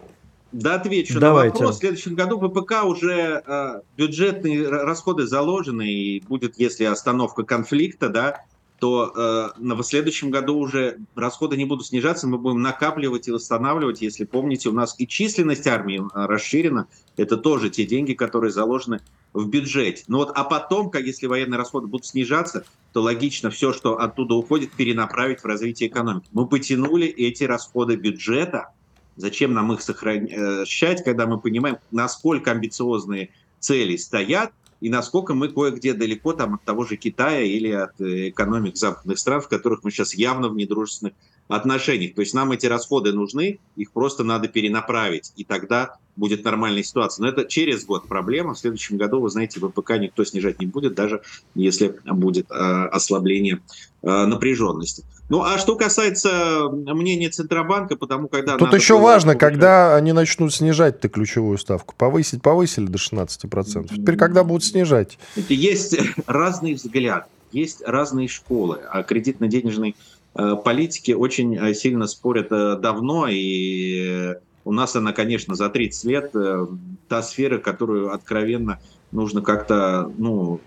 да, 0.53 0.75
отвечу 0.75 1.19
Давайте. 1.19 1.55
на 1.55 1.61
вопрос. 1.61 1.77
В 1.77 1.81
следующем 1.81 2.15
году 2.15 2.39
ВПК 2.39 2.85
уже 2.85 3.43
э, 3.45 3.81
бюджетные 3.97 4.69
расходы 4.69 5.27
заложены, 5.27 5.91
и 5.91 6.21
будет, 6.21 6.57
если 6.59 6.85
остановка 6.85 7.43
конфликта, 7.43 8.09
да, 8.11 8.45
то 8.83 9.13
э, 9.15 9.75
в 9.75 9.83
следующем 9.85 10.33
году 10.33 10.59
уже 10.59 10.99
расходы 11.15 11.57
не 11.57 11.65
будут 11.67 11.87
снижаться, 11.87 12.27
мы 12.27 12.37
будем 12.37 12.63
накапливать 12.63 13.29
и 13.29 13.31
восстанавливать. 13.31 14.03
Если 14.03 14.25
помните, 14.25 14.71
у 14.71 14.73
нас 14.73 14.97
и 14.99 15.07
численность 15.07 15.69
армии 15.69 16.01
э, 16.01 16.27
расширена, 16.27 16.89
это 17.17 17.37
тоже 17.37 17.71
те 17.71 17.87
деньги, 17.87 18.15
которые 18.15 18.51
заложены 18.51 18.99
в 19.35 19.49
бюджете. 19.49 20.03
Ну 20.09 20.19
вот, 20.19 20.33
а 20.35 20.43
потом, 20.43 20.91
как 20.91 21.05
если 21.05 21.29
военные 21.29 21.59
расходы 21.59 21.87
будут 21.87 22.07
снижаться, 22.07 22.65
то 22.93 23.03
логично 23.03 23.51
все, 23.51 23.73
что 23.73 24.01
оттуда 24.01 24.35
уходит, 24.35 24.73
перенаправить 24.73 25.43
в 25.43 25.45
развитие 25.45 25.89
экономики. 25.89 26.27
Мы 26.33 26.49
потянули 26.49 27.07
эти 27.07 27.45
расходы 27.45 27.95
бюджета. 27.95 28.73
Зачем 29.15 29.55
нам 29.55 29.73
их 29.73 29.81
сохранять, 29.81 31.05
когда 31.05 31.29
мы 31.29 31.39
понимаем, 31.39 31.77
насколько 31.93 32.51
амбициозные 32.51 33.31
цели 33.61 33.95
стоят, 33.95 34.51
и 34.83 34.91
насколько 34.91 35.33
мы 35.33 35.49
кое-где 35.49 35.95
далеко 35.95 36.33
там 36.33 36.55
от 36.55 36.65
того 36.65 36.85
же 36.85 36.97
Китая 36.97 37.43
или 37.43 37.71
от 37.71 38.01
э, 38.01 38.31
экономик 38.31 38.77
западных 38.77 39.17
стран, 39.17 39.41
в 39.41 39.47
которых 39.47 39.85
мы 39.85 39.93
сейчас 39.93 40.13
явно 40.13 40.49
в 40.49 40.57
недружественных 40.57 41.15
отношениях. 41.49 42.15
То 42.15 42.23
есть 42.23 42.35
нам 42.35 42.53
эти 42.53 42.67
расходы 42.67 43.13
нужны, 43.13 43.59
их 43.77 43.93
просто 43.93 44.25
надо 44.25 44.49
перенаправить, 44.49 45.33
и 45.37 45.45
тогда 45.45 45.97
будет 46.17 46.45
нормальная 46.45 46.83
ситуация. 46.83 47.25
Но 47.25 47.29
это 47.29 47.45
через 47.45 47.85
год 47.85 48.07
проблема. 48.07 48.55
В 48.55 48.59
следующем 48.59 48.97
году, 48.97 49.21
вы 49.21 49.31
знаете, 49.31 49.61
ВПК 49.61 49.93
никто 49.99 50.25
снижать 50.25 50.61
не 50.61 50.67
будет, 50.67 50.95
даже 50.95 51.23
если 51.55 51.99
будет 52.05 52.51
э, 52.51 52.55
ослабление 52.55 53.63
э, 54.03 54.27
напряженности. 54.27 55.05
Ну, 55.29 55.43
а 55.43 55.57
что 55.57 55.77
касается 55.77 56.69
мнения 56.71 57.31
Центробанка, 57.31 57.97
потому 57.97 58.29
когда... 58.29 58.59
Тут 58.59 58.75
еще 58.75 58.99
важно, 58.99 59.35
когда 59.35 59.97
они 59.97 60.13
начнут 60.13 60.53
снижать-то 60.53 61.09
ключевую 61.09 61.57
ставку. 61.57 61.95
Повысить 61.97 62.43
повысили 62.43 62.85
до 62.85 62.99
16%. 62.99 63.89
Теперь 63.97 64.17
когда 64.17 64.45
будут 64.45 64.65
снижать? 64.65 65.19
Есть 65.49 65.97
разные 66.27 66.75
взгляды, 66.75 67.25
есть 67.51 67.83
разные 67.87 68.29
школы. 68.29 68.81
А 68.91 69.03
кредитно-денежной 69.03 69.91
э, 69.91 70.12
политики 70.35 71.13
очень 71.13 71.57
э, 71.57 71.75
сильно 71.75 72.07
спорят 72.07 72.51
э, 72.51 72.77
давно, 72.77 73.27
и 73.29 74.35
у 74.65 74.73
нас 74.73 74.97
она, 74.97 75.13
конечно, 75.13 75.55
за 75.55 75.69
30 75.69 76.05
лет 76.05 76.31
э, 76.35 76.67
та 77.09 77.23
сфера, 77.23 77.59
которую 77.59 78.13
откровенно 78.13 78.81
нужно 79.11 79.43
как-то, 79.43 80.11
ну, 80.17 80.61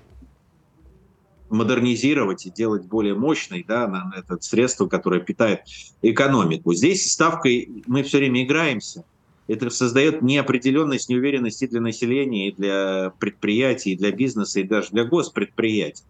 модернизировать 1.50 2.46
и 2.46 2.52
делать 2.52 2.86
более 2.86 3.16
мощной, 3.16 3.66
да, 3.68 3.88
на 3.88 4.12
это 4.18 4.38
средство, 4.42 4.88
которое 4.88 5.22
питает 5.22 5.62
экономику. 6.02 6.74
Здесь 6.74 7.12
ставкой 7.12 7.84
мы 7.88 8.04
все 8.04 8.18
время 8.18 8.44
играемся. 8.44 9.04
Это 9.48 9.70
создает 9.70 10.24
неопределенность, 10.24 11.08
неуверенность 11.08 11.62
и 11.62 11.68
для 11.68 11.82
населения, 11.82 12.50
и 12.50 12.52
для 12.52 13.14
предприятий, 13.20 13.94
и 13.94 13.96
для 13.96 14.12
бизнеса, 14.12 14.60
и 14.60 14.64
даже 14.64 14.90
для 14.90 15.06
госпредприятий. 15.06 16.04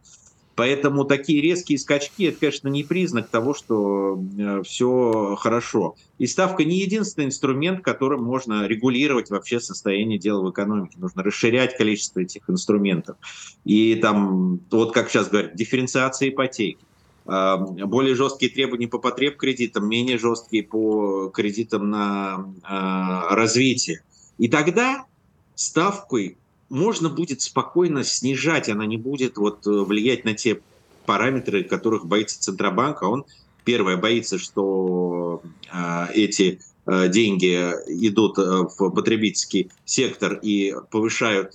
Поэтому 0.56 1.04
такие 1.04 1.42
резкие 1.42 1.78
скачки, 1.78 2.26
это, 2.26 2.40
конечно, 2.40 2.70
не 2.70 2.84
признак 2.84 3.28
того, 3.28 3.54
что 3.54 4.18
э, 4.38 4.64
все 4.64 5.36
хорошо. 5.38 5.96
И 6.18 6.28
ставка 6.28 6.64
не 6.64 6.80
единственный 6.80 7.26
инструмент, 7.26 7.84
которым 7.84 8.24
можно 8.24 8.66
регулировать 8.66 9.30
вообще 9.30 9.60
состояние 9.60 10.18
дела 10.18 10.42
в 10.42 10.52
экономике. 10.52 10.98
Нужно 10.98 11.24
расширять 11.24 11.78
количество 11.78 12.22
этих 12.22 12.50
инструментов. 12.50 13.18
И 13.66 13.96
там, 13.96 14.62
вот 14.72 14.94
как 14.94 15.10
сейчас 15.10 15.30
говорят, 15.30 15.56
дифференциация 15.56 16.30
ипотеки 16.30 16.80
более 17.26 18.14
жесткие 18.14 18.52
требования 18.52 18.88
по 18.88 19.00
потреб 19.00 19.38
кредитам, 19.38 19.90
менее 19.90 20.20
жесткие 20.20 20.62
по 20.62 21.30
кредитам 21.30 21.90
на 21.90 22.54
а, 22.62 23.36
развитие. 23.36 24.04
И 24.38 24.48
тогда 24.48 25.06
ставкой 25.56 26.38
можно 26.76 27.10
будет 27.10 27.42
спокойно 27.42 28.04
снижать, 28.04 28.70
она 28.70 28.86
не 28.86 28.98
будет 28.98 29.38
вот 29.38 29.66
э, 29.66 29.70
влиять 29.70 30.26
на 30.26 30.34
те 30.34 30.62
параметры, 31.06 31.64
которых 31.64 32.06
боится 32.06 32.42
Центробанк, 32.42 33.02
а 33.02 33.08
он 33.08 33.26
первое 33.64 33.96
боится, 33.98 34.38
что 34.38 35.42
э, 35.72 36.08
эти 36.14 36.60
э, 36.86 37.08
деньги 37.08 37.56
идут 38.06 38.38
э, 38.38 38.42
в 38.42 38.90
потребительский 38.90 39.72
сектор 39.86 40.34
и 40.42 40.76
повышают 40.92 41.54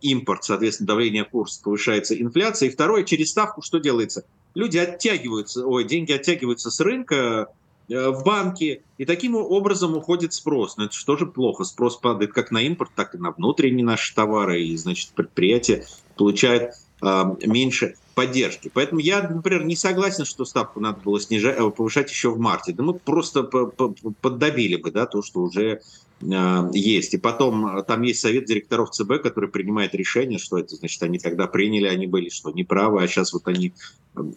импорт, 0.00 0.44
соответственно, 0.44 0.88
давление 0.88 1.24
курса, 1.24 1.60
повышается 1.62 2.20
инфляция. 2.20 2.68
И 2.68 2.72
второе, 2.72 3.04
через 3.04 3.30
ставку 3.30 3.60
что 3.62 3.78
делается? 3.78 4.24
Люди 4.54 4.78
оттягиваются, 4.78 5.66
ой, 5.66 5.84
деньги 5.84 6.12
оттягиваются 6.12 6.70
с 6.70 6.80
рынка, 6.80 7.48
в 7.88 8.24
банки, 8.24 8.82
и 8.98 9.04
таким 9.04 9.34
образом 9.36 9.96
уходит 9.96 10.32
спрос. 10.32 10.76
Но 10.76 10.84
это 10.84 10.94
что 10.94 11.16
же 11.16 11.26
плохо? 11.26 11.64
Спрос 11.64 11.96
падает 11.96 12.32
как 12.32 12.50
на 12.50 12.62
импорт, 12.62 12.90
так 12.94 13.14
и 13.14 13.18
на 13.18 13.30
внутренние 13.30 13.84
наши 13.84 14.14
товары, 14.14 14.62
и, 14.62 14.76
значит, 14.76 15.10
предприятие 15.10 15.84
получает 16.16 16.72
э, 17.02 17.24
меньше 17.44 17.94
поддержки. 18.16 18.70
Поэтому 18.72 18.98
я, 18.98 19.20
например, 19.22 19.64
не 19.64 19.76
согласен, 19.76 20.24
что 20.24 20.46
ставку 20.46 20.80
надо 20.80 21.00
было 21.04 21.20
снижать, 21.20 21.56
э, 21.58 21.70
повышать 21.70 22.10
еще 22.10 22.30
в 22.30 22.38
марте. 22.38 22.72
Да 22.72 22.82
мы 22.82 22.94
просто 22.94 23.42
поддавили 23.42 24.76
бы 24.76 24.90
да, 24.90 25.04
то, 25.04 25.22
что 25.22 25.40
уже 25.40 25.82
э, 26.22 26.70
есть. 26.72 27.12
И 27.12 27.18
потом 27.18 27.84
там 27.84 28.00
есть 28.00 28.20
совет 28.20 28.46
директоров 28.46 28.90
ЦБ, 28.90 29.22
который 29.22 29.50
принимает 29.50 29.94
решение, 29.94 30.38
что 30.38 30.58
это 30.58 30.76
значит, 30.76 31.02
они 31.02 31.18
тогда 31.18 31.46
приняли, 31.46 31.88
они 31.88 32.06
были 32.06 32.30
что 32.30 32.50
неправы, 32.52 33.02
а 33.02 33.06
сейчас 33.06 33.34
вот 33.34 33.46
они 33.48 33.74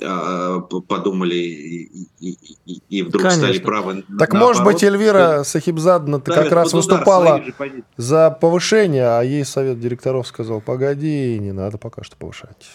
а, 0.01 0.59
подумали 0.59 1.35
и, 1.35 2.07
и, 2.19 2.37
и, 2.65 2.81
и 2.89 3.01
вдруг 3.01 3.23
Конечно. 3.23 3.43
стали 3.43 3.59
правы. 3.59 4.03
Так 4.19 4.33
наоборот. 4.33 4.41
может 4.41 4.63
быть 4.65 4.83
Эльвира 4.83 5.45
Сахибзадна 5.45 6.19
ты 6.19 6.33
как 6.33 6.51
раз 6.51 6.73
выступала 6.73 7.41
за 7.95 8.29
повышение, 8.29 9.07
а 9.07 9.21
ей 9.21 9.45
совет 9.45 9.79
директоров 9.79 10.27
сказал, 10.27 10.59
погоди, 10.59 11.39
не 11.39 11.53
надо 11.53 11.77
пока 11.77 12.03
что 12.03 12.17
повышать. 12.17 12.67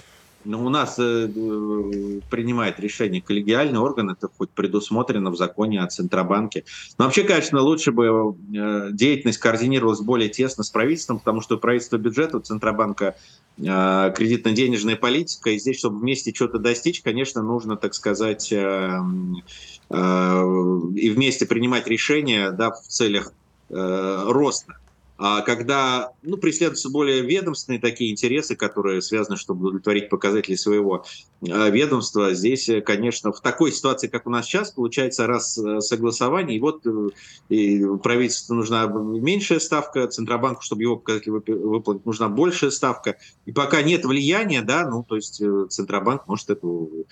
Но 0.45 0.64
у 0.64 0.68
нас 0.68 0.99
э, 0.99 1.28
э, 1.34 2.20
принимает 2.30 2.78
решение 2.78 3.22
коллегиальный 3.22 3.78
орган, 3.78 4.11
это 4.11 4.28
хоть 4.36 4.51
предусмотрено 4.51 5.30
в 5.30 5.36
законе 5.36 5.82
о 5.82 5.86
Центробанке. 5.86 6.64
Но 6.99 7.07
вообще, 7.07 7.24
конечно, 7.24 7.61
лучше 7.61 7.92
бы 7.92 8.36
э, 8.55 8.88
деятельность 8.92 9.38
координировалась 9.38 10.01
более 10.01 10.28
тесно 10.28 10.62
с 10.62 10.70
правительством, 10.70 11.18
потому 11.18 11.40
что 11.40 11.57
правительство 11.57 11.97
бюджета, 11.97 12.36
у 12.36 12.40
Центробанка 12.40 13.16
э, 13.59 13.62
кредитно-денежная 14.16 14.97
политика, 14.97 15.51
и 15.51 15.59
здесь, 15.59 15.78
чтобы 15.78 15.99
вместе 15.99 16.34
что-то 16.34 16.59
достичь, 16.59 17.01
конечно, 17.03 17.42
нужно, 17.42 17.76
так 17.76 17.95
сказать, 17.95 18.53
э, 18.53 19.01
э, 19.90 20.42
и 20.97 21.11
вместе 21.11 21.47
принимать 21.47 21.86
решения 21.86 22.51
да, 22.51 22.70
в 22.70 22.82
целях 22.86 23.32
э, 23.70 24.24
роста. 24.26 24.74
А 25.16 25.42
когда 25.42 26.10
ну, 26.22 26.36
преследуются 26.36 26.90
более 26.90 27.22
ведомственные 27.22 27.80
такие 27.80 28.10
интересы, 28.10 28.56
которые 28.56 29.00
связаны, 29.00 29.36
чтобы 29.36 29.68
удовлетворить 29.68 30.08
показатели 30.08 30.56
своего 30.56 31.04
э, 31.40 31.70
ведомства, 31.70 32.34
здесь, 32.34 32.68
э, 32.68 32.80
конечно, 32.80 33.32
в 33.32 33.40
такой 33.40 33.70
ситуации, 33.70 34.08
как 34.08 34.26
у 34.26 34.30
нас 34.30 34.46
сейчас, 34.46 34.72
получается 34.72 35.28
раз 35.28 35.56
э, 35.56 35.80
согласование, 35.80 36.56
и 36.56 36.60
вот 36.60 36.84
и 37.48 37.84
правительству 38.02 38.54
нужна 38.56 38.86
меньшая 38.86 39.60
ставка, 39.60 40.08
Центробанку, 40.08 40.62
чтобы 40.62 40.82
его 40.82 40.96
показатели 40.96 41.30
выплатить, 41.30 42.06
нужна 42.06 42.28
большая 42.28 42.70
ставка. 42.70 43.16
И 43.46 43.52
пока 43.52 43.82
нет 43.82 44.04
влияния, 44.04 44.62
да, 44.62 44.88
ну, 44.88 45.04
то 45.04 45.14
есть 45.14 45.40
Центробанк 45.68 46.26
может 46.26 46.50
эту 46.50 47.06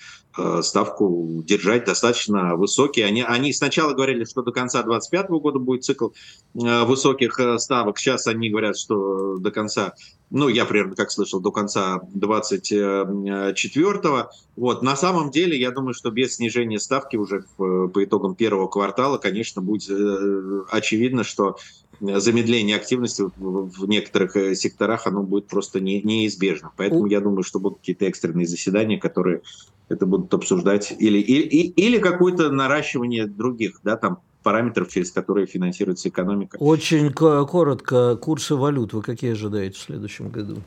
ставку 0.61 1.43
держать 1.45 1.85
достаточно 1.85 2.55
высокий. 2.55 3.01
Они, 3.01 3.21
они 3.21 3.53
сначала 3.53 3.93
говорили, 3.93 4.25
что 4.25 4.41
до 4.41 4.51
конца 4.51 4.83
2025 4.83 5.29
года 5.41 5.59
будет 5.59 5.83
цикл 5.83 6.09
высоких 6.53 7.39
ставок, 7.57 7.92
ставок. 7.93 7.99
Сейчас 7.99 8.27
они 8.27 8.49
говорят, 8.49 8.77
что 8.77 9.37
до 9.37 9.51
конца, 9.51 9.93
ну, 10.29 10.49
я 10.49 10.65
примерно 10.65 10.95
как 10.95 11.11
слышал, 11.11 11.39
до 11.39 11.51
конца 11.51 12.01
24-го. 12.15 14.29
Вот. 14.55 14.83
На 14.83 14.95
самом 14.95 15.31
деле, 15.31 15.59
я 15.59 15.71
думаю, 15.71 15.93
что 15.93 16.11
без 16.11 16.35
снижения 16.35 16.79
ставки 16.79 17.17
уже 17.17 17.43
в, 17.57 17.89
по 17.89 18.03
итогам 18.03 18.35
первого 18.35 18.67
квартала, 18.67 19.17
конечно, 19.17 19.61
будет 19.61 19.89
э, 19.89 20.61
очевидно, 20.69 21.23
что 21.23 21.57
замедление 21.99 22.75
активности 22.75 23.21
в, 23.21 23.69
в 23.69 23.87
некоторых 23.87 24.35
э, 24.35 24.55
секторах, 24.55 25.07
оно 25.07 25.23
будет 25.23 25.47
просто 25.47 25.79
не, 25.79 26.01
неизбежно. 26.01 26.71
Поэтому 26.75 27.07
я 27.07 27.21
думаю, 27.21 27.43
что 27.43 27.59
будут 27.59 27.79
какие-то 27.79 28.05
экстренные 28.05 28.47
заседания, 28.47 28.99
которые 28.99 29.41
это 29.89 30.05
будут 30.05 30.33
обсуждать, 30.33 30.93
или, 30.97 31.19
или, 31.19 31.67
или 31.67 31.97
какое-то 31.99 32.49
наращивание 32.49 33.27
других, 33.27 33.81
да, 33.83 33.97
там, 33.97 34.19
параметров, 34.43 34.89
через 34.89 35.11
которые 35.11 35.47
финансируется 35.47 36.09
экономика. 36.09 36.57
Очень 36.59 37.11
коротко, 37.11 38.15
курсы 38.17 38.55
валют 38.55 38.93
вы 38.93 39.01
какие 39.01 39.31
ожидаете 39.31 39.77
в 39.77 39.81
следующем 39.81 40.29
году? 40.29 40.61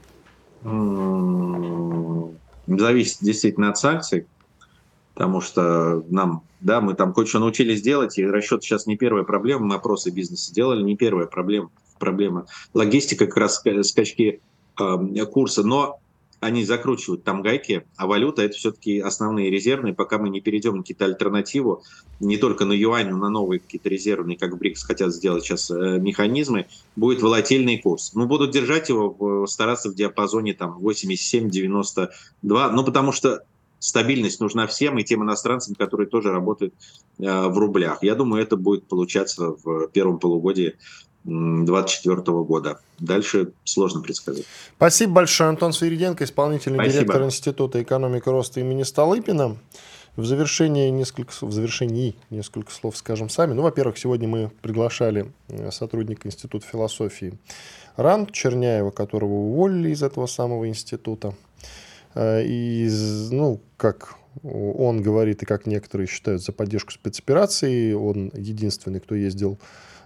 Зависит 2.66 3.18
действительно 3.20 3.68
от 3.70 3.78
санкций, 3.78 4.26
потому 5.14 5.40
что 5.40 6.04
нам, 6.08 6.42
да, 6.60 6.80
мы 6.80 6.94
там 6.94 7.12
кое-что 7.12 7.38
научились 7.38 7.82
делать, 7.82 8.18
и 8.18 8.26
расчет 8.26 8.64
сейчас 8.64 8.86
не 8.86 8.96
первая 8.96 9.22
проблема, 9.22 9.66
мы 9.66 9.74
опросы 9.76 10.10
бизнеса 10.10 10.52
делали, 10.52 10.82
не 10.82 10.96
первая 10.96 11.26
проблема, 11.26 11.70
проблема. 11.98 12.46
Логистика 12.74 13.26
как 13.26 13.36
раз 13.36 13.62
скачки 13.82 14.40
э, 14.80 15.26
курса, 15.26 15.62
но 15.62 16.00
они 16.40 16.64
закручивают 16.64 17.24
там 17.24 17.42
гайки, 17.42 17.86
а 17.96 18.06
валюта 18.06 18.42
это 18.42 18.56
все-таки 18.56 19.00
основные 19.00 19.50
резервные, 19.50 19.94
пока 19.94 20.18
мы 20.18 20.28
не 20.28 20.40
перейдем 20.40 20.76
на 20.76 20.82
какие-то 20.82 21.06
альтернативу, 21.06 21.82
не 22.20 22.36
только 22.36 22.64
на 22.64 22.72
юань, 22.72 23.08
но 23.10 23.16
на 23.16 23.30
новые 23.30 23.60
какие-то 23.60 23.88
резервные, 23.88 24.36
как 24.36 24.58
БРИКС 24.58 24.84
хотят 24.84 25.12
сделать 25.14 25.44
сейчас 25.44 25.70
э, 25.70 25.98
механизмы, 25.98 26.66
будет 26.94 27.22
волатильный 27.22 27.78
курс. 27.78 28.12
Ну, 28.14 28.26
будут 28.26 28.50
держать 28.50 28.88
его, 28.88 29.46
стараться 29.46 29.90
в 29.90 29.94
диапазоне 29.94 30.52
там 30.54 30.78
87-92, 30.78 32.08
ну, 32.42 32.84
потому 32.84 33.12
что 33.12 33.42
стабильность 33.78 34.40
нужна 34.40 34.66
всем 34.66 34.98
и 34.98 35.04
тем 35.04 35.22
иностранцам, 35.22 35.74
которые 35.74 36.06
тоже 36.08 36.32
работают 36.32 36.74
э, 37.18 37.48
в 37.48 37.56
рублях. 37.58 37.98
Я 38.02 38.14
думаю, 38.14 38.42
это 38.42 38.56
будет 38.56 38.86
получаться 38.88 39.54
в 39.62 39.88
первом 39.88 40.18
полугодии 40.18 40.76
2024 41.26 42.22
года. 42.44 42.80
Дальше 42.98 43.52
сложно 43.64 44.00
предсказать. 44.00 44.44
Спасибо 44.76 45.14
большое, 45.14 45.50
Антон 45.50 45.72
Свириденко, 45.72 46.24
исполнительный 46.24 46.76
Спасибо. 46.76 46.94
директор 46.94 47.24
Института 47.24 47.82
экономики 47.82 48.28
роста 48.28 48.60
имени 48.60 48.84
Столыпина. 48.84 49.56
В 50.14 50.24
завершении 50.24 50.88
несколько, 50.88 51.32
в 51.44 51.52
завершении 51.52 52.16
несколько 52.30 52.72
слов 52.72 52.96
скажем 52.96 53.28
сами. 53.28 53.52
Ну, 53.52 53.62
во-первых, 53.62 53.98
сегодня 53.98 54.26
мы 54.26 54.50
приглашали 54.62 55.30
э, 55.48 55.70
сотрудника 55.70 56.28
Института 56.28 56.66
философии 56.66 57.34
РАН 57.96 58.28
Черняева, 58.28 58.92
которого 58.92 59.32
уволили 59.32 59.90
из 59.90 60.02
этого 60.02 60.26
самого 60.26 60.68
института. 60.68 61.34
Э, 62.14 62.42
и, 62.42 62.88
ну, 63.30 63.60
как 63.76 64.14
он 64.42 65.02
говорит, 65.02 65.42
и 65.42 65.46
как 65.46 65.66
некоторые 65.66 66.06
считают, 66.06 66.42
за 66.42 66.52
поддержку 66.52 66.92
спецоперации. 66.92 67.92
Он 67.92 68.30
единственный, 68.34 69.00
кто 69.00 69.14
ездил 69.14 69.58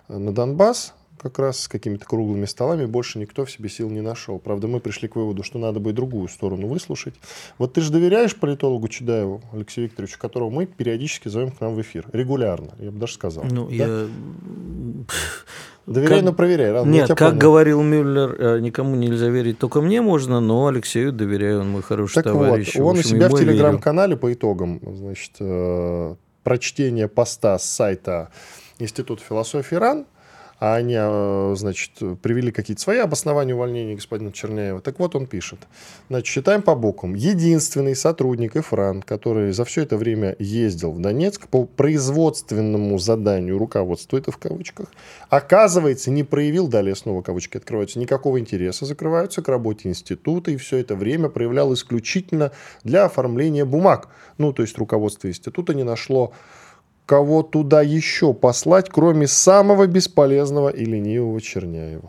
на 0.09 0.33
Донбасс 0.33 0.95
как 1.21 1.39
раз 1.39 1.61
с 1.61 1.69
какими-то 1.69 2.07
круглыми 2.07 2.47
столами, 2.47 2.87
больше 2.87 3.19
никто 3.19 3.45
в 3.45 3.51
себе 3.51 3.69
сил 3.69 3.91
не 3.91 4.01
нашел. 4.01 4.39
Правда, 4.39 4.69
мы 4.69 4.81
пришли 4.81 5.09
к 5.09 5.17
выводу, 5.17 5.43
что 5.43 5.59
надо 5.59 5.81
бы 5.81 5.91
и 5.91 5.93
другую 5.93 6.29
сторону 6.29 6.67
выслушать. 6.67 7.15
Вот 7.59 7.75
ты 7.75 7.81
же 7.81 7.93
доверяешь 7.93 8.35
политологу 8.35 8.89
Чудаеву, 8.89 9.43
Алексею 9.53 9.89
Викторовичу, 9.89 10.19
которого 10.19 10.51
мы 10.51 10.67
периодически 10.67 11.29
зовем 11.29 11.51
к 11.51 11.61
нам 11.61 11.75
в 11.75 11.81
эфир, 11.81 12.07
регулярно, 12.13 12.71
я 12.79 12.91
бы 12.91 12.99
даже 12.99 13.15
сказал. 13.15 13.45
Ну, 13.51 13.69
да? 13.69 13.75
я... 13.75 14.07
Доверяй, 15.87 16.19
как... 16.19 16.25
но 16.25 16.33
проверяй. 16.33 16.73
Ладно, 16.73 16.91
Нет, 16.91 17.09
как 17.09 17.19
понял. 17.19 17.39
говорил 17.39 17.83
Мюллер, 17.83 18.37
э, 18.39 18.61
никому 18.61 18.95
нельзя 18.95 19.29
верить, 19.29 19.59
только 19.59 19.81
мне 19.81 20.01
можно, 20.01 20.39
но 20.39 20.69
Алексею 20.69 21.13
доверяю, 21.13 21.61
он 21.61 21.71
мой 21.71 21.83
хороший 21.83 22.15
так 22.15 22.25
товарищ. 22.25 22.77
Вот, 22.77 22.93
он 22.93 22.99
у 22.99 23.03
себя 23.03 23.29
в 23.29 23.37
телеграм-канале 23.37 24.17
по 24.17 24.33
итогам 24.33 24.81
значит, 24.95 25.33
э, 25.41 26.15
прочтения 26.45 27.09
поста 27.09 27.59
с 27.59 27.65
сайта 27.65 28.31
Института 28.79 29.23
философии 29.23 29.75
РАН– 29.75 30.07
а 30.61 30.75
они, 30.75 30.95
а, 30.97 31.55
значит, 31.57 31.93
привели 32.23 32.53
какие-то 32.53 32.83
свои 32.83 32.99
обоснования 32.99 33.55
увольнения 33.55 33.95
господина 33.95 34.31
Черняева. 34.31 34.83
Так 34.83 34.99
вот 34.99 35.17
он 35.17 35.27
пишет. 35.27 35.59
Значит, 36.11 36.27
считаем 36.27 36.61
по 36.61 36.75
буквам. 36.75 37.15
Единственный 37.15 37.97
сотрудник 37.97 38.57
ИФРАН, 38.57 39.03
который 39.03 39.53
за 39.53 39.65
все 39.65 39.83
это 39.83 39.97
время 39.97 40.37
ездил 40.39 40.93
в 40.93 41.01
Донецк 41.01 41.49
по 41.49 41.65
производственному 41.65 42.99
заданию 42.99 43.57
руководства, 43.57 44.19
это 44.19 44.33
в 44.33 44.37
кавычках, 44.37 44.89
оказывается, 45.31 46.11
не 46.11 46.25
проявил, 46.25 46.69
далее 46.69 46.95
снова 46.95 47.23
кавычки 47.23 47.57
открываются, 47.57 47.99
никакого 47.99 48.39
интереса, 48.39 48.85
закрываются 48.85 49.41
к 49.41 49.49
работе 49.49 49.89
института, 49.89 50.51
и 50.51 50.59
все 50.59 50.77
это 50.77 50.95
время 50.95 51.31
проявлял 51.31 51.73
исключительно 51.73 52.53
для 52.85 53.07
оформления 53.07 53.65
бумаг. 53.65 54.09
Ну, 54.37 54.53
то 54.53 54.61
есть 54.61 54.77
руководство 54.77 55.29
института 55.29 55.73
не 55.73 55.85
нашло 55.85 56.35
кого 57.11 57.43
туда 57.43 57.83
еще 57.83 58.33
послать, 58.33 58.89
кроме 58.89 59.27
самого 59.27 59.89
бесполезного 59.89 60.69
и 60.69 60.85
ленивого 60.85 61.41
Черняева. 61.41 62.09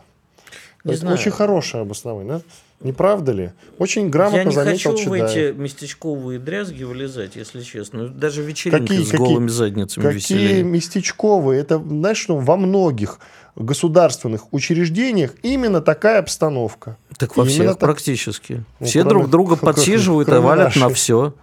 Не 0.84 0.92
Это 0.92 1.00
знаю. 1.00 1.16
очень 1.16 1.32
хорошее 1.32 1.82
обоснование, 1.82 2.34
да? 2.34 2.42
Не 2.86 2.92
правда 2.92 3.32
ли? 3.32 3.50
Очень 3.78 4.10
грамотно 4.10 4.38
Я 4.38 4.44
не 4.44 4.54
заметил 4.54 4.92
хочу 4.92 5.04
Чедаев. 5.04 5.28
в 5.28 5.36
эти 5.36 5.58
местечковые 5.58 6.38
дрязги 6.38 6.84
вылезать, 6.84 7.34
если 7.34 7.62
честно. 7.62 8.06
Даже 8.10 8.42
вечеринки 8.42 8.86
какие, 8.92 9.02
с 9.02 9.10
какие, 9.10 9.26
голыми 9.26 9.48
задницами 9.48 10.04
Какие 10.04 10.18
веселее. 10.18 10.62
местечковые? 10.62 11.60
Это, 11.60 11.78
знаешь, 11.78 12.18
что 12.18 12.36
во 12.36 12.56
многих 12.56 13.18
государственных 13.56 14.52
учреждениях 14.52 15.32
именно 15.42 15.80
такая 15.80 16.20
обстановка. 16.20 16.96
Так 17.18 17.36
во 17.36 17.44
всех 17.44 17.70
так... 17.70 17.78
практически. 17.80 18.64
Ну, 18.78 18.86
Все 18.86 19.02
кроме, 19.02 19.10
друг 19.18 19.30
друга 19.30 19.56
подсиживают, 19.60 20.28
а 20.28 20.40
валят 20.40 20.66
нашей. 20.66 20.78
на 20.80 20.88
все. 20.90 21.34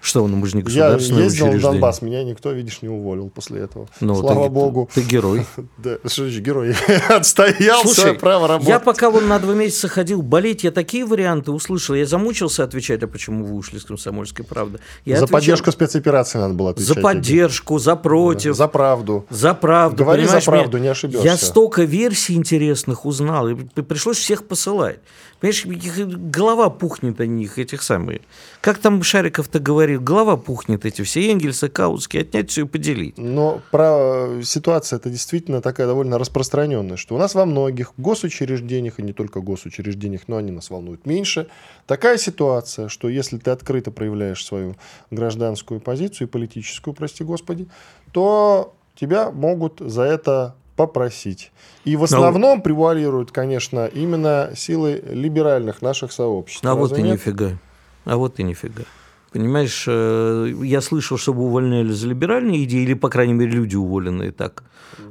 Что, 0.00 0.26
ну 0.26 0.36
мы 0.36 0.46
же 0.46 0.56
не 0.56 0.62
государственное 0.62 1.20
Я 1.20 1.24
ездил 1.24 1.50
в 1.50 1.60
Донбасс, 1.60 2.00
меня 2.00 2.24
никто, 2.24 2.52
видишь, 2.52 2.80
не 2.80 2.88
уволил 2.88 3.28
после 3.28 3.60
этого. 3.60 3.88
Ну, 4.00 4.14
Слава 4.16 4.44
ты, 4.44 4.50
богу. 4.50 4.88
Ты, 4.94 5.02
ты 5.02 5.06
герой. 5.06 5.46
да, 5.78 5.96
что 6.06 6.28
же 6.28 6.40
герой? 6.40 6.74
Отстоял 7.08 7.82
Слушай, 7.82 8.00
свое 8.00 8.14
право 8.14 8.48
работать. 8.48 8.68
я 8.68 8.80
пока 8.80 9.10
вон 9.10 9.28
на 9.28 9.38
два 9.38 9.54
месяца 9.54 9.88
ходил 9.88 10.22
болеть, 10.22 10.64
я 10.64 10.70
такие 10.70 11.04
варианты 11.04 11.50
услышал. 11.50 11.94
Я 11.94 12.06
замучился 12.06 12.64
отвечать, 12.64 13.02
а 13.02 13.08
почему 13.08 13.44
вы 13.44 13.56
ушли 13.56 13.78
с 13.78 13.84
«Комсомольской 13.84 14.44
правды». 14.44 14.80
Я 15.04 15.16
за 15.16 15.24
отвечал... 15.24 15.40
поддержку 15.40 15.72
спецоперации 15.72 16.38
надо 16.38 16.54
было 16.54 16.70
отвечать. 16.70 16.94
За 16.94 17.00
поддержку, 17.00 17.78
за 17.78 17.96
против. 17.96 18.52
Да, 18.52 18.54
за 18.54 18.68
правду. 18.68 19.26
За 19.28 19.54
правду. 19.54 19.96
Говори 20.02 20.24
за 20.24 20.40
правду, 20.40 20.78
не 20.78 20.88
ошибешься. 20.88 21.24
Я 21.24 21.36
столько 21.36 21.82
версий 21.82 22.34
интересных 22.34 23.04
узнал, 23.04 23.48
и 23.48 23.54
пришлось 23.54 24.16
всех 24.16 24.46
посылать. 24.46 25.00
Понимаешь, 25.40 25.64
голова 25.66 26.68
пухнет 26.68 27.20
о 27.20 27.26
них, 27.26 27.58
этих 27.58 27.82
самых. 27.82 28.20
Как 28.60 28.78
там 28.78 29.02
Шариков-то 29.02 29.58
говорил, 29.58 30.00
голова 30.00 30.36
пухнет 30.36 30.84
эти 30.84 31.00
все 31.02 31.30
Энгельсы, 31.30 31.68
Каутские, 31.68 32.22
отнять 32.22 32.50
все 32.50 32.62
и 32.62 32.68
поделить. 32.68 33.16
Но 33.16 33.62
про 33.70 34.42
ситуация 34.42 34.98
это 34.98 35.08
действительно 35.08 35.62
такая 35.62 35.86
довольно 35.86 36.18
распространенная, 36.18 36.98
что 36.98 37.14
у 37.14 37.18
нас 37.18 37.34
во 37.34 37.46
многих 37.46 37.94
госучреждениях, 37.96 38.98
и 38.98 39.02
не 39.02 39.14
только 39.14 39.40
госучреждениях, 39.40 40.22
но 40.26 40.36
они 40.36 40.50
нас 40.50 40.68
волнуют 40.68 41.06
меньше, 41.06 41.48
такая 41.86 42.18
ситуация, 42.18 42.88
что 42.88 43.08
если 43.08 43.38
ты 43.38 43.50
открыто 43.50 43.90
проявляешь 43.90 44.44
свою 44.44 44.76
гражданскую 45.10 45.80
позицию 45.80 46.28
и 46.28 46.30
политическую, 46.30 46.92
прости 46.92 47.24
господи, 47.24 47.66
то 48.12 48.74
тебя 48.94 49.30
могут 49.30 49.80
за 49.80 50.02
это 50.02 50.54
попросить. 50.80 51.52
И 51.84 51.94
в 51.94 52.04
основном 52.04 52.56
Но... 52.56 52.62
превалируют, 52.62 53.32
конечно, 53.32 53.84
именно 53.84 54.52
силы 54.56 55.02
либеральных 55.10 55.82
наших 55.82 56.10
сообществ. 56.10 56.64
А 56.64 56.74
вот 56.74 56.96
и 56.96 57.02
нет? 57.02 57.18
нифига. 57.18 57.58
А 58.06 58.16
вот 58.16 58.40
и 58.40 58.42
нифига. 58.42 58.84
Понимаешь, 59.30 59.84
э, 59.86 60.52
я 60.62 60.80
слышал, 60.80 61.18
чтобы 61.18 61.42
увольняли 61.42 61.92
за 61.92 62.08
либеральные 62.08 62.64
идеи, 62.64 62.82
или, 62.84 62.94
по 62.94 63.10
крайней 63.10 63.34
мере, 63.34 63.50
люди 63.50 63.76
уволенные 63.76 64.32
так. 64.32 64.64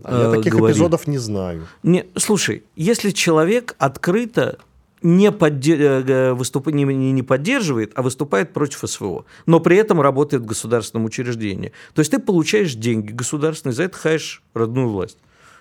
А 0.03 0.23
я 0.23 0.35
таких 0.35 0.53
говорили. 0.53 0.75
эпизодов 0.75 1.05
не 1.05 1.19
знаю. 1.19 1.67
Не, 1.83 2.07
слушай, 2.15 2.63
если 2.75 3.11
человек 3.11 3.75
открыто 3.77 4.57
не, 5.03 5.31
подде... 5.31 5.75
Э, 5.77 6.33
выступ... 6.33 6.65
не, 6.67 6.83
не 6.83 7.23
поддерживает, 7.23 7.91
а 7.93 8.01
выступает 8.01 8.53
против 8.53 8.89
СВО, 8.89 9.25
но 9.45 9.59
при 9.59 9.77
этом 9.77 10.01
работает 10.01 10.41
в 10.41 10.45
государственном 10.47 11.05
учреждении. 11.05 11.73
То 11.93 11.99
есть 11.99 12.09
ты 12.09 12.17
получаешь 12.17 12.73
деньги 12.73 13.11
государственные, 13.11 13.75
за 13.75 13.83
это 13.83 13.97
хаешь 13.97 14.41
родную 14.55 14.89
власть. 14.89 15.19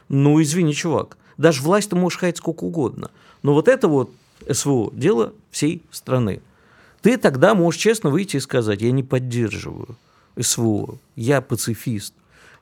Ну, 0.08 0.40
извини, 0.40 0.74
чувак, 0.74 1.16
даже 1.36 1.62
власть 1.62 1.90
ты 1.90 1.96
можешь 1.96 2.18
хаять 2.18 2.38
сколько 2.38 2.64
угодно. 2.64 3.10
Но 3.42 3.54
вот 3.54 3.68
это 3.68 3.88
вот 3.88 4.10
СВО– 4.50 4.90
дело 4.92 5.32
всей 5.50 5.82
страны. 5.90 6.40
Ты 7.02 7.16
тогда 7.16 7.54
можешь 7.54 7.80
честно 7.80 8.10
выйти 8.10 8.36
и 8.36 8.40
сказать, 8.40 8.82
я 8.82 8.90
не 8.90 9.02
поддерживаю 9.02 9.96
СВО, 10.38 10.98
я 11.16 11.40
пацифист, 11.40 12.14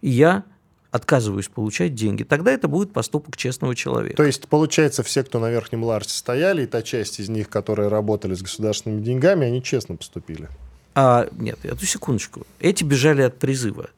и 0.03 0.11
я 0.11 0.45
отказываюсь 0.91 1.49
получать 1.49 1.95
деньги, 1.95 2.23
тогда 2.23 2.53
это 2.53 2.69
будет 2.69 2.93
поступок 2.93 3.37
честного 3.37 3.75
человека. 3.75 4.17
То 4.17 4.25
есть, 4.25 4.49
получается, 4.49 5.03
все, 5.03 5.23
кто 5.23 5.39
на 5.39 5.51
верхнем 5.51 5.85
Ларсе 5.85 6.17
стояли, 6.17 6.63
и 6.63 6.67
та 6.67 6.83
часть 6.83 7.21
из 7.21 7.29
них, 7.29 7.49
которые 7.49 7.89
работали 7.89 8.35
с 8.35 8.43
государственными 8.43 9.03
деньгами, 9.03 9.47
они 9.47 9.63
честно 9.63 9.97
поступили? 9.97 10.49
А, 10.95 11.29
нет, 11.33 11.59
эту 11.65 11.85
секундочку. 11.85 12.47
Эти 12.61 12.83
бежали 12.83 13.23
от 13.23 13.39
призыва. 13.39 13.91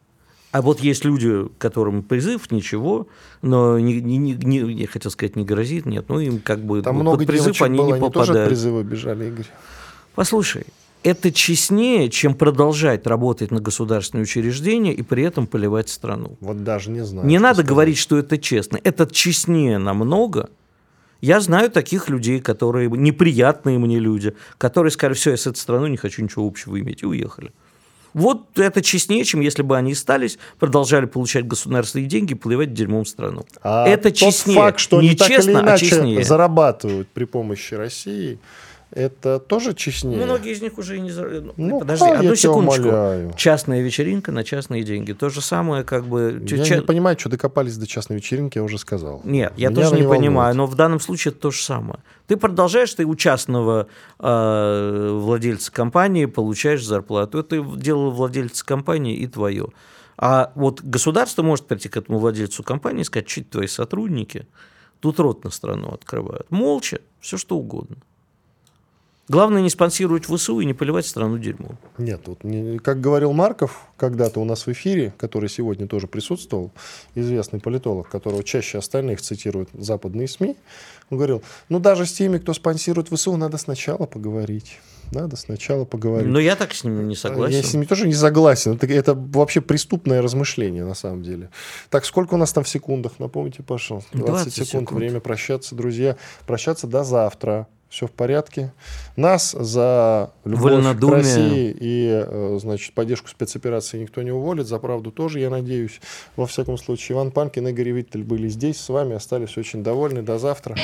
А 0.51 0.63
вот 0.63 0.81
есть 0.81 1.05
люди, 1.05 1.47
которым 1.59 2.03
призыв, 2.03 2.51
ничего, 2.51 3.07
но 3.43 3.79
не, 3.79 4.01
не, 4.01 4.17
не, 4.17 4.33
не, 4.33 4.73
я 4.73 4.87
хотел 4.87 5.11
сказать, 5.11 5.37
не 5.37 5.45
грозит, 5.45 5.85
нет, 5.85 6.07
ну 6.09 6.21
им 6.21 6.41
как 6.41 6.61
бы 6.61 6.81
Там 6.81 6.97
много 6.97 7.19
под 7.19 7.27
призыв 7.27 7.61
они 7.61 7.77
было, 7.77 7.87
не 7.87 7.93
они 7.95 8.01
попадают. 8.01 8.29
тоже 8.29 8.43
от 8.43 8.49
призыва 8.49 8.83
бежали, 8.83 9.27
Игорь. 9.27 9.47
Послушай, 10.15 10.65
это 11.03 11.31
честнее, 11.33 12.09
чем 12.09 12.35
продолжать 12.35 13.07
работать 13.07 13.51
на 13.51 13.61
государственные 13.61 14.25
учреждения 14.25 14.93
и 14.93 15.03
при 15.03 15.23
этом 15.23 15.47
поливать 15.47 15.91
страну. 15.91 16.37
Вот 16.41 16.65
даже 16.65 16.91
не 16.91 17.05
знаю. 17.05 17.27
Не 17.27 17.39
надо 17.39 17.57
сказать. 17.57 17.69
говорить, 17.69 17.99
что 17.99 18.19
это 18.19 18.39
честно. 18.39 18.81
Это 18.83 19.07
честнее 19.07 19.79
намного. 19.79 20.49
Я 21.21 21.41
знаю 21.41 21.71
таких 21.71 22.09
людей, 22.09 22.41
которые 22.41 22.89
неприятные 22.91 23.79
мне 23.79 23.99
люди, 23.99 24.35
которые 24.57 24.93
сказали, 24.93 25.15
все, 25.15 25.33
я 25.33 25.37
с 25.37 25.47
этой 25.47 25.59
страной 25.59 25.91
не 25.91 25.97
хочу 25.97 26.23
ничего 26.23 26.47
общего 26.47 26.79
иметь, 26.81 27.03
и 27.03 27.07
уехали. 27.07 27.53
Вот 28.15 28.59
это 28.59 28.83
честнее, 28.83 29.25
чем 29.25 29.41
если 29.41 29.63
бы 29.63 29.77
они 29.77 29.93
остались, 29.93 30.39
продолжали 30.59 31.07
получать 31.07 31.47
государственные 31.47 32.07
деньги 32.09 32.33
и 32.33 32.35
плевать 32.35 32.73
дерьмом 32.73 33.05
страну. 33.07 33.45
А 33.63 33.87
это 33.87 34.05
тот 34.11 34.15
честнее. 34.19 34.59
факт, 34.59 34.81
что 34.81 35.01
Не 35.01 35.09
они 35.09 35.17
так 35.17 35.29
или 35.31 35.37
честно, 35.37 35.59
а 35.61 35.63
иначе 35.63 35.87
честнее. 35.87 36.25
зарабатывают 36.25 37.09
при 37.09 37.25
помощи 37.25 37.75
России, 37.75 38.39
это 38.91 39.39
тоже 39.39 39.75
честнее. 39.75 40.25
Многие 40.25 40.53
из 40.53 40.63
них 40.63 40.79
уже 40.79 40.97
и 40.97 41.01
не... 41.01 41.11
ну, 41.11 41.53
Ну, 41.57 41.79
Подожди, 41.81 42.05
а, 42.07 42.19
одну 42.21 42.35
секундочку. 42.35 42.83
умоляю. 42.89 43.33
Частная 43.37 43.83
вечеринка 43.83 44.33
на 44.33 44.45
частные 44.45 44.83
деньги. 44.83 45.13
То 45.13 45.29
же 45.29 45.41
самое, 45.43 45.85
как 45.85 46.07
бы... 46.07 46.43
Я 46.49 46.65
ча- 46.65 46.77
не 46.77 46.83
понимаю, 46.83 47.19
что 47.19 47.29
докопались 47.29 47.77
до 47.77 47.87
частной 47.87 48.17
вечеринки, 48.17 48.59
я 48.59 48.65
уже 48.65 48.79
сказал. 48.79 49.21
Нет, 49.25 49.53
я 49.57 49.69
Меня 49.69 49.83
тоже 49.83 49.95
не 49.97 50.03
волнует. 50.03 50.19
понимаю, 50.21 50.57
но 50.57 50.67
в 50.67 50.75
данном 50.75 51.01
случае 51.01 51.33
это 51.33 51.41
то 51.43 51.51
же 51.51 51.63
самое. 51.63 52.01
Ты 52.27 52.37
продолжаешь, 52.37 52.93
ты 52.95 53.05
у 53.05 53.15
частного 53.15 53.89
э, 54.19 55.11
владельца 55.13 55.71
компании 55.73 56.27
получаешь 56.27 56.85
зарплату. 56.85 57.39
Это 57.39 57.61
дело 57.77 58.11
владельца 58.11 58.65
компании 58.65 59.17
и 59.17 59.27
твое. 59.27 59.69
А 60.17 60.51
вот 60.57 60.81
государство 60.83 61.43
может 61.43 61.67
прийти 61.67 61.89
к 61.89 61.97
этому 61.97 62.19
владельцу 62.19 62.63
компании 62.65 63.03
и 63.03 63.05
сказать, 63.05 63.31
это 63.39 63.51
твои 63.51 63.67
сотрудники. 63.67 64.47
Тут 65.01 65.21
рот 65.21 65.45
на 65.45 65.51
страну 65.51 65.91
открывают. 65.93 66.51
Молча, 66.51 66.99
все 67.21 67.37
что 67.37 67.57
угодно. 67.57 67.97
Главное 69.29 69.61
не 69.61 69.69
спонсировать 69.69 70.25
ВСУ 70.25 70.61
и 70.61 70.65
не 70.65 70.73
поливать 70.73 71.07
страну 71.07 71.39
дерьмом. 71.39 71.77
Нет, 71.99 72.23
вот 72.27 72.41
как 72.83 73.01
говорил 73.01 73.33
Марков 73.33 73.87
когда-то 73.97 74.41
у 74.41 74.45
нас 74.45 74.67
в 74.67 74.73
эфире, 74.73 75.13
который 75.19 75.49
сегодня 75.51 75.87
тоже 75.87 76.07
присутствовал, 76.07 76.71
известный 77.15 77.61
политолог, 77.61 78.09
которого 78.09 78.43
чаще 78.43 78.79
остальных 78.79 79.21
цитируют 79.21 79.69
западные 79.75 80.29
СМИ, 80.29 80.57
он 81.11 81.19
говорил, 81.19 81.43
ну 81.69 81.79
даже 81.79 82.07
с 82.07 82.13
теми, 82.13 82.39
кто 82.39 82.55
спонсирует 82.55 83.09
ВСУ, 83.09 83.37
надо 83.37 83.59
сначала 83.59 84.07
поговорить. 84.07 84.79
Надо 85.13 85.37
сначала 85.37 85.85
поговорить. 85.85 86.29
Но 86.29 86.39
я 86.39 86.55
так 86.55 86.75
с 86.75 86.85
ним 86.85 87.09
не 87.09 87.17
согласен. 87.17 87.57
Я 87.57 87.63
с 87.63 87.73
ними 87.73 87.87
тоже 87.87 88.07
не 88.07 88.15
согласен. 88.15 88.75
Это, 88.75 88.87
это 88.87 89.15
вообще 89.15 89.61
преступное 89.61 90.21
размышление, 90.21 90.85
на 90.85 90.95
самом 90.95 91.23
деле. 91.23 91.51
Так, 91.89 92.05
сколько 92.05 92.35
у 92.35 92.37
нас 92.37 92.53
там 92.53 92.63
в 92.65 92.69
секундах? 92.69 93.19
Напомните, 93.19 93.63
пожалуйста. 93.63 94.11
20, 94.13 94.27
20 94.27 94.53
секунд. 94.53 94.69
секунд. 94.69 94.91
Время 94.93 95.21
прощаться, 95.21 95.75
друзья. 95.75 96.17
Прощаться 96.47 96.87
до 96.87 97.05
завтра. 97.05 97.69
Все 97.89 98.07
в 98.07 98.11
порядке. 98.11 98.73
Нас 99.17 99.53
за 99.53 100.33
любовь 100.45 100.85
к. 100.99 101.09
России 101.09 101.75
и, 101.79 102.25
э, 102.27 102.59
значит, 102.61 102.93
поддержку 102.93 103.29
спецоперации 103.29 103.99
никто 103.99 104.23
не 104.23 104.31
уволит. 104.31 104.67
За 104.67 104.79
правду 104.79 105.11
тоже, 105.11 105.41
я 105.41 105.49
надеюсь. 105.49 106.01
Во 106.37 106.47
всяком 106.47 106.77
случае, 106.77 107.17
Иван 107.17 107.31
Панкин 107.31 107.69
и 107.69 107.71
Игорь 107.71 107.91
Виттель 107.91 108.25
были 108.25 108.49
здесь 108.49 108.79
с 108.79 108.89
вами. 108.91 109.15
Остались 109.15 109.57
очень 109.57 109.83
довольны. 109.83 110.23
До 110.23 110.39
завтра. 110.39 110.77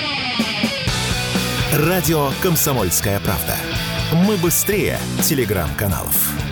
Радио 1.74 2.28
«Комсомольская 2.42 3.20
правда». 3.20 3.57
Мы 4.26 4.36
быстрее 4.36 4.98
телеграм-каналов. 5.22 6.43